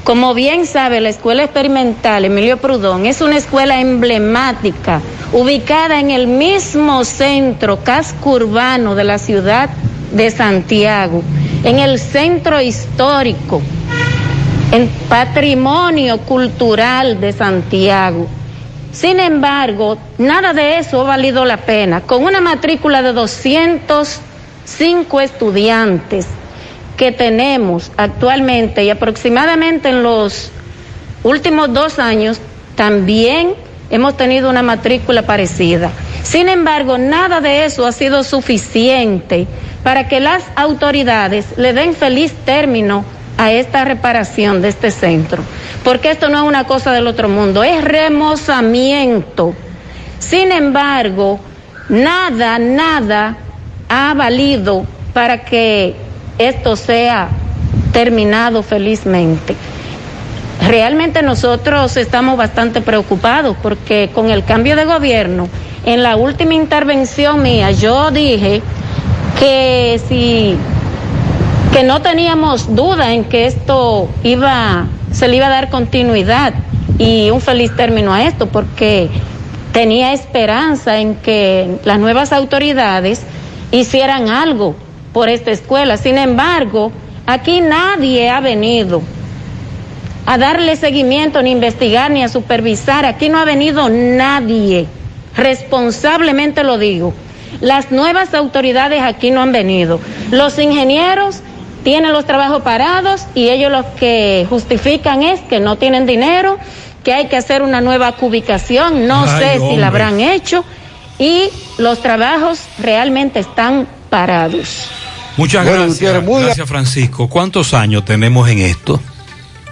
[0.03, 5.01] Como bien sabe, la Escuela Experimental Emilio Prudón es una escuela emblemática,
[5.33, 9.69] ubicada en el mismo centro casco urbano de la ciudad
[10.11, 11.21] de Santiago,
[11.65, 13.59] en el centro histórico,
[14.71, 18.27] en patrimonio cultural de Santiago.
[18.91, 22.01] Sin embargo, nada de eso ha valido la pena.
[22.01, 26.27] Con una matrícula de 205 estudiantes
[26.97, 30.51] que tenemos actualmente y aproximadamente en los
[31.23, 32.39] últimos dos años,
[32.75, 33.55] también
[33.89, 35.91] hemos tenido una matrícula parecida.
[36.25, 39.45] Sin embargo, nada de eso ha sido suficiente
[39.83, 43.05] para que las autoridades le den feliz término
[43.37, 45.43] a esta reparación de este centro,
[45.83, 49.53] porque esto no es una cosa del otro mundo, es remozamiento.
[50.17, 51.39] Sin embargo,
[51.89, 53.37] nada, nada
[53.87, 54.83] ha valido
[55.13, 55.95] para que
[56.39, 57.29] esto sea
[57.93, 59.55] terminado felizmente.
[60.67, 65.47] Realmente nosotros estamos bastante preocupados porque con el cambio de gobierno,
[65.85, 68.61] en la última intervención mía, yo dije
[69.39, 70.57] que si
[71.71, 76.53] que no teníamos duda en que esto iba, se le iba a dar continuidad
[76.97, 79.09] y un feliz término a esto, porque
[79.73, 83.21] tenía esperanza en que las nuevas autoridades
[83.71, 84.75] hicieran algo
[85.11, 85.97] por esta escuela.
[85.97, 86.93] Sin embargo,
[87.27, 89.01] aquí nadie ha venido
[90.25, 93.05] a darle seguimiento, ni investigar, ni a supervisar.
[93.05, 94.87] Aquí no ha venido nadie.
[95.37, 97.13] Responsablemente lo digo.
[97.61, 99.99] Las nuevas autoridades aquí no han venido.
[100.31, 101.41] Los ingenieros
[101.83, 106.57] tienen los trabajos parados y ellos lo que justifican es que no tienen dinero,
[107.03, 110.65] que hay que hacer una nueva cubicación, no Ay, sé si la habrán hecho
[111.19, 114.89] y los trabajos realmente están parados.
[115.37, 115.99] Muchas Bueno, gracias.
[115.99, 117.27] Gutiérrez, muy- Gracias, Francisco.
[117.29, 118.99] ¿Cuántos años tenemos en esto?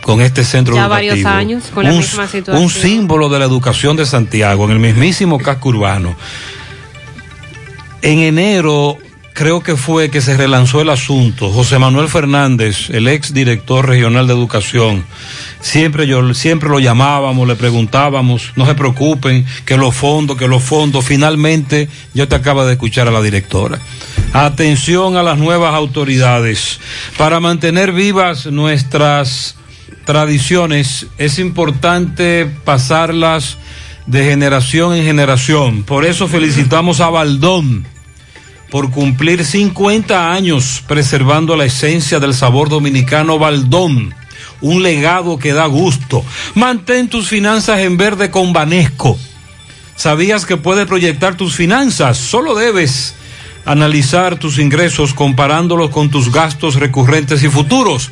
[0.04, 1.12] Con este centro Ya educativo.
[1.12, 2.64] varios años con la un, misma situación.
[2.64, 6.16] Un símbolo de la educación de Santiago, en el mismísimo casco urbano.
[8.02, 8.98] En enero
[9.34, 11.50] creo que fue que se relanzó el asunto.
[11.50, 15.04] José Manuel Fernández, el ex director regional de educación,
[15.60, 20.64] siempre yo siempre lo llamábamos, le preguntábamos, no se preocupen, que los fondos, que los
[20.64, 23.80] fondos, finalmente yo te acaba de escuchar a la directora.
[24.34, 26.80] Atención a las nuevas autoridades.
[27.18, 29.56] Para mantener vivas nuestras
[30.06, 33.58] tradiciones es importante pasarlas
[34.06, 35.84] de generación en generación.
[35.84, 37.86] Por eso felicitamos a Baldón
[38.70, 44.14] por cumplir 50 años preservando la esencia del sabor dominicano Baldón.
[44.62, 46.24] Un legado que da gusto.
[46.56, 49.18] Mantén tus finanzas en verde con Banesco.
[49.96, 52.18] ¿Sabías que puedes proyectar tus finanzas?
[52.18, 53.14] Solo debes
[53.66, 58.12] analizar tus ingresos comparándolos con tus gastos recurrentes y futuros.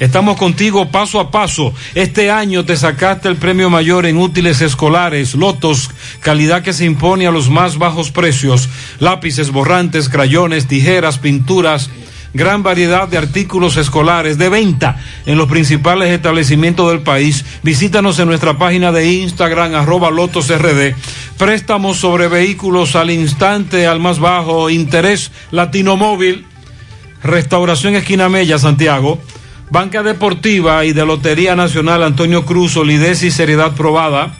[0.00, 1.74] Estamos contigo paso a paso.
[1.94, 5.90] Este año te sacaste el premio mayor en útiles escolares, lotos,
[6.20, 11.90] calidad que se impone a los más bajos precios, lápices, borrantes, crayones, tijeras, pinturas,
[12.32, 14.96] gran variedad de artículos escolares de venta
[15.26, 17.44] en los principales establecimientos del país.
[17.62, 20.94] Visítanos en nuestra página de Instagram, arroba lotosrd.
[21.36, 26.46] Préstamos sobre vehículos al instante, al más bajo interés, Latino Móvil.
[27.22, 29.20] Restauración Esquina Mella, Santiago.
[29.70, 34.34] Banca Deportiva y de Lotería Nacional Antonio Cruz, solidez y seriedad probada.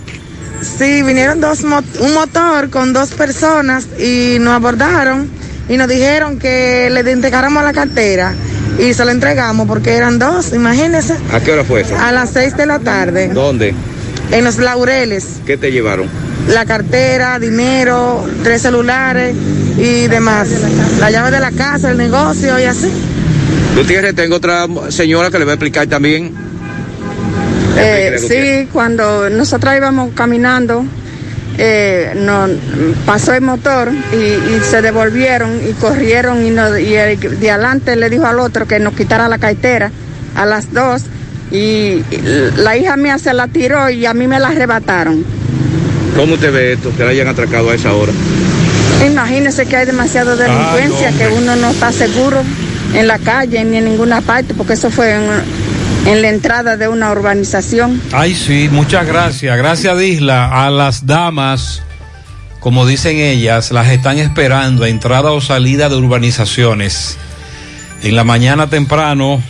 [0.79, 5.31] Sí, vinieron dos un motor con dos personas y nos abordaron
[5.71, 8.35] y nos dijeron que le entregáramos la cartera
[8.79, 11.95] y se la entregamos porque eran dos, imagínense, ¿A qué hora fue eso?
[11.99, 13.75] a las seis de la tarde ¿Dónde?
[14.31, 15.41] en los laureles.
[15.45, 16.07] ¿Qué te llevaron?
[16.49, 19.35] La cartera, dinero, tres celulares
[19.77, 20.49] y demás.
[21.01, 22.91] La llave de la casa, el negocio y así.
[23.77, 26.33] Gutiérrez, tengo otra señora que le va a explicar también.
[27.77, 30.85] Eh, sí, cuando nosotros íbamos caminando,
[31.63, 32.51] eh, nos
[33.05, 38.25] pasó el motor y, y se devolvieron y corrieron y, el de adelante le dijo
[38.25, 39.91] al otro que nos quitara la cartera
[40.35, 41.03] a las dos
[41.51, 42.03] y,
[42.57, 45.23] la hija mía se la tiró y a mí me la arrebataron.
[46.17, 46.97] ¿Cómo te ve esto?
[46.97, 48.13] Que la hayan atracado a esa hora.
[49.07, 52.43] Imagínese que hay demasiada delincuencia, que uno no está seguro
[52.95, 55.23] en la calle ni en ninguna parte, porque eso fue en,
[56.07, 58.01] en la entrada de una urbanización.
[58.13, 59.57] Ay, sí, muchas gracias.
[59.57, 60.67] Gracias, Disla.
[60.67, 61.83] A las damas,
[62.61, 67.17] como dicen ellas, las están esperando a entrada o salida de urbanizaciones.
[68.03, 69.43] En la mañana temprano,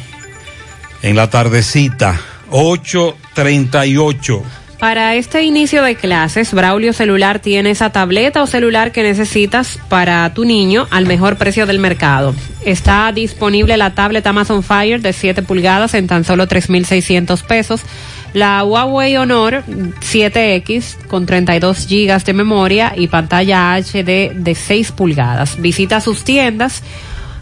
[1.03, 2.21] en la tardecita,
[2.51, 4.43] 8.38.
[4.81, 10.33] Para este inicio de clases, Braulio Celular tiene esa tableta o celular que necesitas para
[10.33, 12.35] tu niño al mejor precio del mercado.
[12.65, 17.83] Está disponible la tablet Amazon Fire de 7 pulgadas en tan solo 3.600 pesos.
[18.33, 25.61] La Huawei Honor 7X con 32 gigas de memoria y pantalla HD de 6 pulgadas.
[25.61, 26.83] Visita sus tiendas.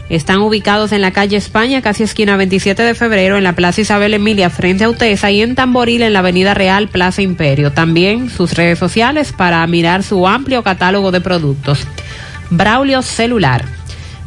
[0.09, 4.15] Están ubicados en la calle España, casi esquina 27 de febrero, en la Plaza Isabel
[4.15, 7.71] Emilia, frente a Utesa, y en Tamboril, en la Avenida Real, Plaza Imperio.
[7.71, 11.85] También sus redes sociales para mirar su amplio catálogo de productos.
[12.49, 13.78] Braulio Celular.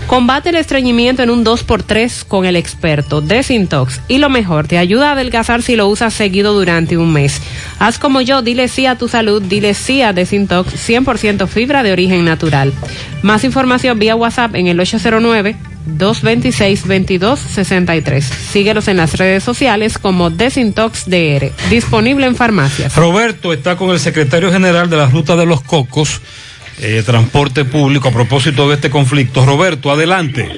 [0.09, 4.01] Combate el estreñimiento en un 2x3 con el experto Desintox.
[4.09, 7.43] Y lo mejor, te ayuda a adelgazar si lo usas seguido durante un mes.
[7.79, 11.93] Haz como yo, dile sí a tu salud, dile sí a Desintox 100% fibra de
[11.93, 12.73] origen natural.
[13.21, 14.81] Más información vía WhatsApp en el
[15.89, 18.21] 809-226-2263.
[18.21, 21.51] Síguelos en las redes sociales como Desintox DR.
[21.71, 22.95] Disponible en farmacias.
[22.97, 26.21] Roberto está con el secretario general de la Ruta de los Cocos,
[26.81, 29.45] eh, Transporte Público, a propósito de este conflicto.
[29.45, 30.49] Roberto, adelante.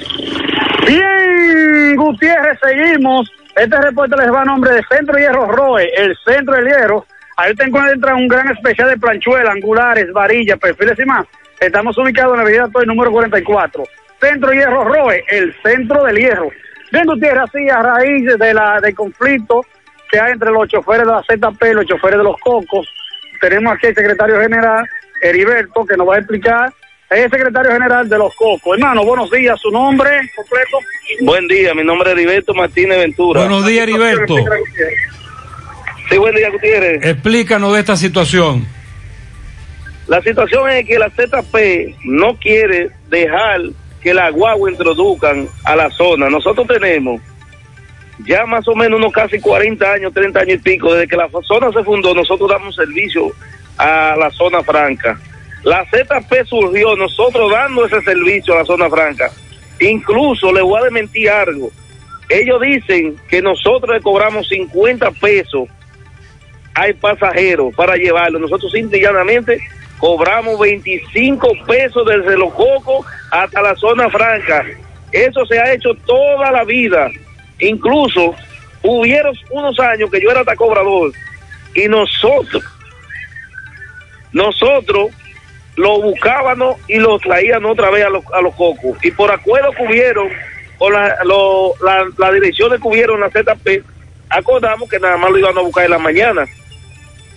[0.87, 3.31] Bien, Gutiérrez, seguimos.
[3.55, 7.05] Este reporte les va a nombre de Centro Hierro Roe, el centro del hierro,
[7.41, 11.25] Ahí te encuentras un gran especial de planchuelas, angulares, varillas, perfiles y más.
[11.59, 13.83] Estamos ubicados en la avenida Toy número 44.
[14.21, 16.49] Centro Hierro Roe, el centro del hierro.
[16.91, 19.65] Bien, Gutiérrez, así a raíz de la, del conflicto
[20.09, 22.87] que hay entre los choferes de la ZP y los choferes de los Cocos,
[23.39, 24.85] tenemos aquí el secretario general,
[25.21, 26.71] Heriberto, que nos va a explicar.
[27.09, 28.77] Es el secretario general de los Cocos.
[28.77, 29.59] Hermano, buenos días.
[29.59, 30.77] ¿Su nombre completo?
[31.21, 33.41] Buen día, mi nombre es Heriberto Martínez Ventura.
[33.41, 34.35] Buenos días, Heriberto.
[36.09, 37.05] Sí, buen día, Gutiérrez.
[37.05, 38.65] Explícanos de esta situación.
[40.07, 43.61] La situación es que la ZP no quiere dejar
[44.01, 46.29] que la guagua introduzcan a la zona.
[46.29, 47.21] Nosotros tenemos
[48.25, 51.29] ya más o menos unos casi 40 años, 30 años y pico, desde que la
[51.43, 53.31] zona se fundó, nosotros damos servicio
[53.77, 55.19] a la zona franca.
[55.63, 59.31] La ZP surgió nosotros dando ese servicio a la zona franca.
[59.79, 61.71] Incluso le voy a desmentir algo.
[62.29, 65.67] Ellos dicen que nosotros le cobramos 50 pesos
[66.73, 68.39] al pasajero para llevarlo.
[68.39, 68.99] Nosotros simple
[70.01, 74.65] cobramos 25 pesos desde los cocos hasta la zona franca.
[75.11, 77.07] Eso se ha hecho toda la vida.
[77.59, 78.33] Incluso
[78.81, 81.11] hubieron unos años que yo era hasta cobrador
[81.75, 82.63] y nosotros,
[84.33, 85.11] nosotros
[85.75, 88.97] lo buscábamos y lo traíamos otra vez a los, a los cocos.
[89.03, 90.29] Y por acuerdo que hubieron,
[90.79, 93.83] con la, lo, la, la dirección que hubieron la ZP,
[94.29, 96.47] acordamos que nada más lo iban a buscar en la mañana.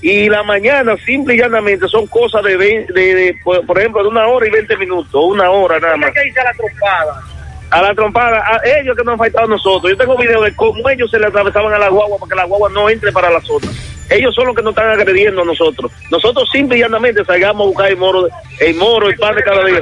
[0.07, 4.09] Y la mañana, simple y llanamente, son cosas de, vein- de, de, por, ejemplo, de
[4.11, 6.11] una hora y 20 minutos, una hora nada más.
[6.13, 7.23] ¿Qué dice la trompada?
[7.71, 9.91] A la trompada, a ellos que nos han faltado a nosotros.
[9.91, 12.45] Yo tengo video de cómo ellos se le atravesaban a la guagua para que la
[12.45, 13.67] guagua no entre para la zona.
[14.11, 15.91] Ellos son los que nos están agrediendo a nosotros.
[16.11, 18.29] Nosotros simple y llanamente salgamos a buscar el moro,
[18.61, 19.79] el moro, el pan de cada día.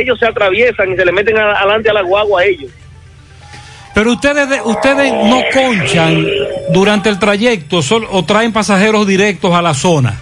[0.00, 2.70] Ellos se atraviesan y se le meten a- adelante a la guagua a ellos.
[3.94, 6.26] Pero ustedes, de- ustedes no conchan
[6.70, 10.20] durante el trayecto sol- o traen pasajeros directos a la zona.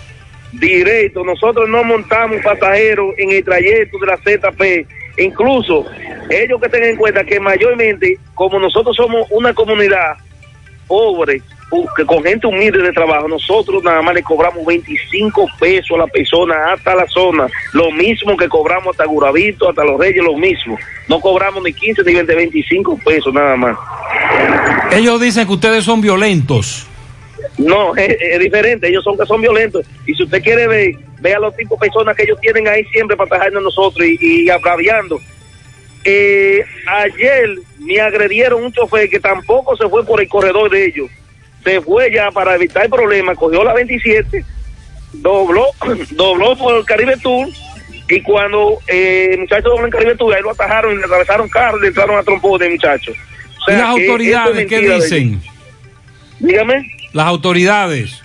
[0.53, 1.25] directo.
[1.25, 4.87] Nosotros no montamos pasajeros en el trayecto de la ZP.
[5.17, 5.87] Incluso
[6.29, 10.17] ellos que tengan en cuenta que mayormente, como nosotros somos una comunidad
[10.87, 11.41] pobre,
[12.07, 16.73] con gente humilde de trabajo, nosotros nada más le cobramos 25 pesos a la persona
[16.73, 17.47] hasta la zona.
[17.73, 20.79] Lo mismo que cobramos hasta Guravito, hasta Los Reyes, lo mismo.
[21.09, 23.79] No cobramos ni 15 ni 20, 25 pesos nada más.
[24.93, 26.87] Ellos dicen que ustedes son violentos.
[27.59, 29.87] No, es, es diferente, ellos son que son violentos.
[30.07, 33.17] Y si usted quiere ver, vea los tipos de personas que ellos tienen ahí siempre
[33.17, 35.19] para atajarnos a nosotros y, y abraviando.
[36.05, 41.11] Eh, ayer me agredieron un chofer que tampoco se fue por el corredor de ellos.
[41.65, 44.45] Se fue ya para evitar problemas, cogió la 27,
[45.13, 45.67] dobló,
[46.11, 47.49] dobló por el Caribe Tour
[48.09, 51.49] y cuando eh, el muchacho dobló en Caribe Tour, ahí lo atajaron y le atravesaron
[51.49, 53.13] carro y le entraron a trompón de muchacho.
[53.61, 55.43] O sea, ¿Y las autoridades es qué dicen?
[56.41, 56.91] Dígame.
[57.13, 58.23] Las autoridades.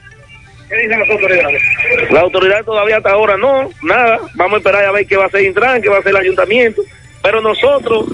[0.68, 1.62] ¿Qué dicen las autoridades?
[2.10, 4.20] La autoridad todavía hasta ahora no, nada.
[4.36, 6.18] Vamos a esperar a ver qué va a hacer Intran, qué va a hacer el
[6.18, 6.82] ayuntamiento.
[7.22, 8.06] Pero nosotros,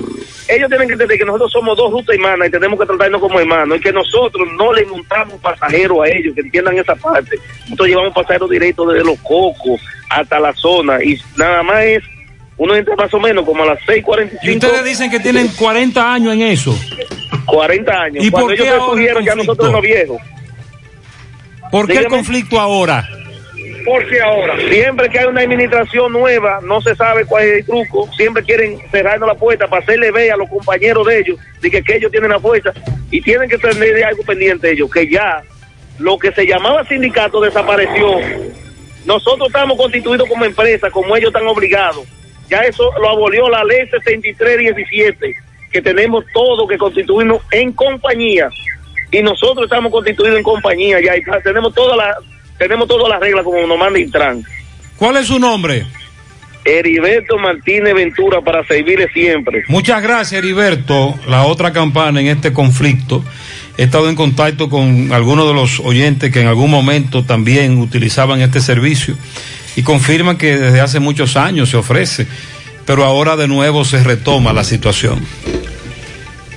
[0.55, 3.39] ellos tienen que entender que nosotros somos dos rutas hermanas y tenemos que tratarnos como
[3.39, 3.77] hermanos.
[3.77, 7.37] Y que nosotros no le montamos pasajeros a ellos, que entiendan esa parte.
[7.63, 11.03] Nosotros llevamos pasajeros directos desde los cocos hasta la zona.
[11.03, 12.03] Y nada más es,
[12.57, 14.39] uno entra más o menos como a las 6:45.
[14.43, 16.77] Y ustedes dicen que tienen 40 años en eso.
[17.45, 18.23] 40 años.
[18.23, 20.21] ¿Y Cuando por qué ellos ahora el ya nosotros los viejos.
[21.71, 23.07] ¿Por qué el conflicto ahora?
[23.85, 28.09] Porque ahora, siempre que hay una administración nueva, no se sabe cuál es el truco,
[28.15, 31.83] siempre quieren cerrarnos la puerta para hacerle ver a los compañeros de ellos de que,
[31.83, 32.71] que ellos tienen la fuerza
[33.11, 35.43] y tienen que tener algo pendiente ellos, que ya
[35.99, 38.19] lo que se llamaba sindicato desapareció.
[39.05, 42.05] Nosotros estamos constituidos como empresa, como ellos están obligados.
[42.49, 45.35] Ya eso lo abolió la ley 7317,
[45.71, 48.49] que tenemos todo que constituirnos en compañía.
[49.11, 52.17] Y nosotros estamos constituidos en compañía ya, tenemos todas las
[52.63, 54.43] tenemos todas las reglas como nos manda Intran.
[54.95, 55.85] ¿Cuál es su nombre?
[56.65, 59.63] Heriberto Martínez Ventura para servirle siempre.
[59.67, 61.19] Muchas gracias, Heriberto.
[61.27, 63.23] La otra campana en este conflicto.
[63.77, 68.39] He estado en contacto con algunos de los oyentes que en algún momento también utilizaban
[68.39, 69.17] este servicio
[69.75, 72.27] y confirman que desde hace muchos años se ofrece,
[72.85, 75.25] pero ahora de nuevo se retoma la situación.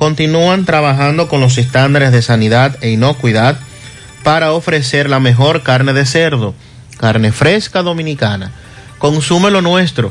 [0.00, 3.58] continúan trabajando con los estándares de sanidad e inocuidad
[4.22, 6.54] para ofrecer la mejor carne de cerdo.
[6.96, 8.50] carne fresca dominicana.
[8.96, 10.10] Consume lo nuestro.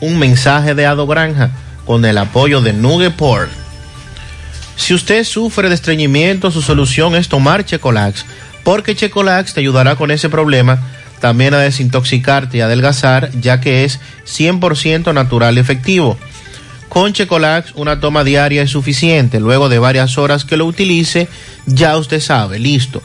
[0.00, 1.50] Un mensaje de Ado Granja
[1.86, 3.48] con el apoyo de Nugeport.
[4.74, 8.26] Si usted sufre de estreñimiento, su solución es tomar Checolax,
[8.64, 10.80] porque Checolax te ayudará con ese problema,
[11.20, 16.18] también a desintoxicarte y adelgazar, ya que es 100% natural y efectivo.
[16.90, 21.28] Con Checolax una toma diaria es suficiente, luego de varias horas que lo utilice,
[21.64, 23.00] ya usted sabe, listo.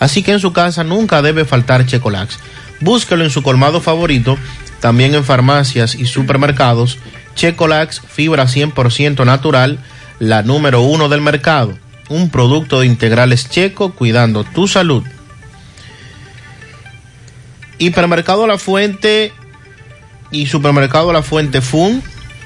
[0.00, 2.38] Así que en su casa nunca debe faltar Checolax.
[2.80, 4.38] Búsquelo en su colmado favorito,
[4.80, 6.98] también en farmacias y supermercados.
[7.34, 9.80] Checolax, fibra 100% natural,
[10.18, 11.76] la número uno del mercado.
[12.08, 15.04] Un producto de integrales checo cuidando tu salud.
[17.76, 19.30] Hipermercado La Fuente
[20.30, 22.02] y Supermercado La Fuente Fun.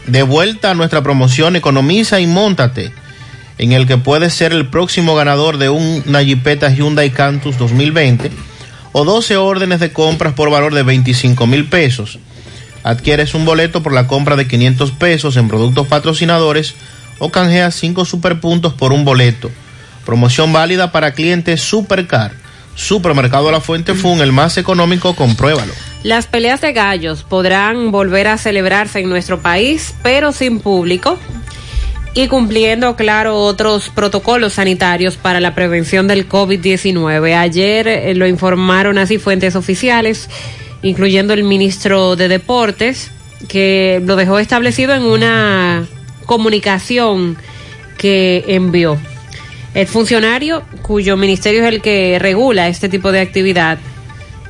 [0.07, 2.93] De vuelta a nuestra promoción Economiza y Móntate,
[3.59, 8.31] en el que puedes ser el próximo ganador de un- una Jeepeta Hyundai Cantus 2020
[8.93, 12.19] o 12 órdenes de compras por valor de 25 mil pesos.
[12.83, 16.75] Adquieres un boleto por la compra de 500 pesos en productos patrocinadores
[17.19, 19.51] o canjeas 5 superpuntos por un boleto.
[20.07, 22.33] Promoción válida para clientes Supercar.
[22.81, 25.73] Supermercado La Fuente Fun, el más económico, compruébalo.
[26.03, 31.19] Las peleas de gallos podrán volver a celebrarse en nuestro país, pero sin público
[32.15, 37.37] y cumpliendo, claro, otros protocolos sanitarios para la prevención del COVID-19.
[37.37, 40.31] Ayer eh, lo informaron así fuentes oficiales,
[40.83, 43.11] incluyendo el ministro de Deportes,
[43.47, 45.87] que lo dejó establecido en una
[46.25, 47.37] comunicación
[47.99, 48.99] que envió.
[49.75, 53.79] El funcionario, cuyo ministerio es el que regula este tipo de actividad,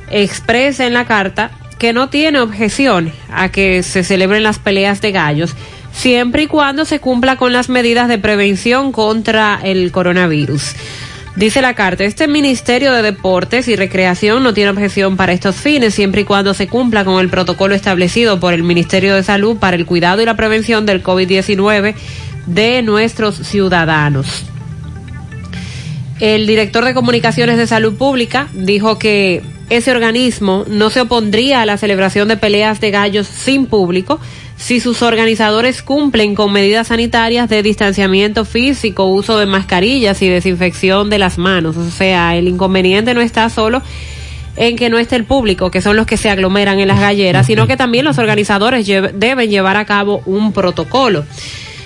[0.09, 5.11] expresa en la carta que no tiene objeción a que se celebren las peleas de
[5.11, 5.55] gallos,
[5.93, 10.73] siempre y cuando se cumpla con las medidas de prevención contra el coronavirus.
[11.35, 15.93] Dice la carta, este Ministerio de Deportes y Recreación no tiene objeción para estos fines,
[15.93, 19.77] siempre y cuando se cumpla con el protocolo establecido por el Ministerio de Salud para
[19.77, 21.95] el cuidado y la prevención del COVID-19
[22.47, 24.50] de nuestros ciudadanos.
[26.21, 29.41] El director de Comunicaciones de Salud Pública dijo que
[29.71, 34.19] ese organismo no se opondría a la celebración de peleas de gallos sin público
[34.55, 41.09] si sus organizadores cumplen con medidas sanitarias de distanciamiento físico, uso de mascarillas y desinfección
[41.09, 41.75] de las manos.
[41.75, 43.81] O sea, el inconveniente no está solo
[44.57, 47.47] en que no esté el público, que son los que se aglomeran en las galleras,
[47.47, 51.25] sino que también los organizadores deben llevar a cabo un protocolo.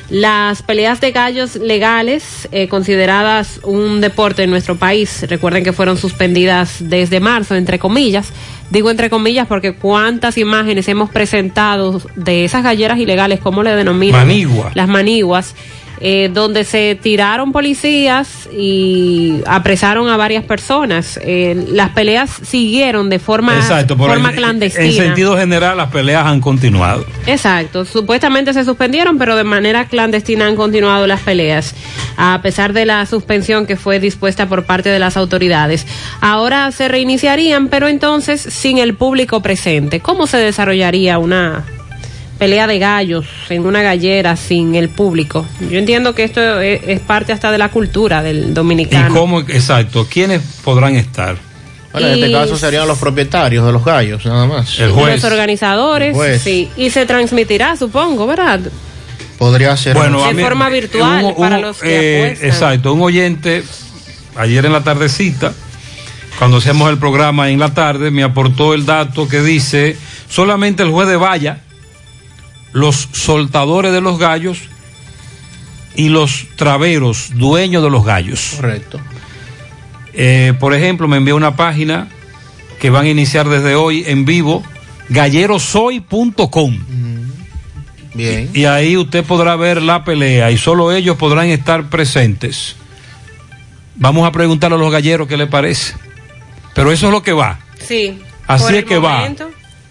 [0.10, 5.98] Las peleas de gallos legales, eh, consideradas un deporte en nuestro país, recuerden que fueron
[5.98, 8.32] suspendidas desde marzo, entre comillas.
[8.70, 14.28] Digo entre comillas porque cuántas imágenes hemos presentado de esas galleras ilegales, ¿cómo le denominan?
[14.28, 14.72] Manigua.
[14.76, 15.56] Las maniguas,
[16.02, 21.20] eh, donde se tiraron policías y apresaron a varias personas.
[21.24, 24.86] Eh, las peleas siguieron de forma, Exacto, forma en- clandestina.
[24.86, 27.06] En sentido general, las peleas han continuado.
[27.28, 31.76] Exacto, supuestamente se suspendieron, pero de manera clandestina han continuado las peleas,
[32.18, 35.86] a pesar de la suspensión que fue dispuesta por parte de las autoridades.
[36.22, 40.00] Ahora se reiniciarían, pero entonces sin el público presente.
[40.00, 41.64] ¿Cómo se desarrollaría una
[42.38, 45.46] pelea de gallos en una gallera sin el público?
[45.70, 49.14] Yo entiendo que esto es, es parte hasta de la cultura del ¿Y dominicano.
[49.14, 51.38] cómo, exacto, quiénes podrán estar?
[51.94, 54.78] Bueno, en este Y- caso serían los propietarios de los gallos, nada más.
[54.80, 56.42] El Los organizadores, El juez.
[56.42, 58.60] sí, y se transmitirá, supongo, ¿verdad?
[59.38, 59.96] Podría ser.
[59.96, 62.50] Bueno, de forma virtual un- para los que eh, apuestan.
[62.50, 63.64] Exacto, un oyente
[64.36, 65.54] ayer en la tardecita,
[66.38, 69.98] cuando hacemos el programa en la tarde, me aportó el dato que dice,
[70.30, 71.60] solamente el juez de valla,
[72.76, 74.60] los soltadores de los gallos
[75.96, 78.56] y los traveros, dueños de los gallos.
[78.58, 79.00] Correcto.
[80.14, 82.10] Eh, por ejemplo, me envió una página
[82.82, 84.62] que van a iniciar desde hoy en vivo,
[85.08, 86.78] gallerosoy.com.
[88.14, 88.50] Bien.
[88.54, 92.76] Y ahí usted podrá ver la pelea y solo ellos podrán estar presentes.
[93.96, 95.94] Vamos a preguntarle a los galleros qué le parece.
[96.74, 97.58] Pero eso es lo que va.
[97.88, 98.20] Sí.
[98.48, 99.30] Así por es el que va.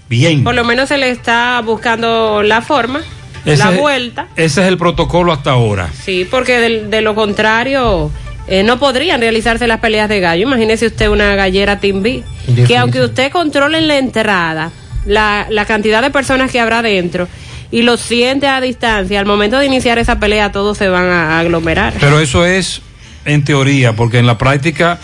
[0.08, 0.44] Bien.
[0.44, 3.00] Por lo menos se le está buscando la forma,
[3.44, 4.26] Ese la es- vuelta.
[4.36, 5.88] Ese es el protocolo hasta ahora.
[6.04, 8.10] Sí, porque de, de lo contrario
[8.46, 10.42] eh, no podrían realizarse las peleas de gallo.
[10.42, 12.22] Imagínese usted una gallera Team B,
[12.66, 14.70] que aunque usted controle en la entrada
[15.06, 17.26] la, la cantidad de personas que habrá dentro
[17.70, 21.40] y lo siente a distancia, al momento de iniciar esa pelea todos se van a
[21.40, 21.94] aglomerar.
[21.98, 22.82] Pero eso es
[23.24, 24.98] en teoría, porque en la práctica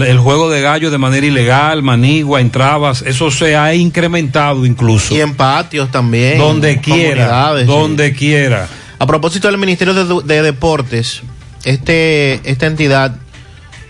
[0.00, 5.14] el juego de gallo de manera ilegal, manigua, en trabas, eso se ha incrementado incluso.
[5.14, 6.38] Y en patios también.
[6.38, 8.68] Donde quiera, donde quiera.
[8.98, 11.22] A propósito del Ministerio de, de Deportes,
[11.64, 13.16] este, esta entidad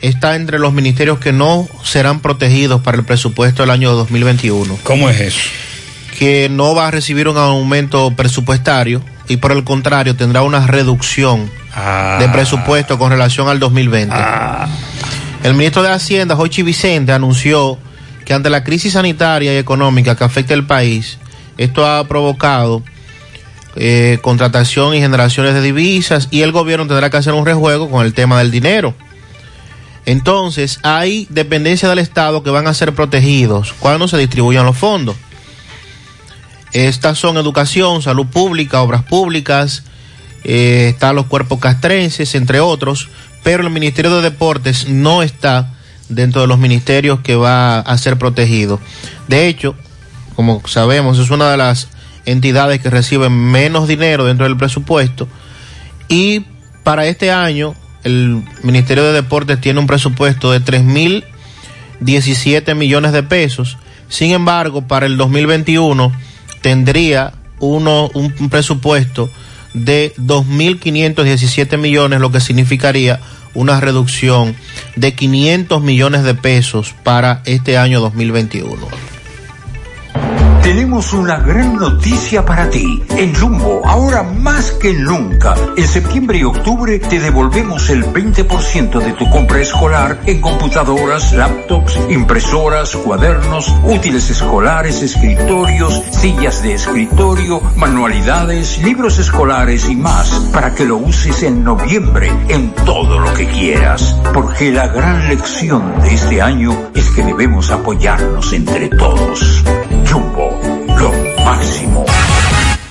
[0.01, 4.79] está entre los ministerios que no serán protegidos para el presupuesto del año 2021.
[4.83, 5.41] ¿Cómo es eso?
[6.19, 11.49] Que no va a recibir un aumento presupuestario y por el contrario tendrá una reducción
[12.19, 14.15] de presupuesto con relación al 2020.
[15.43, 17.77] El ministro de Hacienda, Jochi Vicente, anunció
[18.25, 21.19] que ante la crisis sanitaria y económica que afecta el país,
[21.59, 22.83] esto ha provocado
[23.75, 28.07] eh, contratación y generaciones de divisas y el gobierno tendrá que hacer un rejuego con
[28.07, 28.95] el tema del dinero.
[30.07, 35.17] Entonces, hay dependencias del Estado que van a ser protegidos cuando se distribuyan los fondos.
[36.73, 39.83] Estas son educación, salud pública, obras públicas,
[40.45, 43.09] eh, están los cuerpos castrenses, entre otros,
[43.43, 45.75] pero el Ministerio de Deportes no está
[46.09, 48.81] dentro de los ministerios que va a ser protegido.
[49.29, 49.75] De hecho,
[50.37, 51.89] como sabemos, es una de las
[52.25, 55.27] entidades que reciben menos dinero dentro del presupuesto
[56.09, 56.47] y
[56.85, 57.75] para este año
[58.05, 63.79] el Ministerio de Deportes tiene un presupuesto de 3.017 millones de pesos.
[64.09, 66.13] Sin embargo, para el 2021
[66.61, 69.31] tendría uno, un, presupuesto
[69.75, 73.21] de 2.517 millones, lo que significaría
[73.55, 74.55] una reducción
[74.97, 79.12] de 500 millones de pesos para este año 2021.
[80.63, 83.03] Tenemos una gran noticia para ti.
[83.11, 89.13] En Jumbo, ahora más que nunca, en septiembre y octubre te devolvemos el 20% de
[89.15, 98.79] tu compra escolar en computadoras, laptops, impresoras, cuadernos, útiles escolares, escritorios, sillas de escritorio, manualidades,
[98.85, 104.17] libros escolares y más para que lo uses en noviembre en todo lo que quieras.
[104.33, 109.65] Porque la gran lección de este año es que debemos apoyarnos entre todos.
[110.13, 110.52] Jumbo,
[111.45, 112.22] máximo.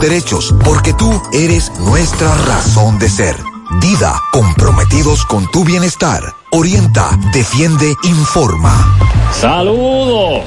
[0.00, 3.36] derechos, porque tú eres nuestra razón de ser.
[3.80, 6.22] Dida, comprometidos con tu bienestar.
[6.50, 8.96] Orienta, defiende, informa.
[9.32, 10.44] Saludos.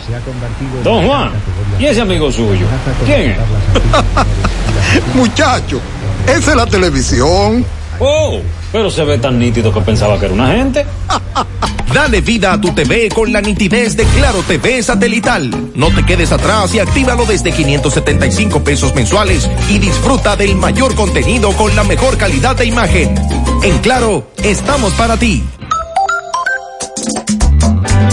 [0.84, 1.32] Don Juan,
[1.80, 2.66] ¿y ese amigo suyo?
[3.06, 3.38] ¿Quién es?
[5.16, 5.80] Muchacho,
[6.26, 7.66] esa es la televisión.
[8.00, 8.40] Oh,
[8.72, 10.86] pero se ve tan nítido que pensaba que era una gente.
[11.94, 15.72] Dale vida a tu TV con la nitidez de Claro TV satelital.
[15.74, 21.52] No te quedes atrás y actívalo desde 575 pesos mensuales y disfruta del mayor contenido
[21.54, 23.16] con la mejor calidad de imagen.
[23.64, 25.44] En Claro, estamos para ti.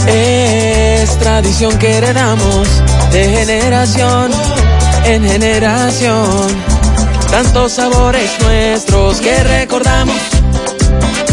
[0.07, 2.69] Es tradición que heredamos
[3.13, 4.31] de generación
[5.05, 6.49] en generación.
[7.31, 10.36] Tantos sabores nuestros que recordamos.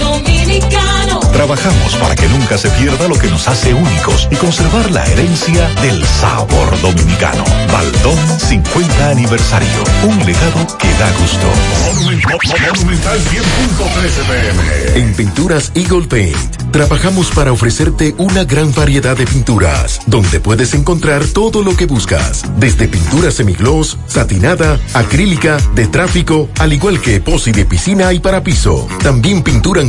[0.00, 1.20] dominicano.
[1.32, 5.68] Trabajamos para que nunca se pierda lo que nos hace únicos y conservar la herencia
[5.82, 7.44] del sabor dominicano.
[7.72, 9.84] Baldón 50 aniversario.
[10.02, 11.46] Un legado que da gusto.
[11.94, 15.00] Monumental 10.13 pm.
[15.00, 21.24] En Pinturas Eagle Paint trabajamos para ofrecerte una gran variedad de pinturas, donde puedes encontrar
[21.24, 27.52] todo lo que buscas, desde pintura semigloss, satinada, acrílica, de tráfico, al igual que epoxi
[27.52, 28.86] de piscina y para piso.
[29.02, 29.80] También pintura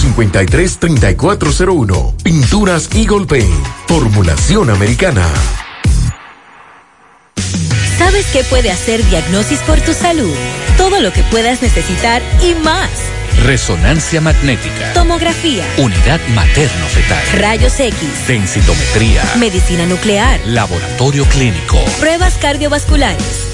[0.00, 2.14] 809-853-3401.
[2.22, 3.66] Pinturas Eagle Paint.
[3.86, 5.26] Formulación americana.
[7.98, 10.32] ¿Sabes qué puede hacer Diagnosis por tu salud?
[10.78, 12.88] Todo lo que puedas necesitar y más.
[13.44, 14.92] Resonancia magnética.
[14.92, 15.64] Tomografía.
[15.78, 17.40] Unidad materno-fetal.
[17.40, 18.26] Rayos X.
[18.26, 19.22] Densitometría.
[19.38, 20.40] Medicina nuclear.
[20.46, 21.78] Laboratorio clínico.
[21.98, 23.49] Pruebas cardiovasculares.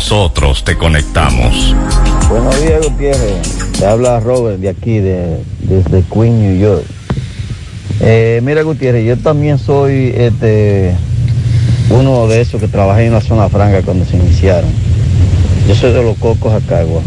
[0.00, 1.76] nosotros te conectamos.
[2.30, 3.42] Buenos días, Gutiérrez.
[3.78, 6.86] Te habla Robert de aquí, de, desde Queen, New York.
[8.00, 10.94] Eh, mira, Gutiérrez, yo también soy este,
[11.90, 14.70] uno de esos que trabajé en la zona franca cuando se iniciaron.
[15.68, 17.02] Yo soy de los cocos Acagua.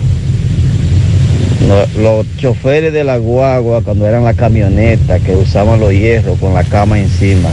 [1.67, 6.53] Los, los choferes de la guagua, cuando eran las camionetas que usaban los hierros con
[6.53, 7.49] la cama encima,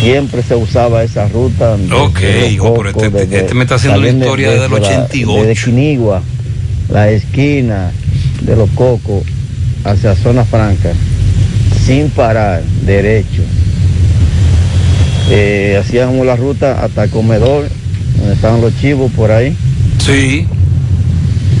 [0.00, 1.76] siempre se usaba esa ruta.
[1.92, 2.20] Ok,
[2.50, 5.46] hijo, pero este, este me está haciendo una historia desde el 88.
[5.46, 6.22] Desde Quinigua,
[6.88, 7.92] la esquina
[8.42, 9.22] de los cocos
[9.84, 10.92] hacia zona franca,
[11.84, 13.42] sin parar, derecho.
[15.30, 17.68] Eh, hacíamos la ruta hasta el comedor,
[18.18, 19.56] donde estaban los chivos por ahí.
[20.04, 20.46] Sí.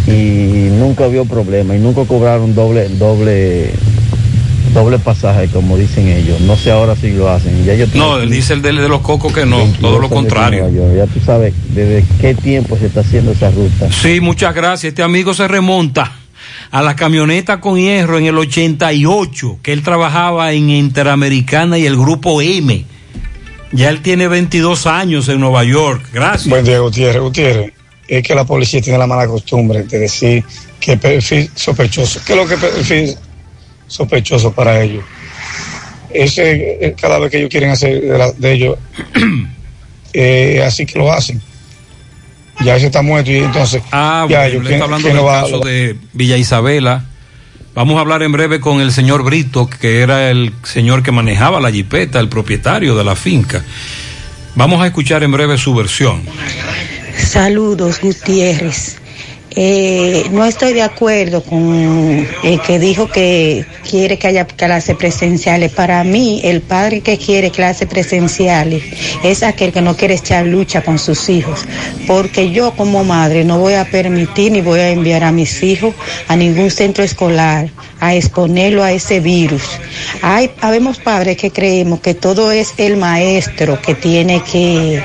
[0.06, 3.70] Y nunca había problema, y nunca cobraron doble, doble,
[4.72, 6.40] doble pasaje, como dicen ellos.
[6.40, 7.64] No sé ahora si lo hacen.
[7.64, 10.68] Ya yo No, dice el de, de los cocos que no, todo lo contrario.
[10.96, 13.90] Ya tú sabes desde qué tiempo se está haciendo esa ruta.
[13.90, 14.90] Sí, muchas gracias.
[14.90, 16.12] Este amigo se remonta
[16.70, 21.96] a la camioneta con hierro en el 88, que él trabajaba en Interamericana y el
[21.96, 22.84] grupo M.
[23.72, 26.02] Ya él tiene 22 años en Nueva York.
[26.12, 26.48] Gracias.
[26.48, 27.22] Buen día, Gutiérrez.
[27.22, 27.72] Gutiérrez,
[28.08, 30.44] es que la policía tiene la mala costumbre de decir
[30.80, 32.20] que perfil sospechoso.
[32.26, 33.16] ¿Qué es lo que es perfil
[33.90, 35.04] sospechoso para ellos?
[36.12, 38.78] Ese, eh, cada vez que ellos quieren hacer de, la- de ellos,
[40.12, 41.40] eh, así que lo hacen.
[42.64, 43.82] Ya ese está muerto y entonces.
[43.92, 47.04] Ah, ya bueno, ellos, le ¿quién- está hablando del va- caso de Villa Isabela.
[47.74, 51.60] Vamos a hablar en breve con el señor Brito, que era el señor que manejaba
[51.60, 53.64] la jipeta, el propietario de la finca.
[54.56, 56.22] Vamos a escuchar en breve su versión.
[57.16, 58.99] Saludos, Gutiérrez.
[59.56, 65.72] Eh, no estoy de acuerdo con el que dijo que quiere que haya clases presenciales.
[65.72, 68.84] Para mí, el padre que quiere clases presenciales
[69.24, 71.64] es aquel que no quiere echar lucha con sus hijos.
[72.06, 75.94] Porque yo como madre no voy a permitir ni voy a enviar a mis hijos
[76.28, 77.70] a ningún centro escolar
[78.00, 79.62] a exponerlo a ese virus.
[80.22, 85.02] Hay, habemos padres que creemos que todo es el maestro que tiene que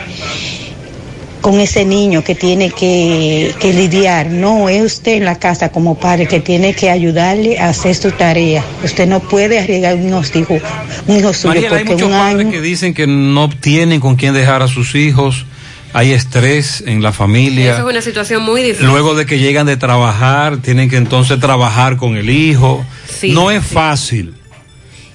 [1.46, 4.32] con ese niño que tiene que, que lidiar.
[4.32, 8.10] No, es usted en la casa como padre que tiene que ayudarle a hacer su
[8.10, 8.66] tarea.
[8.84, 10.64] Usted no puede arriesgar unos hijos,
[11.06, 12.52] un hijo suyo Mariela, hay porque muchos un padres año...
[12.52, 15.46] que dicen que no tienen con quién dejar a sus hijos.
[15.94, 17.74] Hay estrés en la familia.
[17.74, 18.88] Eso es una situación muy difícil.
[18.88, 22.84] Luego de que llegan de trabajar, tienen que entonces trabajar con el hijo.
[23.08, 24.34] Sí, no es fácil.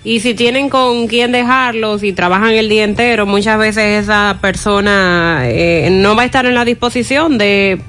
[0.02, 5.43] Y si tienen con quién dejarlos y trabajan el día entero, muchas veces esa persona
[5.44, 7.82] eh, no va a estar en la disposición de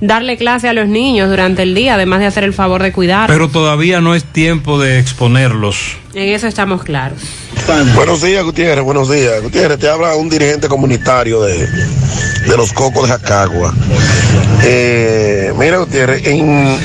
[0.00, 3.28] darle clase a los niños durante el día, además de hacer el favor de cuidar.
[3.28, 5.96] Pero todavía no es tiempo de exponerlos.
[6.12, 7.20] En eso estamos claros.
[7.94, 9.42] Buenos días, Gutiérrez, buenos días.
[9.42, 13.74] Gutiérrez, te habla un dirigente comunitario de, de los Cocos de Jacagua.
[14.62, 16.78] Eh, mira, Gutiérrez, en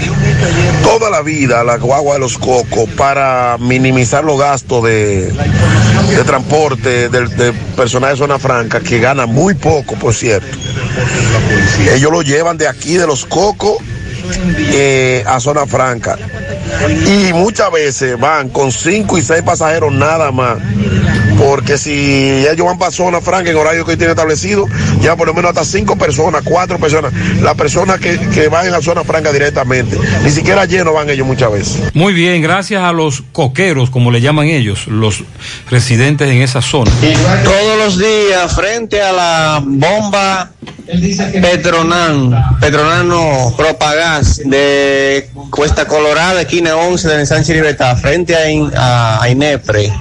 [0.83, 7.09] toda la vida la guagua de los Cocos, para minimizar los gastos de, de transporte
[7.09, 10.57] del de personal de zona franca, que gana muy poco, por cierto,
[11.93, 13.77] ellos lo llevan de aquí, de los Cocos,
[14.73, 16.17] eh, a zona franca.
[17.05, 20.57] Y muchas veces van con cinco y seis pasajeros nada más.
[21.49, 24.67] Porque si ellos van para zona franca en horario que tiene establecido,
[25.01, 27.11] ya por lo menos hasta cinco personas, cuatro personas.
[27.41, 29.97] Las personas que, que van en la zona franca directamente.
[30.23, 31.79] Ni siquiera lleno van ellos muchas veces.
[31.95, 35.23] Muy bien, gracias a los coqueros, como le llaman ellos, los
[35.71, 36.91] residentes en esa zona.
[37.43, 40.51] Todos los días frente a la bomba
[41.41, 49.19] Petronan, Petronano Propagás de Cuesta Colorada, esquina 11 de Sánchez Libertad, frente a, In- a,
[49.23, 49.91] a Inepre.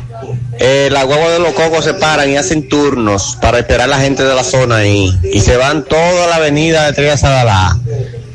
[0.61, 4.01] Eh, la guagua de los cocos se paran y hacen turnos para esperar a la
[4.01, 5.13] gente de la zona ahí.
[5.33, 7.79] Y se van toda la avenida de Estrella Sadalá.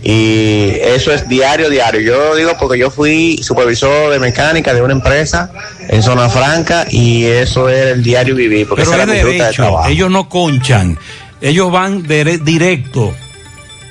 [0.01, 2.01] Y eso es diario, diario.
[2.01, 5.51] Yo lo digo porque yo fui supervisor de mecánica de una empresa
[5.87, 9.31] en Zona Franca y eso era el diario vivir, porque Pero esa es era mi
[9.33, 9.89] ruta de trabajo.
[9.89, 10.97] ellos no conchan,
[11.41, 13.13] ellos van dere- directo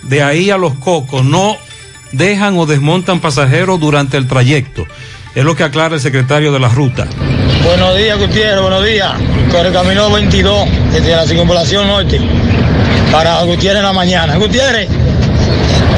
[0.03, 1.57] de ahí a los cocos, no
[2.13, 4.85] dejan o desmontan pasajeros durante el trayecto.
[5.35, 7.07] Es lo que aclara el secretario de la ruta.
[7.65, 9.13] Buenos días, Gutiérrez, buenos días.
[9.51, 12.21] Por el camino 22, desde la circunvalación norte,
[13.11, 14.37] para Gutiérrez en la mañana.
[14.37, 14.89] Gutiérrez,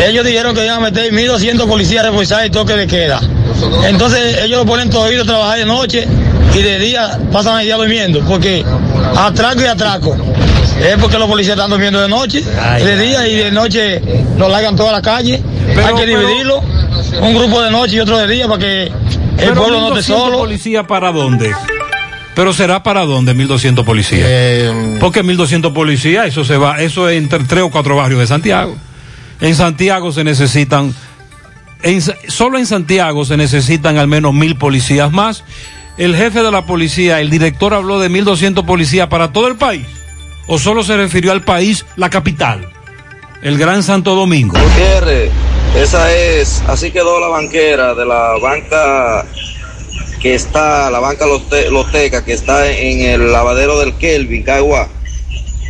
[0.06, 3.20] ellos dijeron que iban a meter 1.200 policías reforzados y toque de queda.
[3.88, 6.06] Entonces, ellos lo ponen todo a trabajar de noche
[6.54, 8.64] y de día pasan el día durmiendo, porque
[9.16, 10.16] atraco y atraco.
[10.80, 14.00] Es porque los policías están durmiendo de noche, de día y de noche
[14.38, 15.42] lo largan toda la calle.
[15.84, 16.62] Hay que dividirlo,
[17.20, 18.92] un grupo de noche y otro de día para que
[19.38, 20.38] el Pero pueblo no 1.200 solo.
[20.38, 21.52] policías para dónde?
[22.34, 24.28] Pero será para dónde 1200 policías?
[24.98, 28.76] Porque 1200 policías, eso se va, eso es entre tres o cuatro barrios de Santiago.
[29.40, 30.92] En Santiago se necesitan,
[31.82, 35.44] en solo en Santiago se necesitan al menos mil policías más.
[35.96, 39.86] El jefe de la policía, el director habló de 1200 policías para todo el país.
[40.48, 42.68] ¿O solo se refirió al país, la capital,
[43.42, 44.58] el Gran Santo Domingo?
[44.58, 45.30] Gutiérrez,
[45.76, 49.26] esa es, así quedó la banquera de la banca
[50.20, 54.88] que está, la banca Lote- Loteca, que está en el lavadero del Kelvin, Caguá.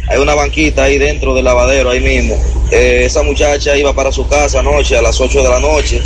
[0.09, 2.37] Hay una banquita ahí dentro del lavadero, ahí mismo.
[2.71, 6.03] Eh, esa muchacha iba para su casa anoche, a las 8 de la noche,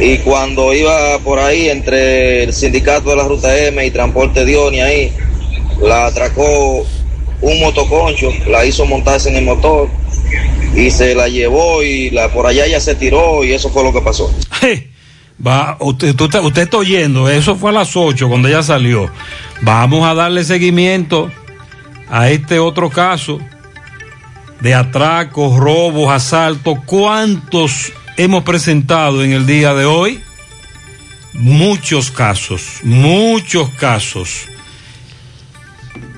[0.00, 4.80] y cuando iba por ahí entre el sindicato de la Ruta M y Transporte Dioni
[4.80, 5.12] ahí,
[5.80, 6.84] la atracó
[7.42, 9.88] un motoconcho, la hizo montarse en el motor
[10.74, 13.92] y se la llevó y la por allá ya se tiró y eso fue lo
[13.92, 14.32] que pasó.
[15.44, 19.10] Va, usted, tú usted está oyendo, eso fue a las 8 cuando ella salió.
[19.62, 21.30] Vamos a darle seguimiento
[22.10, 23.38] a este otro caso
[24.60, 26.78] de atracos, robos, asaltos.
[26.84, 30.20] ¿Cuántos hemos presentado en el día de hoy?
[31.34, 34.46] Muchos casos, muchos casos.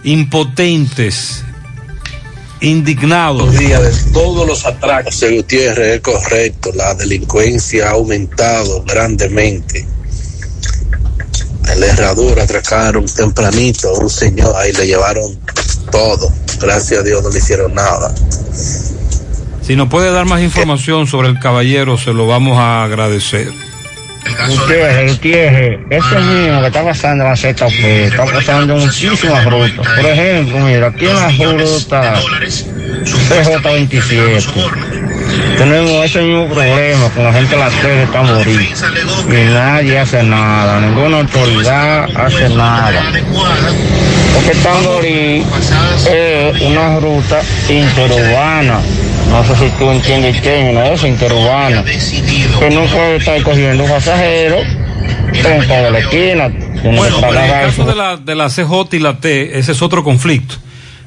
[0.03, 1.45] Impotentes,
[3.59, 5.15] días de todos los atracos.
[5.15, 6.70] José Gutiérrez, es correcto.
[6.74, 9.87] La delincuencia ha aumentado grandemente.
[11.73, 15.39] En la herradura atracaron tempranito a un señor, ahí le llevaron
[15.91, 16.32] todo.
[16.61, 18.15] Gracias a Dios no le hicieron nada.
[19.62, 23.53] Si nos puede dar más información sobre el caballero, se lo vamos a agradecer.
[24.49, 29.87] Gutiérrez, Gutiérrez, ese niño que está pasando en la ZP, está pasando muchísimas rutas.
[29.97, 32.15] Por ejemplo, mira, aquí en la ruta
[33.05, 34.45] CJ27,
[35.57, 38.69] tenemos ese mismo problema con la gente de la T que está morir.
[39.29, 43.03] Y nadie hace nada, ninguna autoridad hace nada.
[44.35, 44.66] Porque es
[46.62, 48.81] una ruta interurbana.
[49.31, 51.85] No sé si tú entiendes el término, es interurbana.
[51.85, 54.66] Que no puede estar cogiendo pasajeros
[55.32, 56.51] en toda la esquina.
[56.82, 59.59] Tiene Bueno, que pero en el caso de la, de la CJ y la T,
[59.59, 60.57] ese es otro conflicto.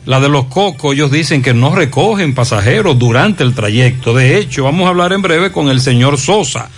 [0.05, 4.13] La de los cocos, ellos dicen que no recogen pasajeros durante el trayecto.
[4.13, 6.69] De hecho, vamos a hablar en breve con el señor Sosa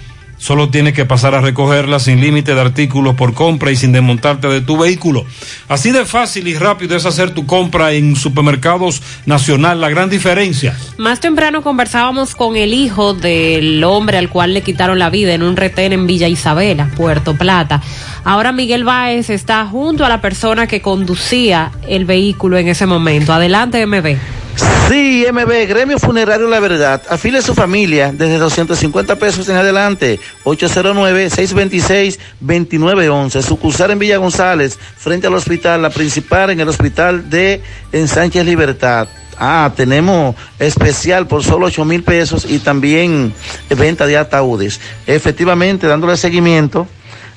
[0.41, 4.47] Solo tienes que pasar a recogerla sin límite de artículos por compra y sin desmontarte
[4.47, 5.23] de tu vehículo.
[5.69, 9.80] Así de fácil y rápido es hacer tu compra en Supermercados Nacional.
[9.80, 10.76] La gran diferencia.
[10.97, 15.43] Más temprano conversábamos con el hijo del hombre al cual le quitaron la vida en
[15.43, 17.80] un retén en Villa Isabela, Puerto Plata.
[18.23, 23.31] Ahora Miguel Báez está junto a la persona que conducía el vehículo en ese momento.
[23.31, 24.40] Adelante, MB.
[24.88, 27.02] Sí, MB, Gremio Funerario La Verdad.
[27.10, 30.19] Afile a su familia desde 250 pesos en adelante.
[30.44, 33.41] 809-626-2911.
[33.41, 37.61] Sucursal en Villa González, frente al hospital, la principal en el hospital de
[37.94, 39.07] en Sánchez Libertad.
[39.38, 43.34] Ah, tenemos especial por solo 8 mil pesos y también
[43.69, 44.82] venta de ataúdes.
[45.07, 46.86] Efectivamente, dándole seguimiento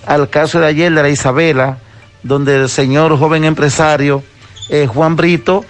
[0.05, 1.79] al caso de ayer de la Isabela,
[2.23, 4.23] donde el señor joven empresario
[4.69, 5.65] eh, Juan Brito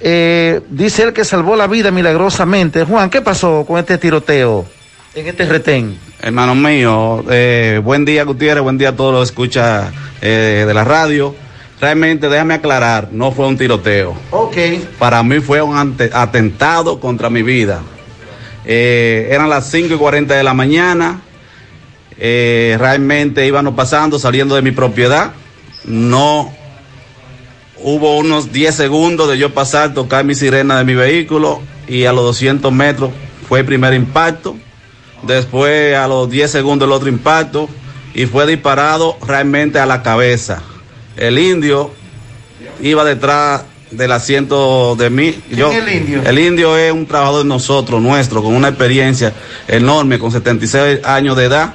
[0.00, 2.84] eh, dice él que salvó la vida milagrosamente.
[2.84, 4.66] Juan, ¿qué pasó con este tiroteo
[5.14, 5.98] en este retén?
[6.20, 10.74] Hermano mío, eh, buen día Gutiérrez, buen día a todos los que escuchan eh, de
[10.74, 11.34] la radio.
[11.80, 14.14] Realmente, déjame aclarar, no fue un tiroteo.
[14.30, 14.56] Ok.
[14.98, 15.76] Para mí fue un
[16.12, 17.82] atentado contra mi vida.
[18.64, 21.20] Eran las 5 y 40 de la mañana.
[22.18, 25.32] Realmente íbamos pasando, saliendo de mi propiedad.
[25.84, 26.50] No
[27.78, 32.12] hubo unos 10 segundos de yo pasar, tocar mi sirena de mi vehículo y a
[32.12, 33.10] los 200 metros
[33.48, 34.56] fue el primer impacto.
[35.22, 37.68] Después a los 10 segundos el otro impacto
[38.14, 40.62] y fue disparado realmente a la cabeza.
[41.16, 41.92] El indio
[42.80, 45.34] iba detrás del asiento de mí.
[45.50, 46.22] Yo, es el indio?
[46.24, 49.32] el indio es un trabajador de nosotros, nuestro, con una experiencia
[49.68, 51.74] enorme, con 76 años de edad,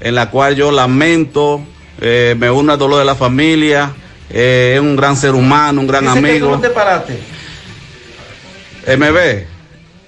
[0.00, 1.60] en la cual yo lamento,
[2.00, 3.92] eh, me uno al dolor de la familia,
[4.30, 6.50] eh, es un gran ser humano, un gran Dice amigo.
[6.50, 7.18] no te paraste.
[8.86, 9.46] MB,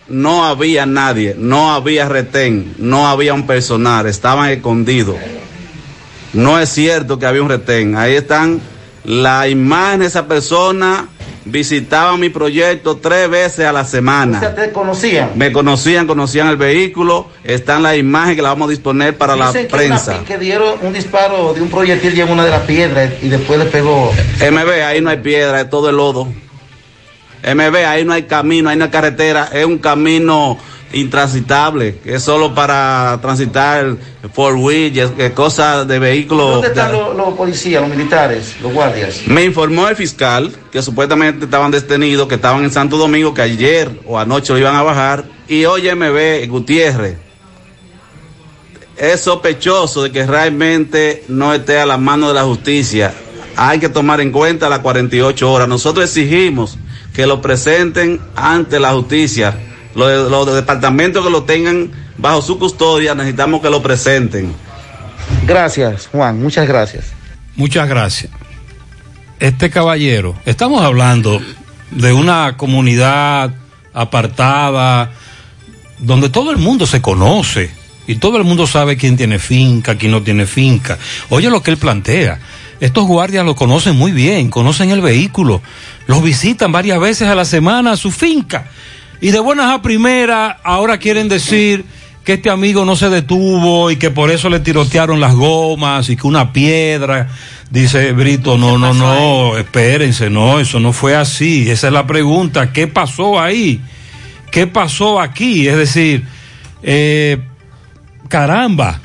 [0.08, 5.16] no había nadie, no había retén, no había un personal, estaban escondidos.
[6.32, 7.96] No es cierto que había un retén.
[7.96, 8.60] Ahí están
[9.04, 11.08] la imagen de esa persona.
[11.50, 14.54] Visitaban mi proyecto tres veces a la semana.
[14.54, 15.30] te conocían.
[15.34, 17.28] Me conocían, conocían el vehículo.
[17.42, 20.16] Están las imágenes que la vamos a disponer para la que, prensa.
[20.16, 23.58] una que dieron un disparo de un proyectil en una de las piedras y después
[23.58, 24.12] le pegó.
[24.40, 26.28] MB, ahí no hay piedra, es todo el lodo.
[27.42, 30.58] MB, ahí no hay camino, ahí no hay carretera, es un camino
[30.92, 33.96] intransitable, que es solo para transitar
[34.32, 36.52] four wheels, que cosas de vehículos.
[36.54, 39.22] ¿Dónde están los, los policías, los militares, los guardias?
[39.26, 43.90] Me informó el fiscal que supuestamente estaban detenidos, que estaban en Santo Domingo, que ayer
[44.06, 45.24] o anoche lo iban a bajar.
[45.46, 47.16] Y hoy MB, Gutiérrez,
[48.98, 53.14] es sospechoso de que realmente no esté a la mano de la justicia.
[53.56, 55.68] Hay que tomar en cuenta las 48 horas.
[55.68, 56.78] Nosotros exigimos
[57.14, 59.56] que lo presenten ante la justicia.
[59.98, 64.54] Los, los departamentos que lo tengan bajo su custodia necesitamos que lo presenten.
[65.44, 67.06] Gracias, Juan, muchas gracias.
[67.56, 68.30] Muchas gracias.
[69.40, 71.40] Este caballero, estamos hablando
[71.90, 73.52] de una comunidad
[73.92, 75.10] apartada,
[75.98, 77.70] donde todo el mundo se conoce
[78.06, 80.96] y todo el mundo sabe quién tiene finca, quién no tiene finca.
[81.28, 82.38] Oye lo que él plantea.
[82.80, 85.60] Estos guardias lo conocen muy bien, conocen el vehículo,
[86.06, 88.70] los visitan varias veces a la semana a su finca.
[89.20, 91.84] Y de buenas a primeras, ahora quieren decir
[92.24, 96.16] que este amigo no se detuvo y que por eso le tirotearon las gomas y
[96.16, 97.28] que una piedra.
[97.70, 101.68] Dice Brito, no, no, no, espérense, no, eso no fue así.
[101.68, 103.80] Esa es la pregunta, ¿qué pasó ahí?
[104.52, 105.66] ¿Qué pasó aquí?
[105.66, 106.24] Es decir,
[106.82, 107.38] eh,
[108.28, 109.00] caramba,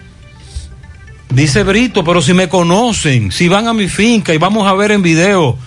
[1.29, 4.91] dice Brito, pero si me conocen, si van a mi finca y vamos a ver
[4.91, 5.57] en video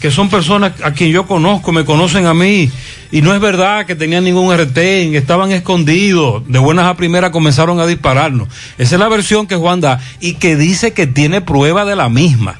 [0.00, 2.70] que son personas a quien yo conozco, me conocen a mí,
[3.10, 7.80] y no es verdad que tenían ningún retén, estaban escondidos, de buenas a primeras comenzaron
[7.80, 8.48] a dispararnos.
[8.78, 12.08] Esa es la versión que Juan da y que dice que tiene prueba de la
[12.08, 12.58] misma.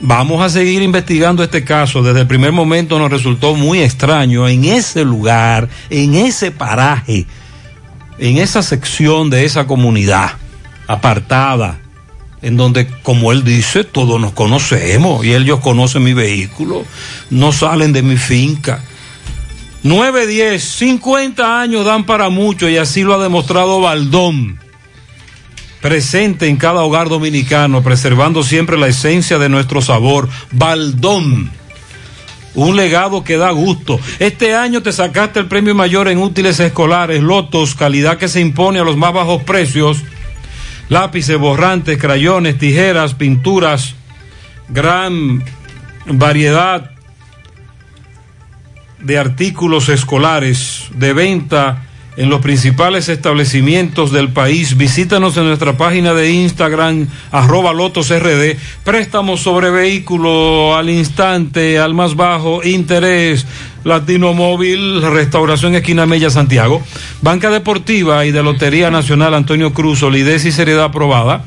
[0.00, 2.04] Vamos a seguir investigando este caso.
[2.04, 7.26] Desde el primer momento nos resultó muy extraño en ese lugar, en ese paraje,
[8.18, 10.32] en esa sección de esa comunidad
[10.86, 11.80] apartada,
[12.42, 16.84] en donde, como él dice, todos nos conocemos y ellos conocen mi vehículo,
[17.30, 18.82] no salen de mi finca.
[19.82, 24.58] 9, 10, 50 años dan para mucho y así lo ha demostrado Baldón.
[25.80, 30.28] Presente en cada hogar dominicano, preservando siempre la esencia de nuestro sabor.
[30.50, 31.50] Baldón.
[32.54, 34.00] Un legado que da gusto.
[34.18, 38.80] Este año te sacaste el premio mayor en útiles escolares, lotos, calidad que se impone
[38.80, 39.98] a los más bajos precios.
[40.88, 43.94] Lápices, borrantes, crayones, tijeras, pinturas,
[44.68, 45.44] gran
[46.06, 46.90] variedad
[49.00, 51.87] de artículos escolares de venta
[52.18, 54.76] en los principales establecimientos del país.
[54.76, 58.56] Visítanos en nuestra página de Instagram, arroba lotosrd.
[58.82, 63.46] Préstamos sobre vehículo al instante, al más bajo interés.
[63.84, 66.82] Latino Móvil, Restauración Esquina Mella, Santiago.
[67.22, 71.44] Banca Deportiva y de Lotería Nacional Antonio Cruz, solidez y seriedad aprobada.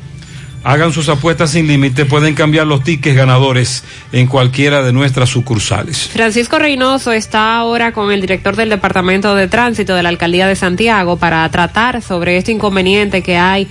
[0.64, 6.08] Hagan sus apuestas sin límite, pueden cambiar los tickets ganadores en cualquiera de nuestras sucursales.
[6.12, 10.54] Francisco Reynoso está ahora con el director del Departamento de Tránsito de la Alcaldía de
[10.54, 13.66] Santiago para tratar sobre este inconveniente que hay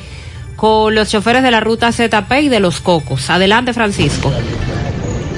[0.56, 3.30] con los choferes de la ruta ZP y de los Cocos.
[3.30, 4.32] Adelante, Francisco.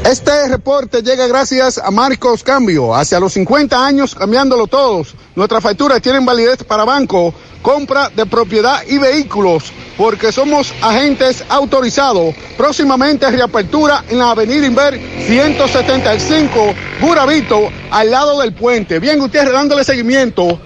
[0.05, 2.93] Este reporte llega gracias a Marcos Cambio.
[2.93, 5.15] Hacia los 50 años cambiándolo todos.
[5.33, 12.35] Nuestras facturas tienen validez para banco, compra de propiedad y vehículos, porque somos agentes autorizados.
[12.57, 18.99] Próximamente reapertura en la Avenida Inver 175, Burabito, al lado del puente.
[18.99, 20.59] Bien, Gutiérrez, dándole seguimiento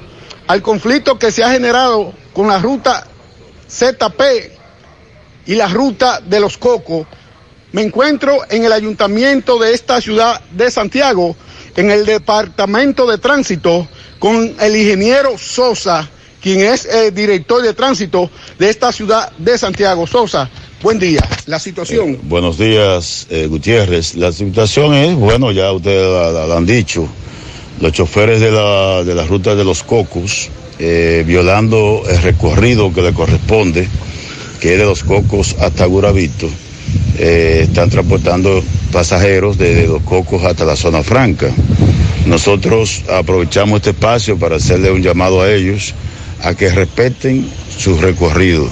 [0.48, 3.06] al conflicto que se ha generado con la ruta
[3.70, 4.22] ZP
[5.46, 7.06] y la ruta de los Cocos
[7.72, 11.36] me encuentro en el ayuntamiento de esta ciudad de Santiago,
[11.76, 13.88] en el departamento de tránsito,
[14.20, 16.10] con el ingeniero Sosa,
[16.42, 20.08] quien es el director de tránsito de esta ciudad de Santiago.
[20.08, 20.50] Sosa,
[20.82, 21.22] buen día.
[21.46, 22.12] La situación.
[22.12, 24.16] Eh, buenos días, eh, Gutiérrez.
[24.16, 27.08] La situación es, bueno, ya ustedes la, han dicho,
[27.82, 30.50] los choferes de la, de la ruta de los Cocos,
[30.80, 33.88] eh, violando el recorrido que le corresponde,
[34.62, 36.50] que es de los Cocos hasta Guravito
[37.20, 41.50] eh, están transportando pasajeros desde Los Cocos hasta la zona franca.
[42.26, 45.96] Nosotros aprovechamos este espacio para hacerle un llamado a ellos
[46.44, 48.70] a que respeten su recorrido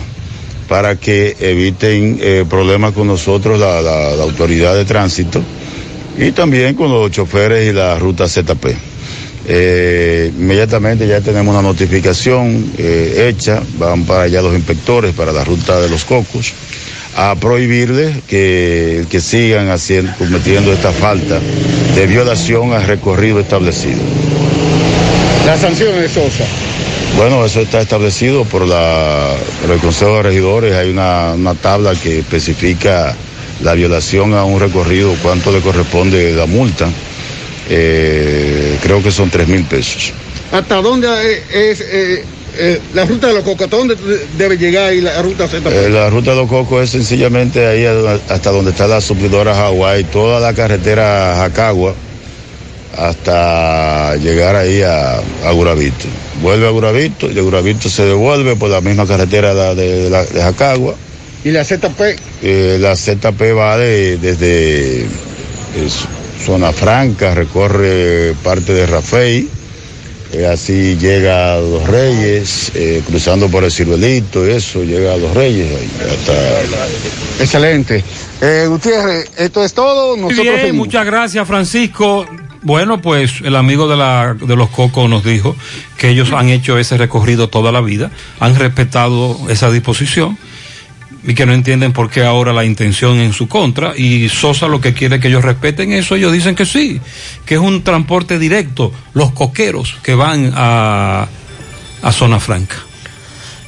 [0.67, 5.41] para que eviten eh, problemas con nosotros, la, autoridad de tránsito,
[6.17, 8.65] y también con los choferes y la ruta ZP.
[9.47, 15.79] Eh, inmediatamente ya tenemos una notificación hecha, van para allá los inspectores para la ruta
[15.79, 16.51] de los cocos
[17.15, 21.39] a prohibirles que, que sigan haciendo, cometiendo esta falta
[21.95, 23.99] de violación al recorrido establecido.
[25.45, 26.45] ¿La sanción es Sosa?
[27.15, 30.73] Bueno, eso está establecido por, la, por el Consejo de Regidores.
[30.73, 33.15] Hay una, una, tabla que especifica
[33.61, 36.89] la violación a un recorrido, cuánto le corresponde la multa.
[37.69, 40.11] Eh, creo que son tres mil pesos.
[40.51, 41.07] ¿Hasta dónde
[41.53, 42.23] es, eh,
[42.57, 43.95] eh, la ruta de los cocos, ¿hasta dónde
[44.37, 45.69] debe llegar y la ruta Z?
[45.69, 47.85] Eh, la ruta de los cocos es sencillamente ahí
[48.29, 51.95] hasta donde está la suplidora Hawái, toda la carretera Jacagua
[52.97, 56.05] hasta llegar ahí a, a, Guravito.
[56.41, 60.41] Vuelve a Guravito y de Guravito se devuelve por la misma carretera de, de, de,
[60.41, 60.95] Jacagua.
[61.43, 62.17] ¿Y la ZP?
[62.41, 66.05] Eh, la ZP va de, desde es,
[66.43, 69.49] Zona Franca, recorre parte de Rafey
[70.37, 75.33] eh, así llega a Los Reyes, eh, cruzando por el Ciruelito, eso, llega a Los
[75.33, 75.67] Reyes.
[76.01, 77.43] Hasta...
[77.43, 78.03] Excelente.
[78.41, 80.17] Eh, Gutiérrez, esto es todo.
[80.17, 82.25] Nosotros Bien, muchas gracias, Francisco.
[82.61, 85.55] Bueno, pues el amigo de, la, de los Cocos nos dijo
[85.97, 90.37] que ellos han hecho ese recorrido toda la vida, han respetado esa disposición
[91.27, 93.97] y que no entienden por qué ahora la intención en su contra.
[93.97, 96.99] Y Sosa lo que quiere que ellos respeten eso, ellos dicen que sí,
[97.45, 101.27] que es un transporte directo, los coqueros que van a,
[102.01, 102.77] a zona franca.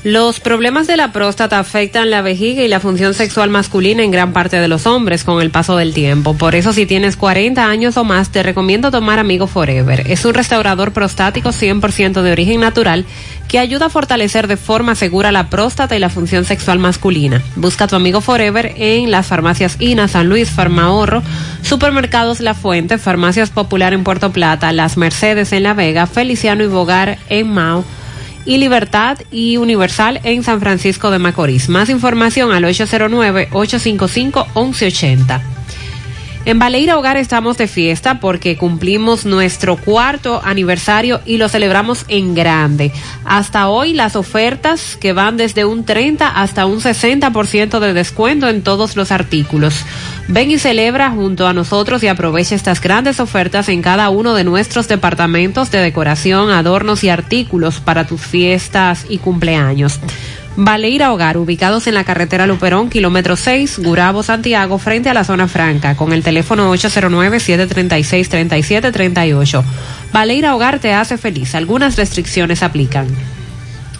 [0.04, 4.32] Los problemas de la próstata afectan la vejiga y la función sexual masculina en gran
[4.32, 6.34] parte de los hombres con el paso del tiempo.
[6.36, 10.10] Por eso si tienes 40 años o más te recomiendo tomar Amigo Forever.
[10.10, 13.06] Es un restaurador prostático 100% de origen natural
[13.48, 17.42] que ayuda a fortalecer de forma segura la próstata y la función sexual masculina.
[17.56, 21.22] Busca tu Amigo Forever en las farmacias INA, San Luis, Farmahorro,
[21.62, 26.68] Supermercados La Fuente, Farmacias Popular en Puerto Plata, Las Mercedes en La Vega, Feliciano y
[26.68, 27.84] Bogar en Mao
[28.46, 31.70] y Libertad y Universal en San Francisco de Macorís.
[31.70, 35.57] Más información al 809-855-1180.
[36.48, 42.36] En Baleira Hogar estamos de fiesta porque cumplimos nuestro cuarto aniversario y lo celebramos en
[42.36, 42.94] grande.
[43.26, 48.62] Hasta hoy las ofertas que van desde un 30 hasta un 60% de descuento en
[48.62, 49.84] todos los artículos.
[50.30, 54.46] Ven y celebra junto a nosotros y aprovecha estas grandes ofertas en cada uno de
[54.46, 60.00] nuestros departamentos de decoración, adornos y artículos para tus fiestas y cumpleaños.
[60.60, 65.48] Baleira Hogar, ubicados en la carretera Luperón, kilómetro 6, Gurabo, Santiago, frente a la zona
[65.48, 69.64] franca, con el teléfono 809-736-3738.
[70.12, 71.54] Baleira Hogar te hace feliz.
[71.54, 73.06] Algunas restricciones aplican.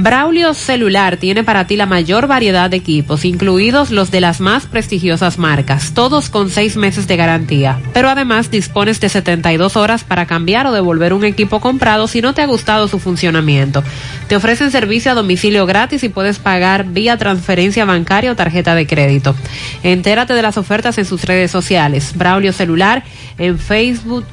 [0.00, 4.66] Braulio Celular tiene para ti la mayor variedad de equipos, incluidos los de las más
[4.66, 7.80] prestigiosas marcas, todos con seis meses de garantía.
[7.94, 12.32] Pero además dispones de 72 horas para cambiar o devolver un equipo comprado si no
[12.32, 13.82] te ha gustado su funcionamiento.
[14.28, 18.86] Te ofrecen servicio a domicilio gratis y puedes pagar vía transferencia bancaria o tarjeta de
[18.86, 19.34] crédito.
[19.82, 22.12] Entérate de las ofertas en sus redes sociales.
[22.14, 23.02] Braulio Celular
[23.36, 24.24] en Facebook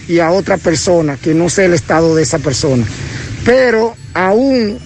[0.09, 2.85] y a otra persona, que no sé el estado de esa persona.
[3.45, 4.78] Pero aún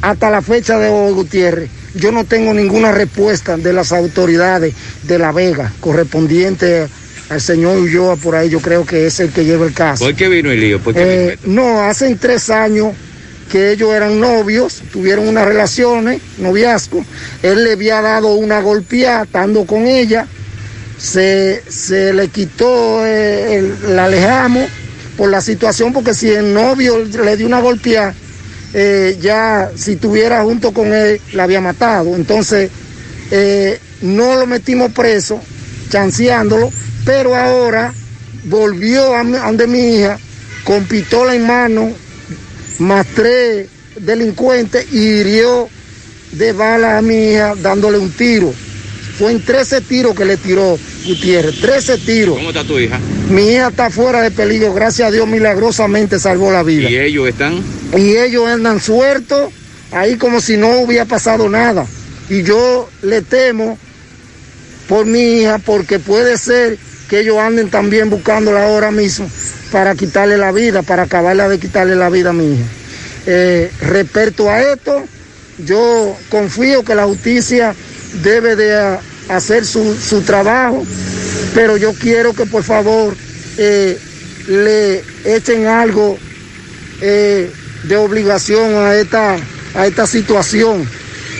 [0.00, 5.18] hasta la fecha de hoy, Gutiérrez, yo no tengo ninguna respuesta de las autoridades de
[5.18, 6.88] La Vega correspondiente
[7.28, 10.04] al señor Ulloa por ahí, yo creo que es el que lleva el caso.
[10.04, 10.78] ¿Por qué vino el lío?
[10.80, 11.00] ¿Por qué
[11.32, 12.94] Eh, no, hace tres años
[13.52, 17.04] que ellos eran novios, tuvieron unas relaciones, noviazgo.
[17.42, 20.26] Él le había dado una golpeada estando con ella,
[20.98, 24.68] se, se le quitó, eh, el- la alejamos
[25.16, 28.14] por la situación, porque si el novio le dio una golpeada,
[28.74, 32.14] eh, ya si estuviera junto con él, la había matado.
[32.16, 32.70] Entonces,
[34.02, 35.40] no lo metimos preso,
[35.90, 36.70] chanceándolo,
[37.08, 37.94] pero ahora
[38.44, 40.18] volvió a, donde mi hija
[40.62, 41.90] con pistola en mano,
[42.80, 43.66] más tres
[43.98, 45.70] delincuentes y hirió
[46.32, 48.52] de bala a mi hija dándole un tiro.
[49.18, 52.36] Fue en 13 tiros que le tiró Gutiérrez, 13 tiros.
[52.36, 53.00] ¿Cómo está tu hija?
[53.30, 56.90] Mi hija está fuera de peligro, gracias a Dios milagrosamente salvó la vida.
[56.90, 57.64] ¿Y ellos están?
[57.96, 59.50] Y ellos andan sueltos,
[59.92, 61.86] ahí como si no hubiera pasado nada.
[62.28, 63.78] Y yo le temo
[64.90, 66.78] por mi hija, porque puede ser
[67.08, 69.28] que ellos anden también buscándola ahora mismo
[69.72, 72.64] para quitarle la vida, para acabarla de quitarle la vida a mi hija.
[73.26, 75.04] Eh, respecto a esto,
[75.64, 77.74] yo confío que la justicia
[78.22, 80.84] debe de hacer su, su trabajo,
[81.54, 83.14] pero yo quiero que por favor
[83.56, 83.98] eh,
[84.46, 86.18] le echen algo
[87.00, 87.50] eh,
[87.84, 89.36] de obligación a esta,
[89.74, 90.88] a esta situación,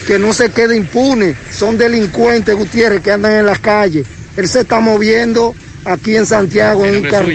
[0.07, 1.37] que no se quede impune.
[1.53, 4.07] Son delincuentes, Gutiérrez, que andan en las calles.
[4.39, 5.53] Él se está moviendo
[5.85, 6.87] aquí en Santiago.
[6.87, 7.29] En un carro.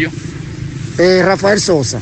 [0.98, 2.00] Eh, Rafael Sosa.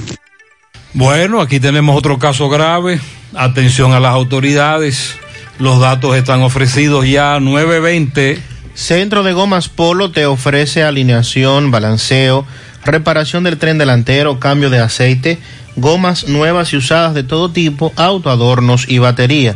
[0.93, 2.99] Bueno, aquí tenemos otro caso grave.
[3.33, 5.15] Atención a las autoridades.
[5.57, 8.39] Los datos están ofrecidos ya 920.
[8.75, 12.45] Centro de Gomas Polo te ofrece alineación, balanceo,
[12.85, 15.39] reparación del tren delantero, cambio de aceite,
[15.77, 19.55] gomas nuevas y usadas de todo tipo, autoadornos y batería.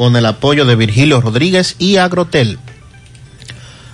[0.00, 2.58] con el apoyo de Virgilio Rodríguez y Agrotel.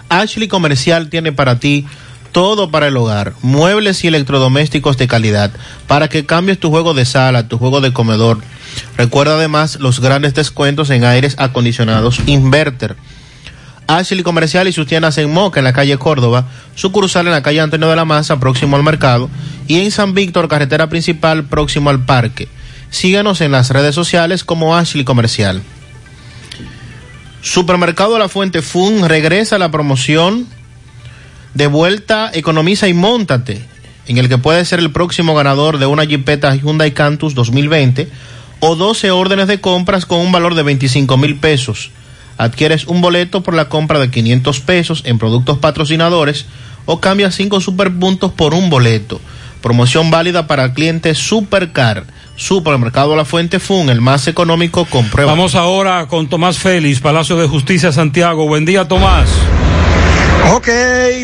[0.09, 1.85] Ashley Comercial tiene para ti
[2.31, 5.51] todo para el hogar, muebles y electrodomésticos de calidad,
[5.89, 8.39] para que cambies tu juego de sala, tu juego de comedor.
[8.97, 12.95] Recuerda además los grandes descuentos en aires acondicionados Inverter.
[13.89, 17.61] Ashley Comercial y sus tiendas en Moca, en la calle Córdoba, sucursal en la calle
[17.61, 19.29] Antonio de la Maza, próximo al mercado,
[19.67, 22.47] y en San Víctor, carretera principal, próximo al parque.
[22.91, 25.63] Síganos en las redes sociales como Ashley Comercial.
[27.47, 30.49] Supermercado La Fuente Fun regresa a la promoción
[31.55, 33.65] de vuelta Economiza y Móntate,
[34.09, 38.09] en el que puede ser el próximo ganador de una Jeepeta Hyundai Cantus 2020
[38.59, 41.93] o 12 órdenes de compras con un valor de 25 mil pesos.
[42.37, 46.47] Adquieres un boleto por la compra de 500 pesos en productos patrocinadores
[46.85, 49.21] o cambias 5 superpuntos por un boleto.
[49.67, 52.05] Promoción válida para clientes Supercar.
[52.37, 55.33] Supermercado La Fuente Fun, el más económico, comprueba.
[55.33, 58.47] Vamos ahora con Tomás Félix, Palacio de Justicia, Santiago.
[58.47, 59.29] Buen día, Tomás.
[60.53, 60.69] Ok,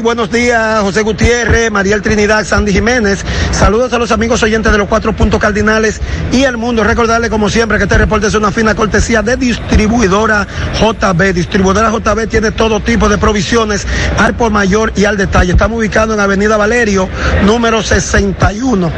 [0.02, 3.24] buenos días, José Gutiérrez, Mariel Trinidad, Sandy Jiménez.
[3.52, 6.00] Saludos a los amigos oyentes de los cuatro puntos cardinales
[6.32, 6.82] y el mundo.
[6.82, 10.48] Recordarle, como siempre, que este reporte es una fina cortesía de distribuidora
[10.80, 11.34] JB.
[11.34, 13.86] Distribuidora JB tiene todo tipo de provisiones
[14.18, 15.52] al por mayor y al detalle.
[15.52, 17.08] Estamos ubicados en Avenida Valerio,
[17.44, 18.90] número 61.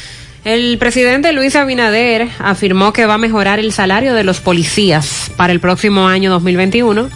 [0.47, 5.53] El presidente Luis Abinader afirmó que va a mejorar el salario de los policías para
[5.53, 7.09] el próximo año 2021.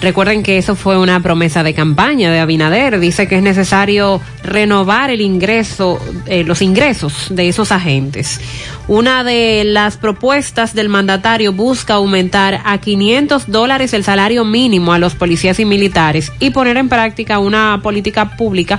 [0.00, 3.00] Recuerden que eso fue una promesa de campaña de Abinader.
[3.00, 8.40] Dice que es necesario renovar el ingreso, eh, los ingresos de esos agentes.
[8.86, 15.00] Una de las propuestas del mandatario busca aumentar a 500 dólares el salario mínimo a
[15.00, 18.78] los policías y militares y poner en práctica una política pública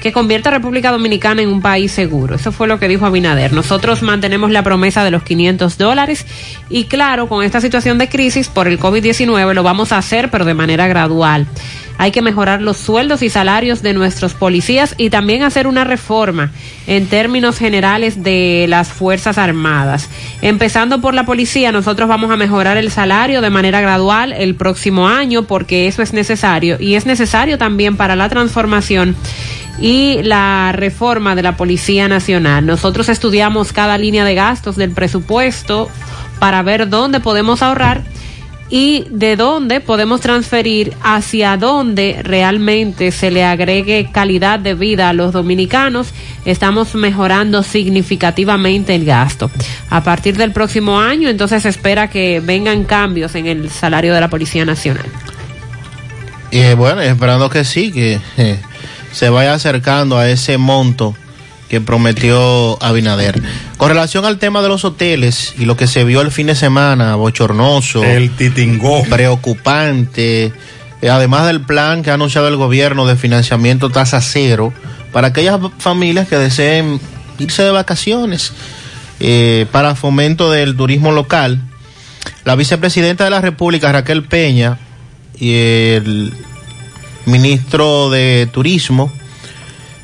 [0.00, 2.36] que convierta a República Dominicana en un país seguro.
[2.36, 3.52] Eso fue lo que dijo Abinader.
[3.52, 6.26] Nosotros mantenemos la promesa de los 500 dólares
[6.68, 10.44] y claro, con esta situación de crisis por el COVID-19 lo vamos a hacer, pero
[10.44, 11.46] de manera gradual.
[11.98, 16.52] Hay que mejorar los sueldos y salarios de nuestros policías y también hacer una reforma
[16.86, 20.10] en términos generales de las Fuerzas Armadas.
[20.42, 25.08] Empezando por la policía, nosotros vamos a mejorar el salario de manera gradual el próximo
[25.08, 29.16] año porque eso es necesario y es necesario también para la transformación
[29.78, 32.66] y la reforma de la Policía Nacional.
[32.66, 35.88] Nosotros estudiamos cada línea de gastos del presupuesto
[36.38, 38.02] para ver dónde podemos ahorrar
[38.68, 45.12] y de dónde podemos transferir hacia dónde realmente se le agregue calidad de vida a
[45.12, 46.08] los dominicanos,
[46.44, 49.50] estamos mejorando significativamente el gasto.
[49.88, 54.20] A partir del próximo año, entonces se espera que vengan cambios en el salario de
[54.20, 55.06] la Policía Nacional.
[56.50, 58.58] Y eh, bueno, esperando que sí, que eh,
[59.12, 61.14] se vaya acercando a ese monto
[61.68, 63.42] que prometió Abinader.
[63.76, 66.54] Con relación al tema de los hoteles y lo que se vio el fin de
[66.54, 70.52] semana, bochornoso, el titingó, preocupante,
[71.02, 74.72] eh, además del plan que ha anunciado el gobierno de financiamiento tasa cero
[75.12, 77.00] para aquellas familias que deseen
[77.38, 78.52] irse de vacaciones
[79.20, 81.60] eh, para fomento del turismo local.
[82.44, 84.78] La vicepresidenta de la República, Raquel Peña,
[85.38, 86.32] y el
[87.26, 89.12] ministro de Turismo,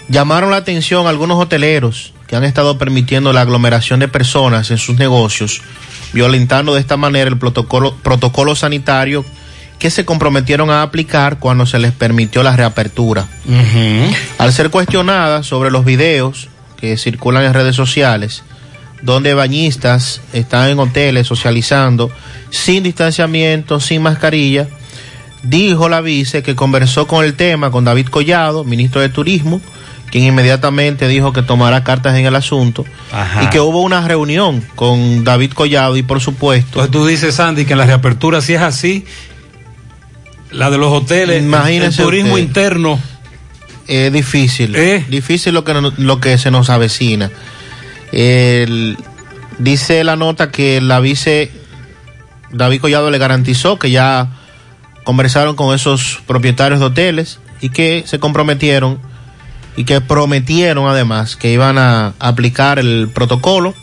[0.09, 4.79] llamaron la atención a algunos hoteleros que han estado permitiendo la aglomeración de personas en
[4.79, 5.63] sus negocios,
[6.13, 9.25] violentando de esta manera el protocolo, protocolo sanitario
[9.79, 13.27] que se comprometieron a aplicar cuando se les permitió la reapertura.
[14.39, 18.45] Al ser cuestionada sobre los videos que circulan en redes sociales,
[19.03, 22.11] donde bañistas están en hoteles socializando
[22.51, 24.69] sin distanciamiento, sin mascarilla,
[25.43, 29.61] dijo la vice que conversó con el tema con David Collado, ministro de Turismo,
[30.11, 32.85] quien inmediatamente dijo que tomará cartas en el asunto
[33.43, 36.83] y que hubo una reunión con David Collado y por supuesto...
[36.85, 39.05] Entonces tú dices, Sandy, que en la reapertura si es así,
[40.51, 42.43] la de los hoteles, Imagínese el turismo usted.
[42.47, 42.99] interno.
[43.89, 45.05] Es difícil, ¿Eh?
[45.09, 47.31] difícil lo que, lo que se nos avecina.
[48.13, 48.97] El-
[49.59, 51.51] dice la nota que la vice
[52.53, 54.29] David Collado le garantizó que ya
[55.05, 58.99] conversaron con esos propietarios de hoteles y que se comprometieron
[59.77, 63.75] y que prometieron además que iban a aplicar el protocolo.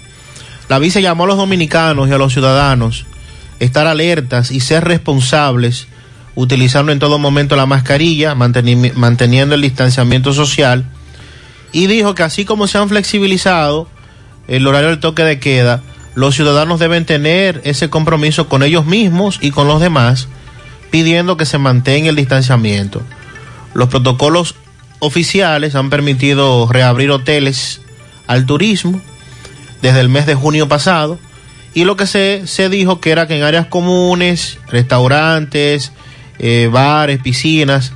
[0.67, 3.05] La vice llamó a los dominicanos y a los ciudadanos
[3.59, 5.87] estar alertas y ser responsables
[6.35, 10.85] utilizando en todo momento la mascarilla, manteni- manteniendo el distanciamiento social
[11.71, 13.89] y dijo que así como se han flexibilizado
[14.47, 15.81] el horario del toque de queda,
[16.15, 20.27] los ciudadanos deben tener ese compromiso con ellos mismos y con los demás,
[20.91, 23.01] pidiendo que se mantenga el distanciamiento.
[23.73, 24.55] Los protocolos
[24.99, 27.81] oficiales han permitido reabrir hoteles
[28.27, 29.01] al turismo
[29.81, 31.19] desde el mes de junio pasado
[31.73, 35.91] y lo que se, se dijo que era que en áreas comunes, restaurantes,
[36.39, 37.93] eh, bares, piscinas,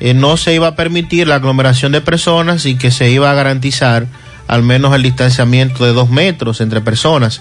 [0.00, 3.34] eh, no se iba a permitir la aglomeración de personas y que se iba a
[3.34, 4.06] garantizar
[4.48, 7.40] al menos el distanciamiento de dos metros entre personas.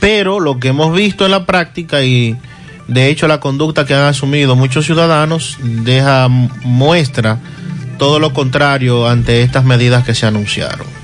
[0.00, 2.36] Pero lo que hemos visto en la práctica y
[2.88, 7.38] de hecho la conducta que han asumido muchos ciudadanos deja muestra
[7.98, 11.03] todo lo contrario ante estas medidas que se anunciaron.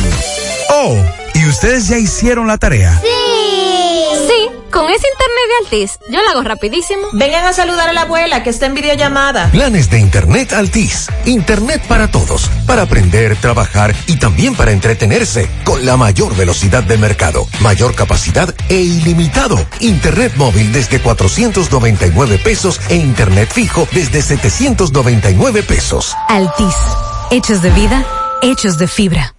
[0.70, 0.96] Oh,
[1.34, 2.98] ¿y ustedes ya hicieron la tarea?
[3.02, 3.10] Sí.
[4.28, 7.08] Sí, con ese internet de Altis, yo lo hago rapidísimo.
[7.14, 9.50] Vengan a saludar a la abuela que está en videollamada.
[9.52, 11.08] Planes de Internet Altis.
[11.26, 12.50] Internet para todos.
[12.66, 15.50] Para aprender, trabajar y también para entretenerse.
[15.64, 17.48] Con la mayor velocidad del mercado.
[17.62, 19.58] Mayor capacidad e ilimitado.
[19.80, 26.16] Internet móvil desde 499 pesos e Internet fijo desde 799 pesos.
[26.28, 26.76] Altis,
[27.32, 28.06] hechos de vida,
[28.42, 29.37] hechos de fibra.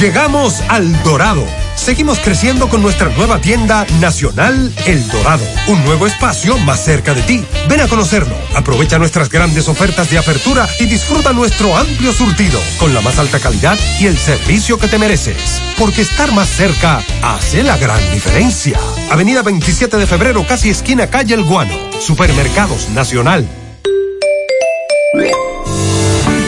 [0.00, 1.46] Llegamos al Dorado.
[1.76, 5.44] Seguimos creciendo con nuestra nueva tienda nacional El Dorado.
[5.68, 7.44] Un nuevo espacio más cerca de ti.
[7.68, 8.34] Ven a conocerlo.
[8.54, 13.38] Aprovecha nuestras grandes ofertas de apertura y disfruta nuestro amplio surtido con la más alta
[13.38, 15.60] calidad y el servicio que te mereces.
[15.78, 18.78] Porque estar más cerca hace la gran diferencia.
[19.10, 21.74] Avenida 27 de febrero, casi esquina calle El Guano.
[22.00, 23.46] Supermercados Nacional.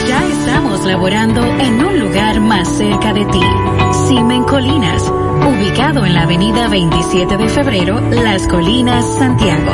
[0.07, 1.96] Ya estamos laborando en un
[2.39, 3.41] más cerca de ti.
[4.07, 9.71] Simen Colinas, ubicado en la avenida 27 de febrero, Las Colinas, Santiago.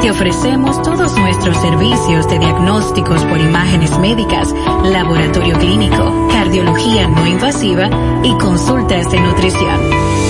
[0.00, 7.88] Te ofrecemos todos nuestros servicios de diagnósticos por imágenes médicas, laboratorio clínico, cardiología no invasiva
[8.22, 9.80] y consultas de nutrición.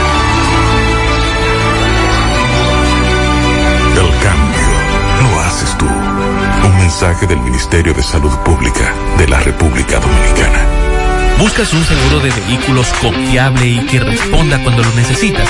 [6.63, 10.81] Un mensaje del Ministerio de Salud Pública de la República Dominicana.
[11.39, 15.49] ¿Buscas un seguro de vehículos confiable y que responda cuando lo necesitas?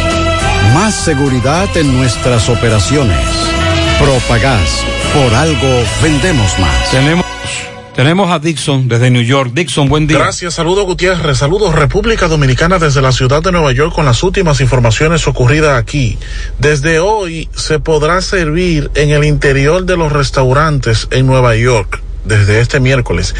[0.73, 3.17] más seguridad en nuestras operaciones.
[3.99, 4.83] Propagás,
[5.13, 6.91] por algo vendemos más.
[6.91, 7.25] Tenemos,
[7.95, 9.51] tenemos a Dixon desde New York.
[9.53, 10.17] Dixon, buen día.
[10.17, 14.61] Gracias, saludos Gutiérrez, saludos República Dominicana desde la ciudad de Nueva York con las últimas
[14.61, 16.17] informaciones ocurridas aquí.
[16.59, 22.59] Desde hoy se podrá servir en el interior de los restaurantes en Nueva York desde
[22.59, 23.35] este miércoles.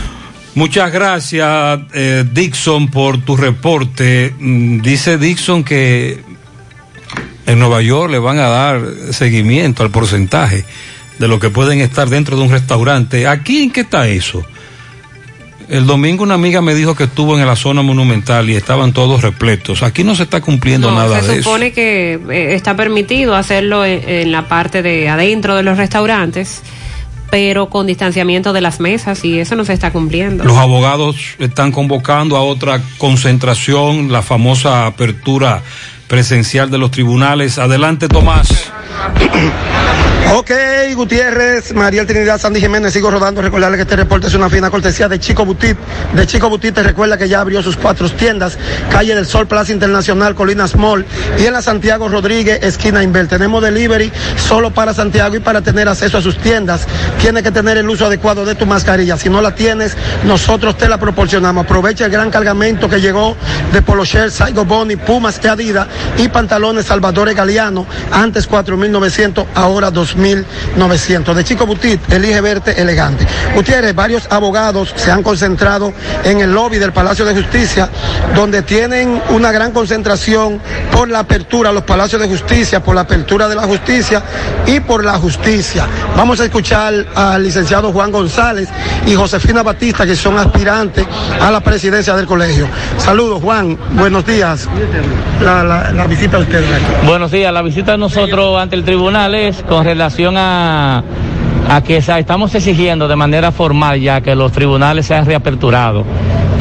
[0.54, 4.34] Muchas gracias, eh, Dixon, por tu reporte.
[4.38, 6.20] Mm, dice Dixon que
[7.46, 8.82] en Nueva York le van a dar
[9.12, 10.66] seguimiento al porcentaje
[11.20, 13.28] de lo que pueden estar dentro de un restaurante.
[13.28, 14.44] ¿Aquí en qué está eso?
[15.70, 19.22] El domingo una amiga me dijo que estuvo en la zona monumental y estaban todos
[19.22, 19.84] repletos.
[19.84, 21.34] Aquí no se está cumpliendo no, nada de eso.
[21.34, 25.78] Se supone que eh, está permitido hacerlo en, en la parte de adentro de los
[25.78, 26.62] restaurantes
[27.32, 30.44] pero con distanciamiento de las mesas y eso no se está cumpliendo.
[30.44, 35.64] Los abogados están convocando a otra concentración, la famosa apertura
[36.12, 37.58] presencial de los tribunales.
[37.58, 38.50] Adelante, Tomás.
[40.34, 40.52] Ok,
[40.96, 43.42] Gutiérrez, María Trinidad, Sandy Jiménez, sigo rodando.
[43.42, 45.78] Recordarle que este reporte es una fina cortesía de Chico Butit.
[46.16, 48.58] De Chico Butit te recuerda que ya abrió sus cuatro tiendas,
[48.90, 51.06] Calle del Sol, Plaza Internacional, Colinas Mall
[51.38, 53.28] y en la Santiago Rodríguez, esquina Inver.
[53.28, 56.88] Tenemos delivery solo para Santiago y para tener acceso a sus tiendas,
[57.20, 59.18] tiene que tener el uso adecuado de tu mascarilla.
[59.18, 61.66] Si no la tienes, nosotros te la proporcionamos.
[61.66, 63.36] Aprovecha el gran cargamento que llegó
[63.74, 65.88] de Polo Shell, Saigo Boni, Pumas y Adidas
[66.18, 71.34] y pantalones Salvador Galeano, antes 4.900, ahora 2.900.
[71.34, 73.26] De Chico Butit, elige verte elegante.
[73.56, 77.90] Gutiérrez, varios abogados se han concentrado en el lobby del Palacio de Justicia,
[78.36, 80.60] donde tienen una gran concentración
[80.92, 84.24] por la apertura a los Palacios de Justicia, por la apertura de la justicia
[84.66, 85.86] y por la justicia.
[86.16, 88.70] Vamos a escuchar al licenciado Juan González
[89.06, 91.06] y Josefina Batista, que son aspirantes
[91.40, 92.68] a la presidencia del colegio.
[92.98, 93.78] Saludos, Juan.
[93.92, 94.68] Buenos días.
[95.42, 97.08] La- la visita de ustedes aquí.
[97.08, 101.04] Buenos días, la visita de nosotros ante el tribunal es con relación a,
[101.70, 106.06] a que estamos exigiendo de manera formal ya que los tribunales sean reaperturados.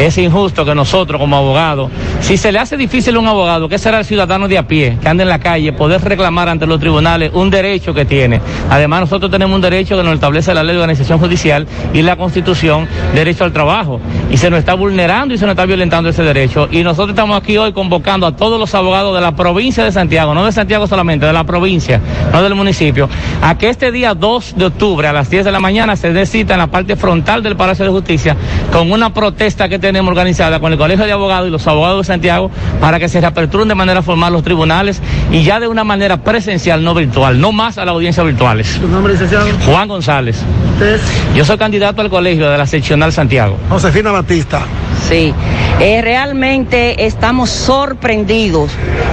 [0.00, 1.90] Es injusto que nosotros como abogados,
[2.22, 4.96] si se le hace difícil a un abogado, que será el ciudadano de a pie,
[4.98, 8.40] que anda en la calle, poder reclamar ante los tribunales un derecho que tiene.
[8.70, 12.16] Además, nosotros tenemos un derecho que nos establece la ley de organización judicial y la
[12.16, 14.00] constitución, derecho al trabajo.
[14.30, 16.66] Y se nos está vulnerando y se nos está violentando ese derecho.
[16.72, 20.32] Y nosotros estamos aquí hoy convocando a todos los abogados de la provincia de Santiago,
[20.32, 22.00] no de Santiago solamente, de la provincia,
[22.32, 23.06] no del municipio,
[23.42, 26.26] a que este día 2 de octubre a las 10 de la mañana se dé
[26.32, 28.36] en la parte frontal del Palacio de Justicia
[28.72, 32.12] con una protesta que tenemos organizada con el Colegio de Abogados y los abogados de
[32.12, 32.49] Santiago
[32.81, 35.02] para que se reaperturen de manera formal los tribunales
[35.33, 38.69] y ya de una manera presencial, no virtual, no más a las audiencias virtuales.
[38.81, 39.49] ¿Su nombre, licenciado?
[39.67, 40.44] Juan González.
[40.75, 41.01] Usted,
[41.35, 43.57] Yo soy candidato al colegio de la seccional Santiago.
[43.69, 44.62] Josefina Batista.
[45.09, 45.35] Sí,
[45.81, 48.70] eh, realmente estamos sorprendidos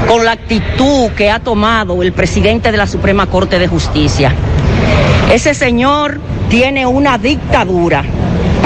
[0.08, 4.32] con la actitud que ha tomado el presidente de la Suprema Corte de Justicia.
[5.34, 8.04] Ese señor tiene una dictadura,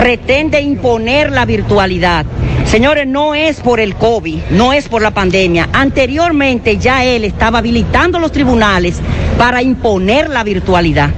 [0.01, 2.25] pretende imponer la virtualidad.
[2.65, 5.69] Señores, no es por el COVID, no es por la pandemia.
[5.73, 8.99] Anteriormente ya él estaba habilitando los tribunales
[9.37, 11.11] para imponer la virtualidad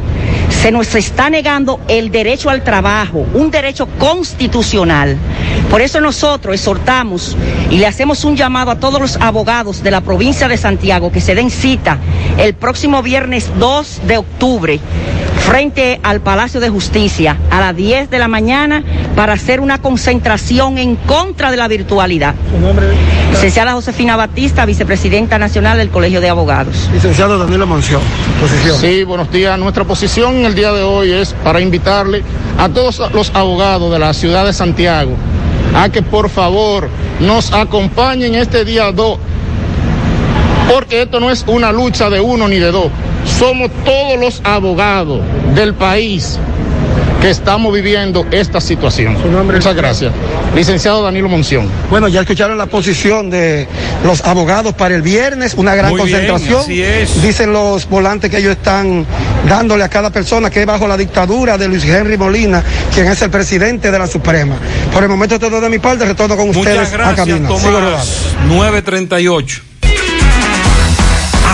[0.50, 5.18] se nos está negando el derecho al trabajo, un derecho constitucional.
[5.70, 7.36] Por eso nosotros exhortamos
[7.70, 11.22] y le hacemos un llamado a todos los abogados de la provincia de Santiago que
[11.22, 11.98] se den cita
[12.38, 14.80] el próximo viernes 2 de octubre
[15.44, 18.84] frente al Palacio de Justicia a las 10 de la mañana
[19.16, 22.34] para hacer una concentración en contra de la virtualidad.
[23.32, 26.90] Licenciada Josefina Batista, vicepresidenta nacional del Colegio de Abogados.
[26.94, 28.02] Licenciado Danilo Monción,
[28.40, 28.78] posición.
[28.78, 29.58] Sí, buenos días.
[29.60, 32.24] Nuestra posición el día de hoy es para invitarle
[32.58, 35.16] a todos los abogados de la ciudad de Santiago
[35.76, 36.90] a que por favor
[37.20, 39.18] nos acompañen este día 2,
[40.72, 42.88] porque esto no es una lucha de uno ni de dos.
[43.26, 45.22] Somos todos los abogados
[45.56, 46.40] del país
[47.24, 49.16] que estamos viviendo esta situación.
[49.46, 50.12] Muchas gracias.
[50.54, 51.70] Licenciado Danilo Monción.
[51.90, 53.66] Bueno, ya escucharon la posición de
[54.04, 56.60] los abogados para el viernes, una gran Muy bien, concentración.
[56.64, 57.22] así es.
[57.22, 59.06] Dicen los volantes que ellos están
[59.48, 62.62] dándole a cada persona que es bajo la dictadura de Luis Henry Molina,
[62.94, 64.58] quien es el presidente de la Suprema.
[64.92, 67.56] Por el momento todo de mi parte, retorno con ustedes Muchas a gracias, rodando.
[67.56, 68.36] Tomás.
[68.50, 69.73] 938.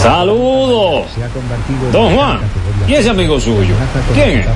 [0.02, 1.08] Saludos.
[1.92, 2.40] Don Juan,
[2.88, 3.76] ¿y ese amigo suyo?
[4.14, 4.48] ¿Quién es?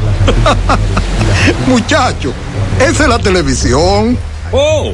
[1.68, 2.34] Muchacho,
[2.80, 4.18] esa es la televisión.
[4.54, 4.94] Oh,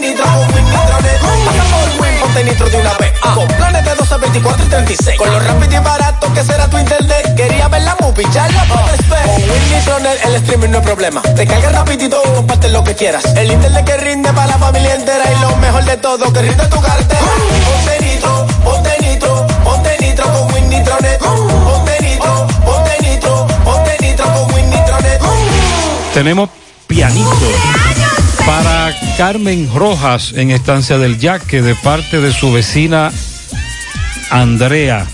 [0.00, 0.22] nitro
[1.20, 1.40] con
[2.00, 3.12] Win por Win, nitro de una vez.
[3.20, 5.18] Con planes de 12, 24 y 36.
[5.18, 7.34] Con lo rápido y barato que será tu internet.
[7.36, 9.00] Quería ver la movie, ya la puedes.
[9.06, 11.22] Con Win el streaming no es problema.
[11.22, 13.24] Te carga rapidito y comparte lo que quieras.
[13.36, 15.24] El internet que rinde para la familia entera.
[15.30, 17.20] Y lo mejor de todo, que rinde tu cartera.
[17.52, 18.01] Nitro,
[26.14, 26.50] Tenemos
[26.86, 27.30] pianito
[28.44, 33.10] para Carmen Rojas en Estancia del Yaque de parte de su vecina
[34.30, 35.06] Andrea.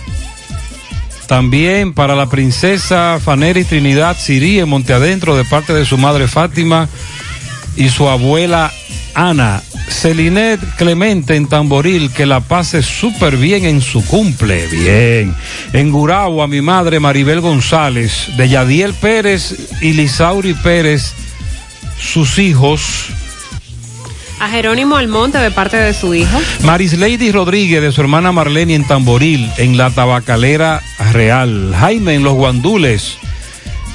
[1.29, 6.27] También para la princesa Faneri Trinidad Sirí en Monte Adentro de parte de su madre
[6.27, 6.89] Fátima
[7.77, 8.73] y su abuela
[9.15, 9.63] Ana.
[9.89, 14.67] Celinet Clemente en Tamboril, que la pase súper bien en su cumple.
[14.69, 15.35] Bien.
[15.73, 21.13] En a mi madre Maribel González, de Yadiel Pérez y Lisauri Pérez,
[22.01, 23.07] sus hijos.
[24.41, 26.41] A Jerónimo Almonte de parte de su hijo.
[26.63, 30.81] Maris Lady Rodríguez de su hermana Marlene en Tamboril, en la Tabacalera
[31.13, 31.75] Real.
[31.79, 33.17] Jaime en Los Guandules,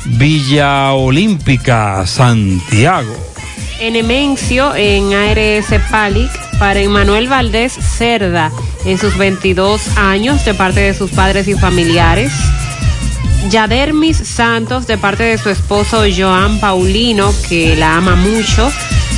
[0.06, 3.33] Villa Olímpica, Santiago.
[3.84, 8.50] En Emencio, en ARS Palic, para Emanuel Valdés Cerda,
[8.86, 12.32] en sus 22 años, de parte de sus padres y familiares.
[13.50, 18.72] Yadermis Santos, de parte de su esposo Joan Paulino, que la ama mucho.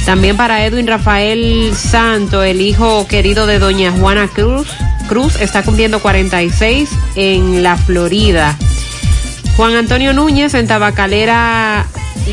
[0.03, 4.67] También para Edwin Rafael Santo, el hijo querido de doña Juana Cruz.
[5.07, 8.57] Cruz está cumpliendo 46 en la Florida.
[9.57, 11.85] Juan Antonio Núñez en Tabacalera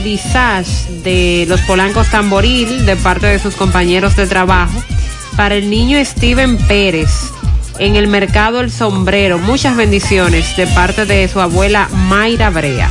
[0.02, 4.82] Visage de los Polancos Tamboril, de parte de sus compañeros de trabajo.
[5.36, 7.10] Para el niño Steven Pérez
[7.78, 9.38] en el mercado El Sombrero.
[9.38, 12.90] Muchas bendiciones de parte de su abuela Mayra Brea.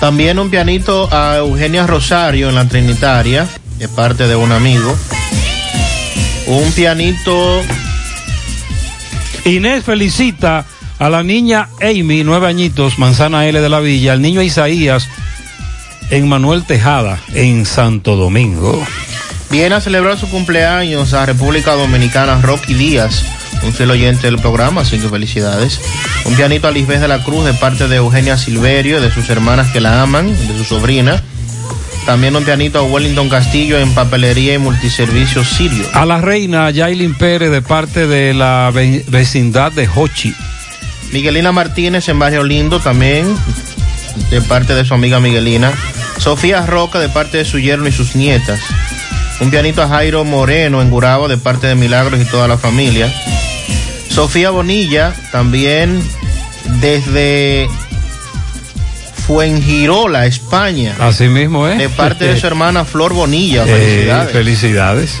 [0.00, 4.94] También un pianito a Eugenia Rosario en la Trinitaria, de parte de un amigo.
[6.46, 7.62] Un pianito.
[9.44, 10.64] Inés felicita
[10.98, 15.08] a la niña Amy, nueve añitos, Manzana L de la Villa, al niño Isaías
[16.10, 18.84] en Manuel Tejada, en Santo Domingo.
[19.50, 23.22] Viene a celebrar su cumpleaños a República Dominicana Rocky Díaz,
[23.62, 25.80] un fiel oyente del programa, así que felicidades.
[26.24, 29.70] Un pianito a Lisbeth de la Cruz de parte de Eugenia Silverio, de sus hermanas
[29.72, 31.22] que la aman, de su sobrina.
[32.04, 35.86] También un pianito a Wellington Castillo en papelería y multiservicio Sirio.
[35.92, 40.32] A la reina Yailin Pérez de parte de la ve- vecindad de Hochi.
[41.12, 43.26] Miguelina Martínez en Barrio Lindo también,
[44.30, 45.72] de parte de su amiga Miguelina.
[46.18, 48.60] Sofía Roca de parte de su yerno y sus nietas.
[49.40, 53.12] Un pianito a Jairo Moreno en Gurabo de parte de Milagros y toda la familia.
[54.08, 56.02] Sofía Bonilla también
[56.80, 57.68] desde
[59.26, 60.94] Fuengirola, España.
[61.00, 61.76] Así mismo, ¿eh?
[61.76, 63.64] De parte de su hermana Flor Bonilla.
[63.66, 65.16] Eh, Felicidades.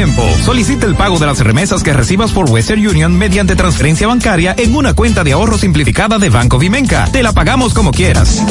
[0.00, 0.29] Tiempo.
[0.44, 4.74] Solicita el pago de las remesas que recibas por Western Union mediante transferencia bancaria en
[4.74, 7.06] una cuenta de ahorro simplificada de Banco Vimenca.
[7.12, 8.42] Te la pagamos como quieras.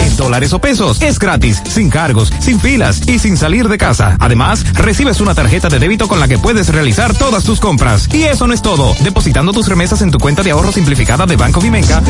[0.00, 4.16] En dólares o pesos, es gratis, sin cargos, sin filas y sin salir de casa.
[4.20, 8.08] Además, recibes una tarjeta de débito con la que puedes realizar todas tus compras.
[8.12, 8.94] Y eso no es todo.
[9.00, 12.00] Depositando tus remesas en tu cuenta de ahorro simplificada de Banco Vimenca,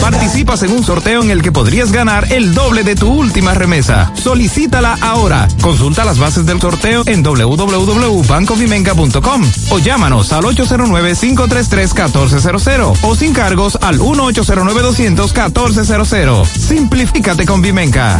[0.00, 4.12] participas en un sorteo en el que podrías ganar el doble de tu última remesa.
[4.16, 5.46] Solicítala ahora.
[5.60, 6.71] Consulta las bases del sorteo
[7.06, 16.44] en www.bancovimenca.com o llámanos al 809-533-1400 o sin cargos al 1-809-200-1400.
[16.46, 18.18] Simplifícate con Vimenca.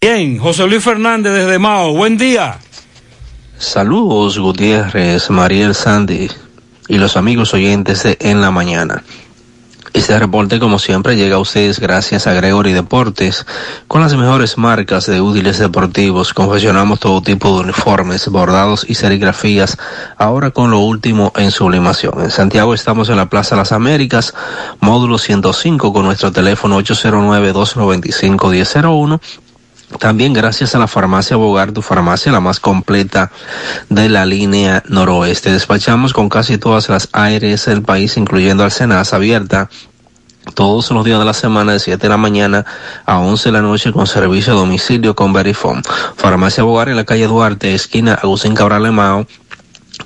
[0.00, 2.58] Bien, José Luis Fernández desde Mao, buen día.
[3.58, 6.28] Saludos Gutiérrez, Mariel Sandy
[6.88, 9.02] y los amigos oyentes de En la Mañana.
[9.96, 13.46] Este reporte, como siempre, llega a ustedes gracias a Gregory Deportes.
[13.88, 19.78] Con las mejores marcas de útiles deportivos, confeccionamos todo tipo de uniformes, bordados y serigrafías,
[20.18, 22.20] ahora con lo último en sublimación.
[22.20, 24.34] En Santiago estamos en la Plaza Las Américas,
[24.80, 29.45] módulo 105, con nuestro teléfono 809-295-1001
[29.98, 33.30] también gracias a la farmacia Bogar, tu farmacia la más completa
[33.88, 35.52] de la línea noroeste.
[35.52, 39.70] Despachamos con casi todas las aires del país, incluyendo Alcenas abierta
[40.54, 42.64] todos los días de la semana de 7 de la mañana
[43.04, 45.82] a 11 de la noche con servicio a domicilio con Verifone.
[46.16, 49.26] Farmacia Bogar en la calle Duarte, esquina Agustín Cabral Lemao,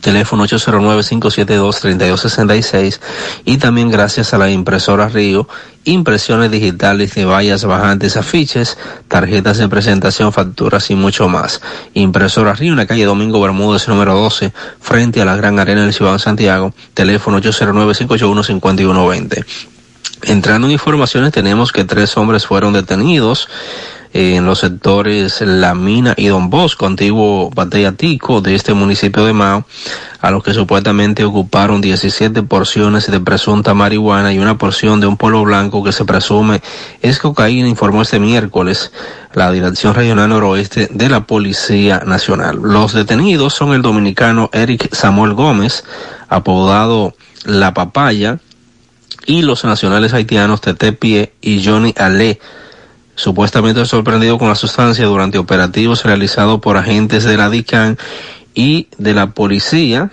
[0.00, 3.00] teléfono 809-572-3266
[3.44, 5.46] y también gracias a la impresora Río,
[5.84, 8.76] impresiones digitales de vallas bajantes, afiches,
[9.08, 11.60] tarjetas de presentación, facturas y mucho más.
[11.94, 15.94] Impresora Río en la calle Domingo Bermúdez número 12, frente a la Gran Arena del
[15.94, 19.44] Ciudad de Santiago, teléfono 809-581-5120.
[20.22, 23.48] Entrando en informaciones, tenemos que tres hombres fueron detenidos
[24.12, 29.32] en los sectores La Mina y Don Bosco, antiguo Batalla Tico de este municipio de
[29.32, 29.64] Mao,
[30.20, 35.16] a los que supuestamente ocuparon 17 porciones de presunta marihuana y una porción de un
[35.16, 36.60] polvo blanco que se presume
[37.02, 38.92] es cocaína, informó este miércoles
[39.32, 42.58] la Dirección Regional Noroeste de la Policía Nacional.
[42.60, 45.84] Los detenidos son el dominicano Eric Samuel Gómez,
[46.28, 47.14] apodado
[47.44, 48.38] La Papaya,
[49.26, 52.40] y los nacionales haitianos Tete Pie y Johnny Ale,
[53.20, 57.98] supuestamente sorprendido con la sustancia durante operativos realizados por agentes de la DICAN
[58.54, 60.10] y de la policía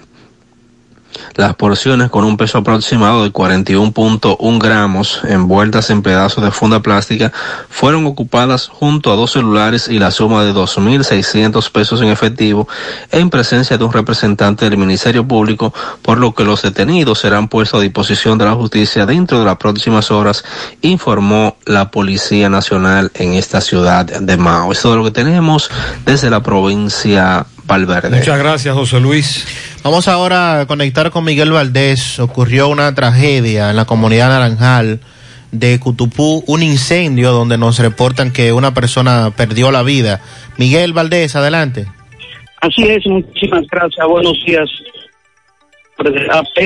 [1.36, 7.32] las porciones con un peso aproximado de 41.1 gramos envueltas en pedazos de funda plástica
[7.70, 12.68] fueron ocupadas junto a dos celulares y la suma de 2.600 pesos en efectivo
[13.12, 17.80] en presencia de un representante del Ministerio Público, por lo que los detenidos serán puestos
[17.80, 20.44] a disposición de la justicia dentro de las próximas horas,
[20.82, 24.72] informó la Policía Nacional en esta ciudad de Mao.
[24.72, 25.70] Esto es lo que tenemos
[26.06, 28.18] desde la provincia Valverde.
[28.18, 29.46] Muchas gracias, José Luis.
[29.90, 32.20] Vamos ahora a conectar con Miguel Valdés.
[32.20, 35.00] Ocurrió una tragedia en la comunidad naranjal
[35.54, 40.20] de Cutupú, un incendio donde nos reportan que una persona perdió la vida.
[40.58, 41.86] Miguel Valdés, adelante.
[42.60, 44.06] Así es, muchísimas gracias.
[44.06, 44.70] Buenos días.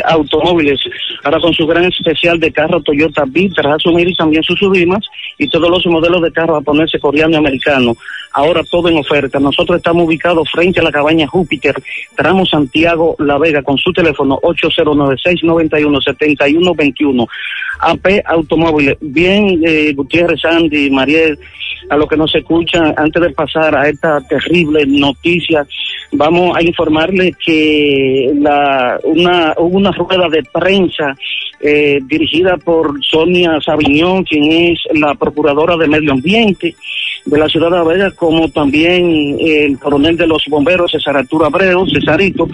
[0.06, 0.80] Automóviles,
[1.24, 3.24] ahora con su gran especial de carro Toyota
[3.56, 5.06] tras asumir también sus subimas
[5.38, 7.93] y todos los modelos de carro japonés, coreano y americano.
[8.33, 9.39] Ahora todo en oferta.
[9.39, 11.75] Nosotros estamos ubicados frente a la cabaña Júpiter,
[12.15, 17.27] tramo Santiago La Vega, con su teléfono 8096-917121.
[17.79, 18.95] AP Automóviles.
[19.01, 21.37] Bien, eh, Gutiérrez, Andy, Mariel,
[21.89, 25.67] a los que nos escuchan, antes de pasar a esta terrible noticia,
[26.11, 31.15] vamos a informarles que la, una, hubo una rueda de prensa
[31.59, 36.75] eh, dirigida por Sonia Sabiñón, quien es la procuradora de Medio Ambiente
[37.25, 41.45] de la ciudad de La Vega, como también el coronel de los bomberos, César Arturo
[41.45, 42.48] Abreu, Cesarito,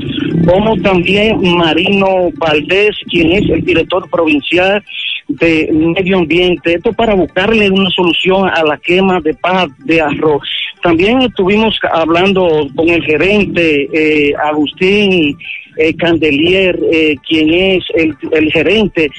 [0.45, 4.83] como también Marino Valdés, quien es el director provincial
[5.27, 10.47] de medio ambiente, esto para buscarle una solución a la quema de paz de arroz.
[10.81, 15.37] También estuvimos hablando con el gerente eh, Agustín
[15.77, 19.09] eh, Candelier, eh, quien es el gerente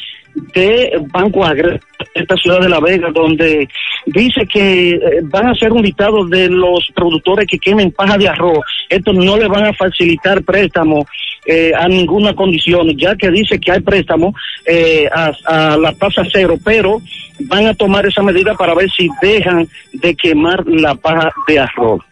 [0.55, 1.81] de Banco Agre,
[2.15, 3.68] esta ciudad de La Vega, donde
[4.07, 8.28] dice que eh, van a hacer un listado de los productores que quemen paja de
[8.28, 8.60] arroz.
[8.89, 11.07] Esto no le van a facilitar préstamo
[11.47, 14.34] eh, a ninguna condición, ya que dice que hay préstamo
[14.67, 17.00] eh, a, a la tasa cero, pero
[17.41, 22.02] van a tomar esa medida para ver si dejan de quemar la paja de arroz.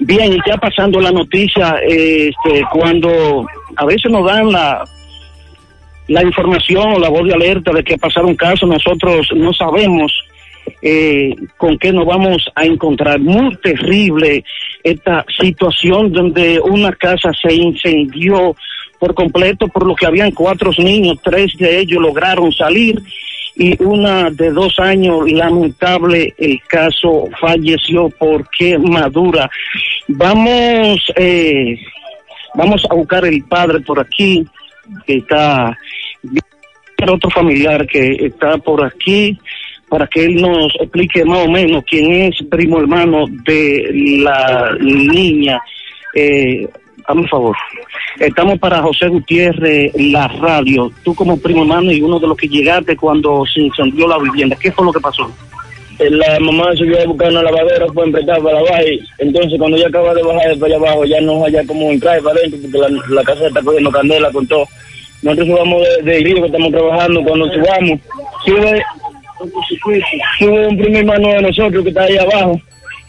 [0.00, 3.46] Bien, y ya pasando la noticia, este, cuando
[3.76, 4.84] a veces nos dan la,
[6.08, 10.12] la información la voz de alerta de que pasar un caso, nosotros no sabemos
[10.82, 13.20] eh, con qué nos vamos a encontrar.
[13.20, 14.44] Muy terrible
[14.82, 18.54] esta situación donde una casa se incendió
[18.98, 23.02] por completo, por lo que habían cuatro niños, tres de ellos lograron salir
[23.56, 29.48] y una de dos años, lamentable, el caso falleció por quemadura.
[30.08, 31.78] Vamos, eh,
[32.54, 34.44] vamos a buscar el padre por aquí,
[35.06, 35.76] que está,
[37.08, 39.38] otro familiar que está por aquí,
[39.88, 45.60] para que él nos explique más o menos quién es primo hermano de la niña.
[46.14, 46.66] Eh,
[47.06, 47.56] Hazme un favor.
[48.18, 50.90] Estamos para José Gutiérrez, la radio.
[51.02, 54.56] Tú como primo hermano y uno de los que llegaste cuando se incendió la vivienda.
[54.56, 55.30] ¿Qué fue lo que pasó?
[55.98, 58.84] Eh, La mamá subió a buscar una lavadora para emprestar para bajar.
[59.18, 62.20] Entonces, cuando ya acaba de bajar de para allá abajo, ya no haya como entrar
[62.22, 64.66] para adentro, porque la, casa está cogiendo candela con todo.
[65.22, 67.22] Nosotros subamos de, de río que estamos trabajando.
[67.22, 68.00] Cuando subamos,
[68.44, 68.82] sube,
[70.38, 72.60] sube un primo hermano de nosotros que está ahí abajo.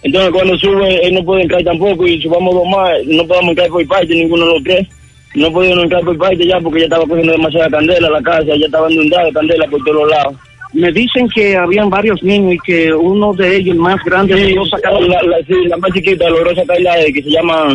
[0.03, 2.05] Entonces, cuando sube, él no puede entrar tampoco.
[2.05, 4.87] Y subamos dos más, no podemos entrar por parte, ninguno de los.
[5.35, 8.65] No podíamos entrar por parte ya porque ya estaba cogiendo demasiada candela la casa, ya
[8.65, 10.35] estaba inundada de candela por todos lados.
[10.73, 14.53] Me dicen que habían varios niños y que uno de ellos, el más grande, Sí,
[14.53, 17.67] logró sacar la, la, sí, la más chiquita logró sacar la de que se llama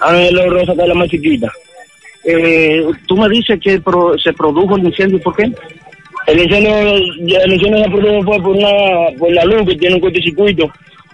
[0.00, 1.50] Ángel logró sacar la más chiquita.
[2.24, 5.50] Eh, tú me dices que pro- se produjo el incendio, ¿por qué?
[6.26, 8.68] El incendio, el incendio se produjo fue por, una,
[9.18, 10.70] por la luz que tiene un cortocircuito.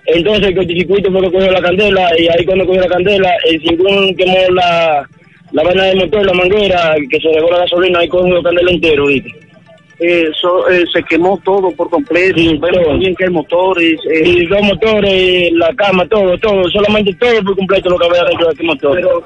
[0.06, 3.30] Entonces el cortocircuito fue lo que cogió la candela y ahí cuando cogió la candela,
[3.48, 5.08] el ciclón quemó la,
[5.52, 8.70] la vaina del motor, la manguera, que se regó la gasolina, ahí cogió la candela
[8.72, 9.30] entero, ¿viste?
[10.06, 12.36] Eh, so- eh, se quemó todo por completo.
[12.36, 12.86] Sí, Vemos todo.
[12.88, 14.00] también que hay motores.
[14.10, 18.24] eh, Y los motores, la cama, todo, todo, solamente todo por completo lo que había
[18.24, 18.94] dentro de este motor.
[18.96, 19.22] Pero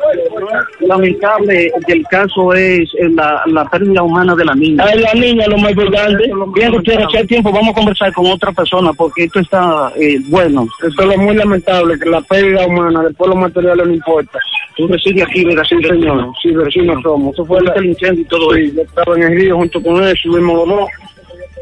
[0.81, 4.85] lo lamentable del caso es eh, la, la pérdida humana de la niña.
[4.87, 6.31] Ah, la niña, lo más importante.
[6.55, 10.19] Bien, Gutiérrez, si hay tiempo, vamos a conversar con otra persona porque esto está eh,
[10.29, 10.67] bueno.
[10.87, 14.39] Esto es lo muy lamentable, que la pérdida humana, después los materiales no importa.
[14.77, 15.65] Tú resides aquí, ¿verdad?
[15.69, 16.31] Sí, señor.
[16.41, 17.35] Sí, vecinos somos.
[17.35, 20.03] Eso fue la- el incendio y todo Sí, yo estaba en el río junto con
[20.05, 20.55] él, subimos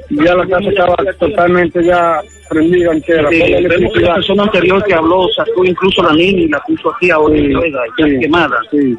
[0.09, 3.29] Y ya la casa estaba totalmente ya prendida entera.
[3.29, 4.15] Sí, la vemos que la electricidad.
[4.15, 7.81] persona anterior que habló sacó incluso la niña y la puso aquí ahora Sí, oiga,
[7.99, 8.57] ya sí, quemada.
[8.71, 8.97] sí.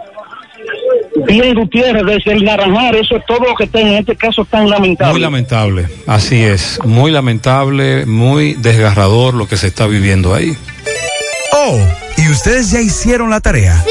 [1.27, 4.69] Bien, Gutiérrez, desde el Naranjar, eso es todo lo que está en este caso tan
[4.69, 5.13] lamentable.
[5.13, 10.57] Muy lamentable, así es, muy lamentable, muy desgarrador lo que se está viviendo ahí.
[11.53, 11.79] Oh,
[12.17, 13.75] ¿y ustedes ya hicieron la tarea?
[13.77, 13.89] Sí,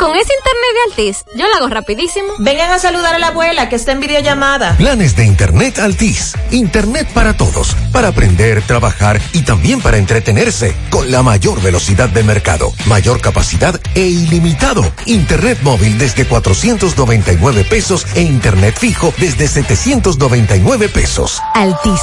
[0.00, 2.32] con ese internet de Altis, yo lo hago rapidísimo.
[2.38, 4.74] Vengan a saludar a la abuela que está en videollamada.
[4.78, 6.32] Planes de Internet Altis.
[6.50, 7.76] Internet para todos.
[7.92, 10.74] Para aprender, trabajar y también para entretenerse.
[10.88, 14.90] Con la mayor velocidad de mercado, mayor capacidad e ilimitado.
[15.04, 21.42] Internet móvil desde 499 pesos e Internet fijo desde 799 pesos.
[21.54, 22.00] Altis,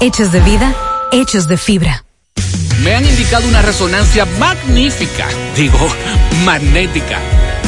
[0.00, 0.74] hechos de vida,
[1.12, 2.03] hechos de fibra.
[2.84, 5.78] Me han indicado una resonancia magnífica, digo,
[6.44, 7.18] magnética.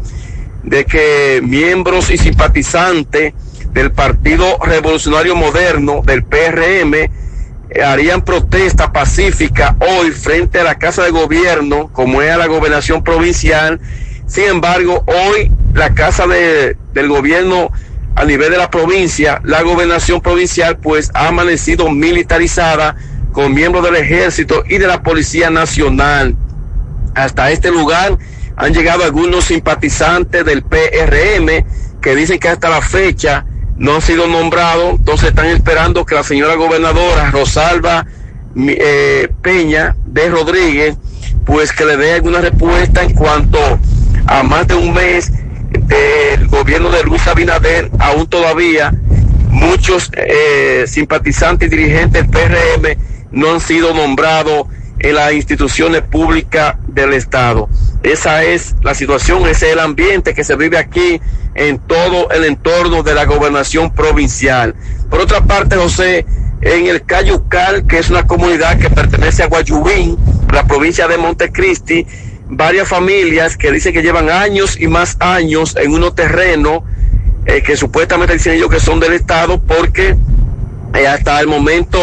[0.62, 3.34] de que miembros y simpatizantes
[3.72, 7.10] del Partido Revolucionario Moderno, del PRM,
[7.84, 13.80] harían protesta pacífica hoy frente a la Casa de Gobierno, como es la gobernación provincial,
[14.26, 17.70] Sin embargo, hoy la Casa de, del Gobierno
[18.14, 22.96] a nivel de la provincia, la gobernación provincial, pues ha amanecido militarizada
[23.32, 26.34] con miembros del ejército y de la Policía Nacional.
[27.14, 28.18] Hasta este lugar
[28.56, 31.64] han llegado algunos simpatizantes del PRM
[32.00, 33.44] que dicen que hasta la fecha
[33.78, 38.06] no han sido nombrados, entonces están esperando que la señora gobernadora Rosalba
[38.56, 40.96] eh, Peña de Rodríguez,
[41.46, 43.58] pues que le dé alguna respuesta en cuanto
[44.26, 45.32] a más de un mes
[45.86, 48.92] del gobierno de Luis Abinader, aún todavía
[49.50, 52.98] muchos eh, simpatizantes y dirigentes del PRM
[53.30, 54.66] no han sido nombrados
[54.98, 57.68] en las instituciones públicas del Estado.
[58.02, 61.20] Esa es la situación, ese es el ambiente que se vive aquí
[61.54, 64.74] en todo el entorno de la gobernación provincial.
[65.10, 66.26] Por otra parte, José,
[66.60, 70.16] en el Cayucal, que es una comunidad que pertenece a Guayubín,
[70.52, 72.06] la provincia de Montecristi,
[72.48, 76.82] varias familias que dicen que llevan años y más años en unos terrenos
[77.44, 80.16] eh, que supuestamente dicen ellos que son del Estado porque
[80.94, 81.98] eh, hasta el momento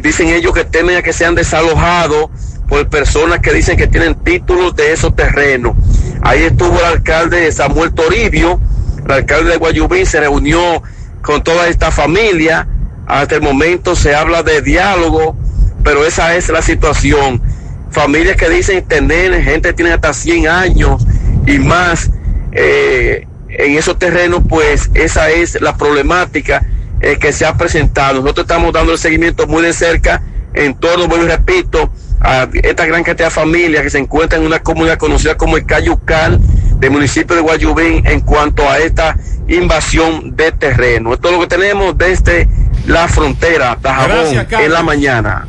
[0.00, 2.30] dicen ellos que temen a que sean desalojados
[2.68, 5.76] por personas que dicen que tienen títulos de esos terrenos.
[6.22, 8.60] Ahí estuvo el alcalde Samuel Toribio,
[9.04, 10.82] el alcalde de Guayubín se reunió
[11.20, 12.68] con toda esta familia.
[13.06, 15.36] Hasta el momento se habla de diálogo,
[15.82, 17.42] pero esa es la situación.
[17.90, 21.06] Familias que dicen tener, gente que tiene hasta 100 años
[21.46, 22.10] y más
[22.52, 26.66] eh, en esos terrenos, pues esa es la problemática
[27.02, 28.20] eh, que se ha presentado.
[28.20, 30.22] Nosotros estamos dando el seguimiento muy de cerca
[30.54, 31.90] en torno, bueno, repito,
[32.20, 35.66] a esta gran cantidad de familias que se encuentran en una comunidad conocida como el
[35.66, 36.38] Cayucal
[36.78, 39.16] del municipio de Guayubín en cuanto a esta
[39.48, 41.14] invasión de terreno.
[41.14, 42.48] Esto es lo que tenemos desde
[42.86, 45.48] la frontera, Tajabón, en la mañana.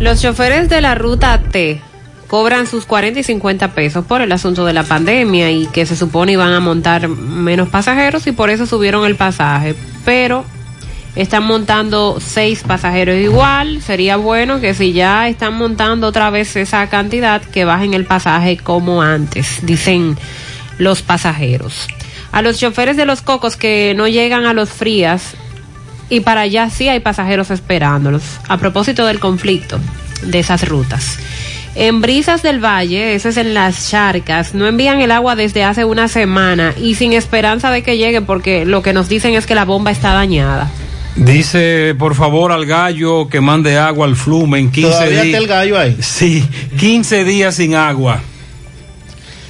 [0.00, 1.80] Los choferes de la ruta T
[2.26, 5.96] cobran sus 40 y 50 pesos por el asunto de la pandemia y que se
[5.96, 9.74] supone iban a montar menos pasajeros y por eso subieron el pasaje.
[10.04, 10.44] Pero
[11.16, 13.82] están montando seis pasajeros igual.
[13.82, 18.56] Sería bueno que si ya están montando otra vez esa cantidad, que bajen el pasaje
[18.56, 20.16] como antes, dicen
[20.78, 21.88] los pasajeros.
[22.32, 25.34] A los choferes de los cocos que no llegan a los frías
[26.08, 28.22] y para allá sí hay pasajeros esperándolos.
[28.48, 29.78] A propósito del conflicto
[30.22, 31.18] de esas rutas.
[31.76, 35.84] En Brisas del Valle, eso es en las charcas, no envían el agua desde hace
[35.84, 39.54] una semana y sin esperanza de que llegue porque lo que nos dicen es que
[39.54, 40.68] la bomba está dañada.
[41.20, 44.70] Dice, por favor, al gallo que mande agua al flumen.
[44.70, 45.98] 15 ¿Todavía está el gallo ahí?
[46.00, 48.22] Sí, 15 días sin agua.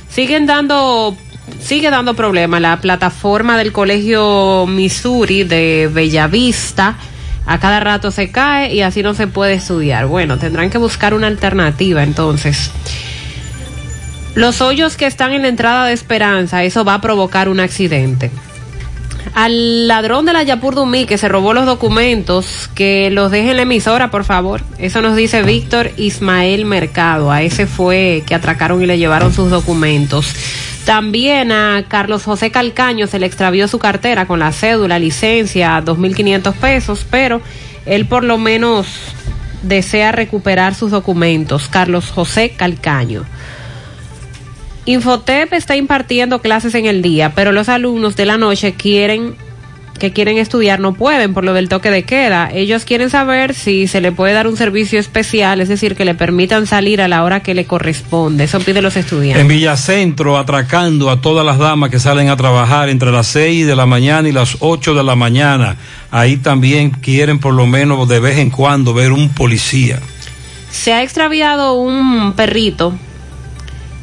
[0.08, 1.16] Siguen dando,
[1.62, 6.96] sigue dando problemas la plataforma del colegio Missouri de Bellavista.
[7.46, 10.06] A cada rato se cae y así no se puede estudiar.
[10.06, 12.72] Bueno, tendrán que buscar una alternativa entonces.
[14.34, 18.32] Los hoyos que están en la entrada de Esperanza, eso va a provocar un accidente
[19.34, 23.56] al ladrón de la Yapur Dumí que se robó los documentos, que los deje en
[23.56, 24.62] la emisora, por favor.
[24.78, 27.30] Eso nos dice Víctor Ismael Mercado.
[27.30, 30.34] A ese fue que atracaron y le llevaron sus documentos.
[30.84, 36.54] También a Carlos José Calcaño se le extravió su cartera con la cédula, licencia, 2.500
[36.54, 37.40] pesos, pero
[37.86, 38.86] él por lo menos
[39.62, 41.68] desea recuperar sus documentos.
[41.68, 43.24] Carlos José Calcaño.
[44.86, 49.36] Infotep está impartiendo clases en el día, pero los alumnos de la noche quieren
[50.00, 52.50] que quieren estudiar no pueden por lo del toque de queda.
[52.52, 56.14] Ellos quieren saber si se le puede dar un servicio especial, es decir, que le
[56.14, 58.44] permitan salir a la hora que le corresponde.
[58.44, 59.42] Eso piden los estudiantes.
[59.42, 63.76] En Villacentro, atracando a todas las damas que salen a trabajar entre las 6 de
[63.76, 65.76] la mañana y las 8 de la mañana.
[66.10, 70.00] Ahí también quieren por lo menos de vez en cuando ver un policía.
[70.72, 72.94] Se ha extraviado un perrito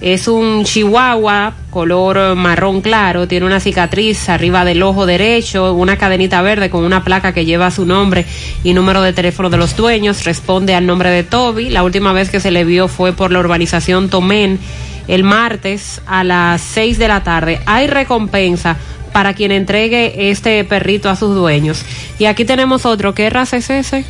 [0.02, 6.42] es un chihuahua color marrón claro, tiene una cicatriz arriba del ojo derecho, una cadenita
[6.42, 8.26] verde con una placa que lleva su nombre
[8.64, 11.70] y número de teléfono de los dueños, responde al nombre de Toby.
[11.70, 14.60] La última vez que se le vio fue por la urbanización Tomén
[15.08, 17.62] el martes a las 6 de la tarde.
[17.66, 18.78] Hay recompensa
[19.14, 21.84] para quien entregue este perrito a sus dueños.
[22.20, 24.06] Y aquí tenemos otro, ¿qué raza es ese?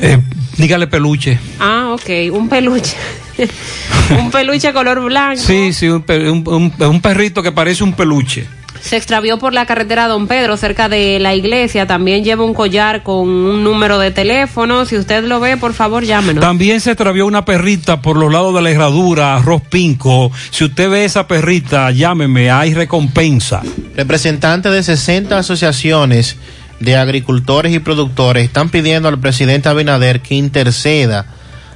[0.00, 0.18] Eh,
[0.56, 1.38] dígale peluche.
[1.58, 2.96] Ah, ok, un peluche.
[4.18, 5.40] un peluche color blanco.
[5.40, 8.46] Sí, sí, un, un, perrito que parece un peluche.
[8.80, 11.86] Se extravió por la carretera Don Pedro, cerca de la iglesia.
[11.86, 14.84] También lleva un collar con un número de teléfono.
[14.86, 16.42] Si usted lo ve, por favor, llámenos.
[16.42, 20.32] También se extravió una perrita por los lados de la herradura, arroz pinco.
[20.50, 23.62] Si usted ve esa perrita, llámeme, hay recompensa.
[23.94, 26.36] Representantes de 60 asociaciones
[26.80, 31.26] de agricultores y productores están pidiendo al presidente Abinader que interceda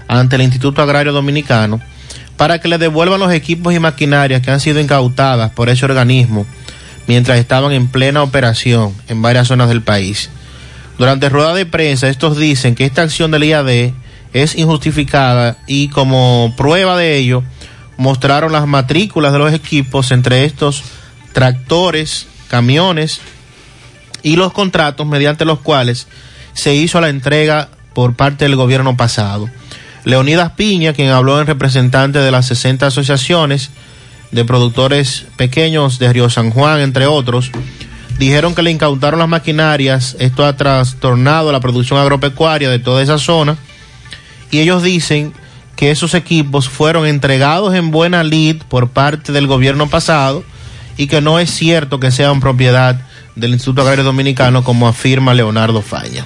[0.09, 1.81] ante el Instituto Agrario Dominicano
[2.37, 6.47] para que le devuelvan los equipos y maquinarias que han sido incautadas por ese organismo
[7.07, 10.31] mientras estaban en plena operación en varias zonas del país.
[10.99, 13.93] Durante rueda de prensa, estos dicen que esta acción del IAD
[14.33, 17.43] es injustificada y como prueba de ello
[17.97, 20.83] mostraron las matrículas de los equipos, entre estos
[21.33, 23.21] tractores, camiones
[24.23, 26.07] y los contratos mediante los cuales
[26.53, 29.49] se hizo la entrega por parte del gobierno pasado.
[30.07, 33.71] Leonidas Piña, quien habló en representante de las 60 asociaciones
[34.31, 37.51] de productores pequeños de Río San Juan, entre otros,
[38.17, 43.19] dijeron que le incautaron las maquinarias, esto ha trastornado la producción agropecuaria de toda esa
[43.19, 43.57] zona,
[44.53, 45.33] y ellos dicen
[45.75, 50.45] que esos equipos fueron entregados en buena lid por parte del gobierno pasado
[50.97, 53.01] y que no es cierto que sean propiedad
[53.35, 56.25] del Instituto Agrario Dominicano como afirma Leonardo Falla.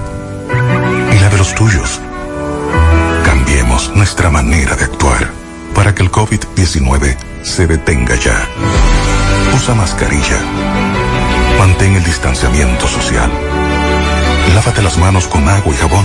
[1.13, 2.01] y la de los tuyos.
[3.25, 5.31] Cambiemos nuestra manera de actuar
[5.75, 8.49] para que el COVID-19 se detenga ya.
[9.55, 10.39] Usa mascarilla.
[11.59, 13.31] Mantén el distanciamiento social.
[14.55, 16.05] Lávate las manos con agua y jabón.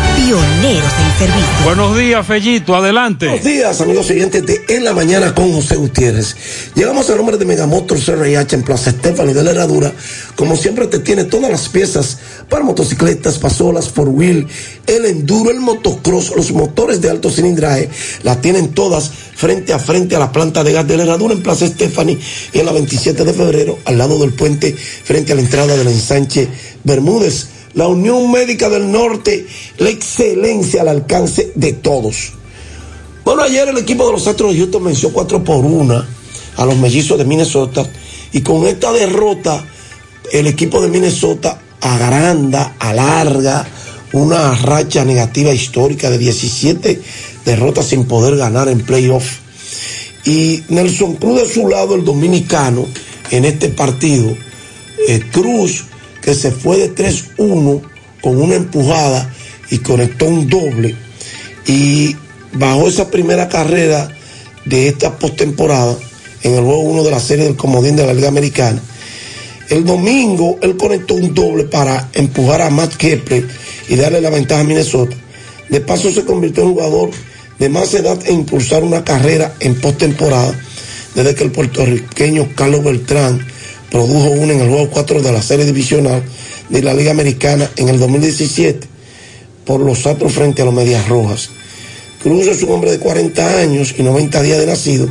[0.15, 1.63] pioneros en servicio.
[1.63, 3.27] Buenos días, Fellito, adelante.
[3.27, 6.35] Buenos días, amigos siguientes de En la Mañana con José Gutiérrez.
[6.75, 9.91] Llegamos al nombre de Megamotor CRH en Plaza Estefani de la Herradura.
[10.35, 12.17] Como siempre te tiene todas las piezas
[12.49, 14.47] para motocicletas, pasolas, four wheel,
[14.87, 17.89] el enduro, el motocross, los motores de alto cilindraje,
[18.23, 21.43] las tienen todas frente a frente a la planta de gas de la Herradura en
[21.43, 22.17] Plaza Estefani
[22.53, 25.87] y en la 27 de febrero al lado del puente frente a la entrada del
[25.87, 26.47] ensanche
[26.83, 27.60] Bermúdez.
[27.73, 29.45] La Unión Médica del Norte,
[29.77, 32.33] la excelencia al alcance de todos.
[33.23, 36.05] Bueno, ayer el equipo de los Astros de Houston venció 4 por 1
[36.57, 37.89] a los mellizos de Minnesota
[38.33, 39.63] y con esta derrota
[40.31, 43.67] el equipo de Minnesota agranda, alarga
[44.13, 47.01] una racha negativa histórica de 17
[47.45, 49.39] derrotas sin poder ganar en playoff.
[50.25, 52.87] Y Nelson Cruz de su lado, el dominicano,
[53.31, 54.35] en este partido,
[55.07, 55.85] eh, Cruz,
[56.21, 57.81] que se fue de 3-1
[58.21, 59.33] con una empujada
[59.69, 60.95] y conectó un doble.
[61.65, 62.15] Y
[62.53, 64.09] bajó esa primera carrera
[64.65, 65.95] de esta postemporada
[66.43, 68.81] en el juego 1 de la serie del Comodín de la Liga Americana.
[69.69, 73.47] El domingo él conectó un doble para empujar a Matt Kepler
[73.87, 75.15] y darle la ventaja a Minnesota.
[75.69, 77.11] De paso se convirtió en jugador
[77.57, 80.53] de más edad e impulsar una carrera en postemporada
[81.15, 83.45] desde que el puertorriqueño Carlos Beltrán
[83.91, 86.23] produjo una en el juego 4 de la serie divisional
[86.69, 88.87] de la Liga Americana en el 2017
[89.65, 91.49] por los Astros frente a los Medias Rojas.
[92.23, 95.09] Cruz es un hombre de 40 años y 90 días de nacido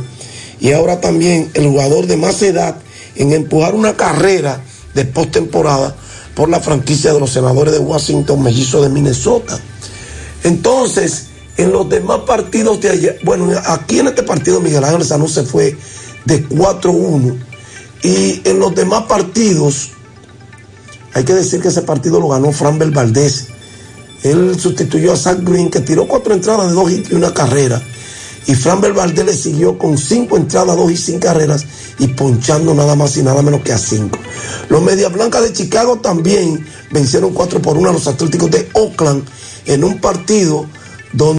[0.59, 2.75] y ahora también el jugador de más edad
[3.15, 4.61] en empujar una carrera
[4.95, 5.95] de postemporada
[6.35, 9.59] por la franquicia de los senadores de Washington, mellizo de Minnesota.
[10.43, 11.27] Entonces,
[11.57, 15.43] en los demás partidos de ayer, bueno, aquí en este partido Miguel Ángel Sanú se
[15.43, 15.75] fue
[16.25, 17.50] de 4-1
[18.03, 19.89] Y en los demás partidos,
[21.13, 23.47] hay que decir que ese partido lo ganó Fran Valdés.
[24.23, 27.81] Él sustituyó a Zach Green, que tiró cuatro entradas de dos y una carrera.
[28.47, 31.65] Y Fran Valdés le siguió con cinco entradas, dos y sin carreras
[31.99, 34.17] y ponchando nada más y nada menos que a cinco.
[34.69, 39.23] Los Medias Blancas de Chicago también vencieron 4 por 1 a los Atléticos de Oakland
[39.65, 40.65] en un partido
[41.13, 41.29] donde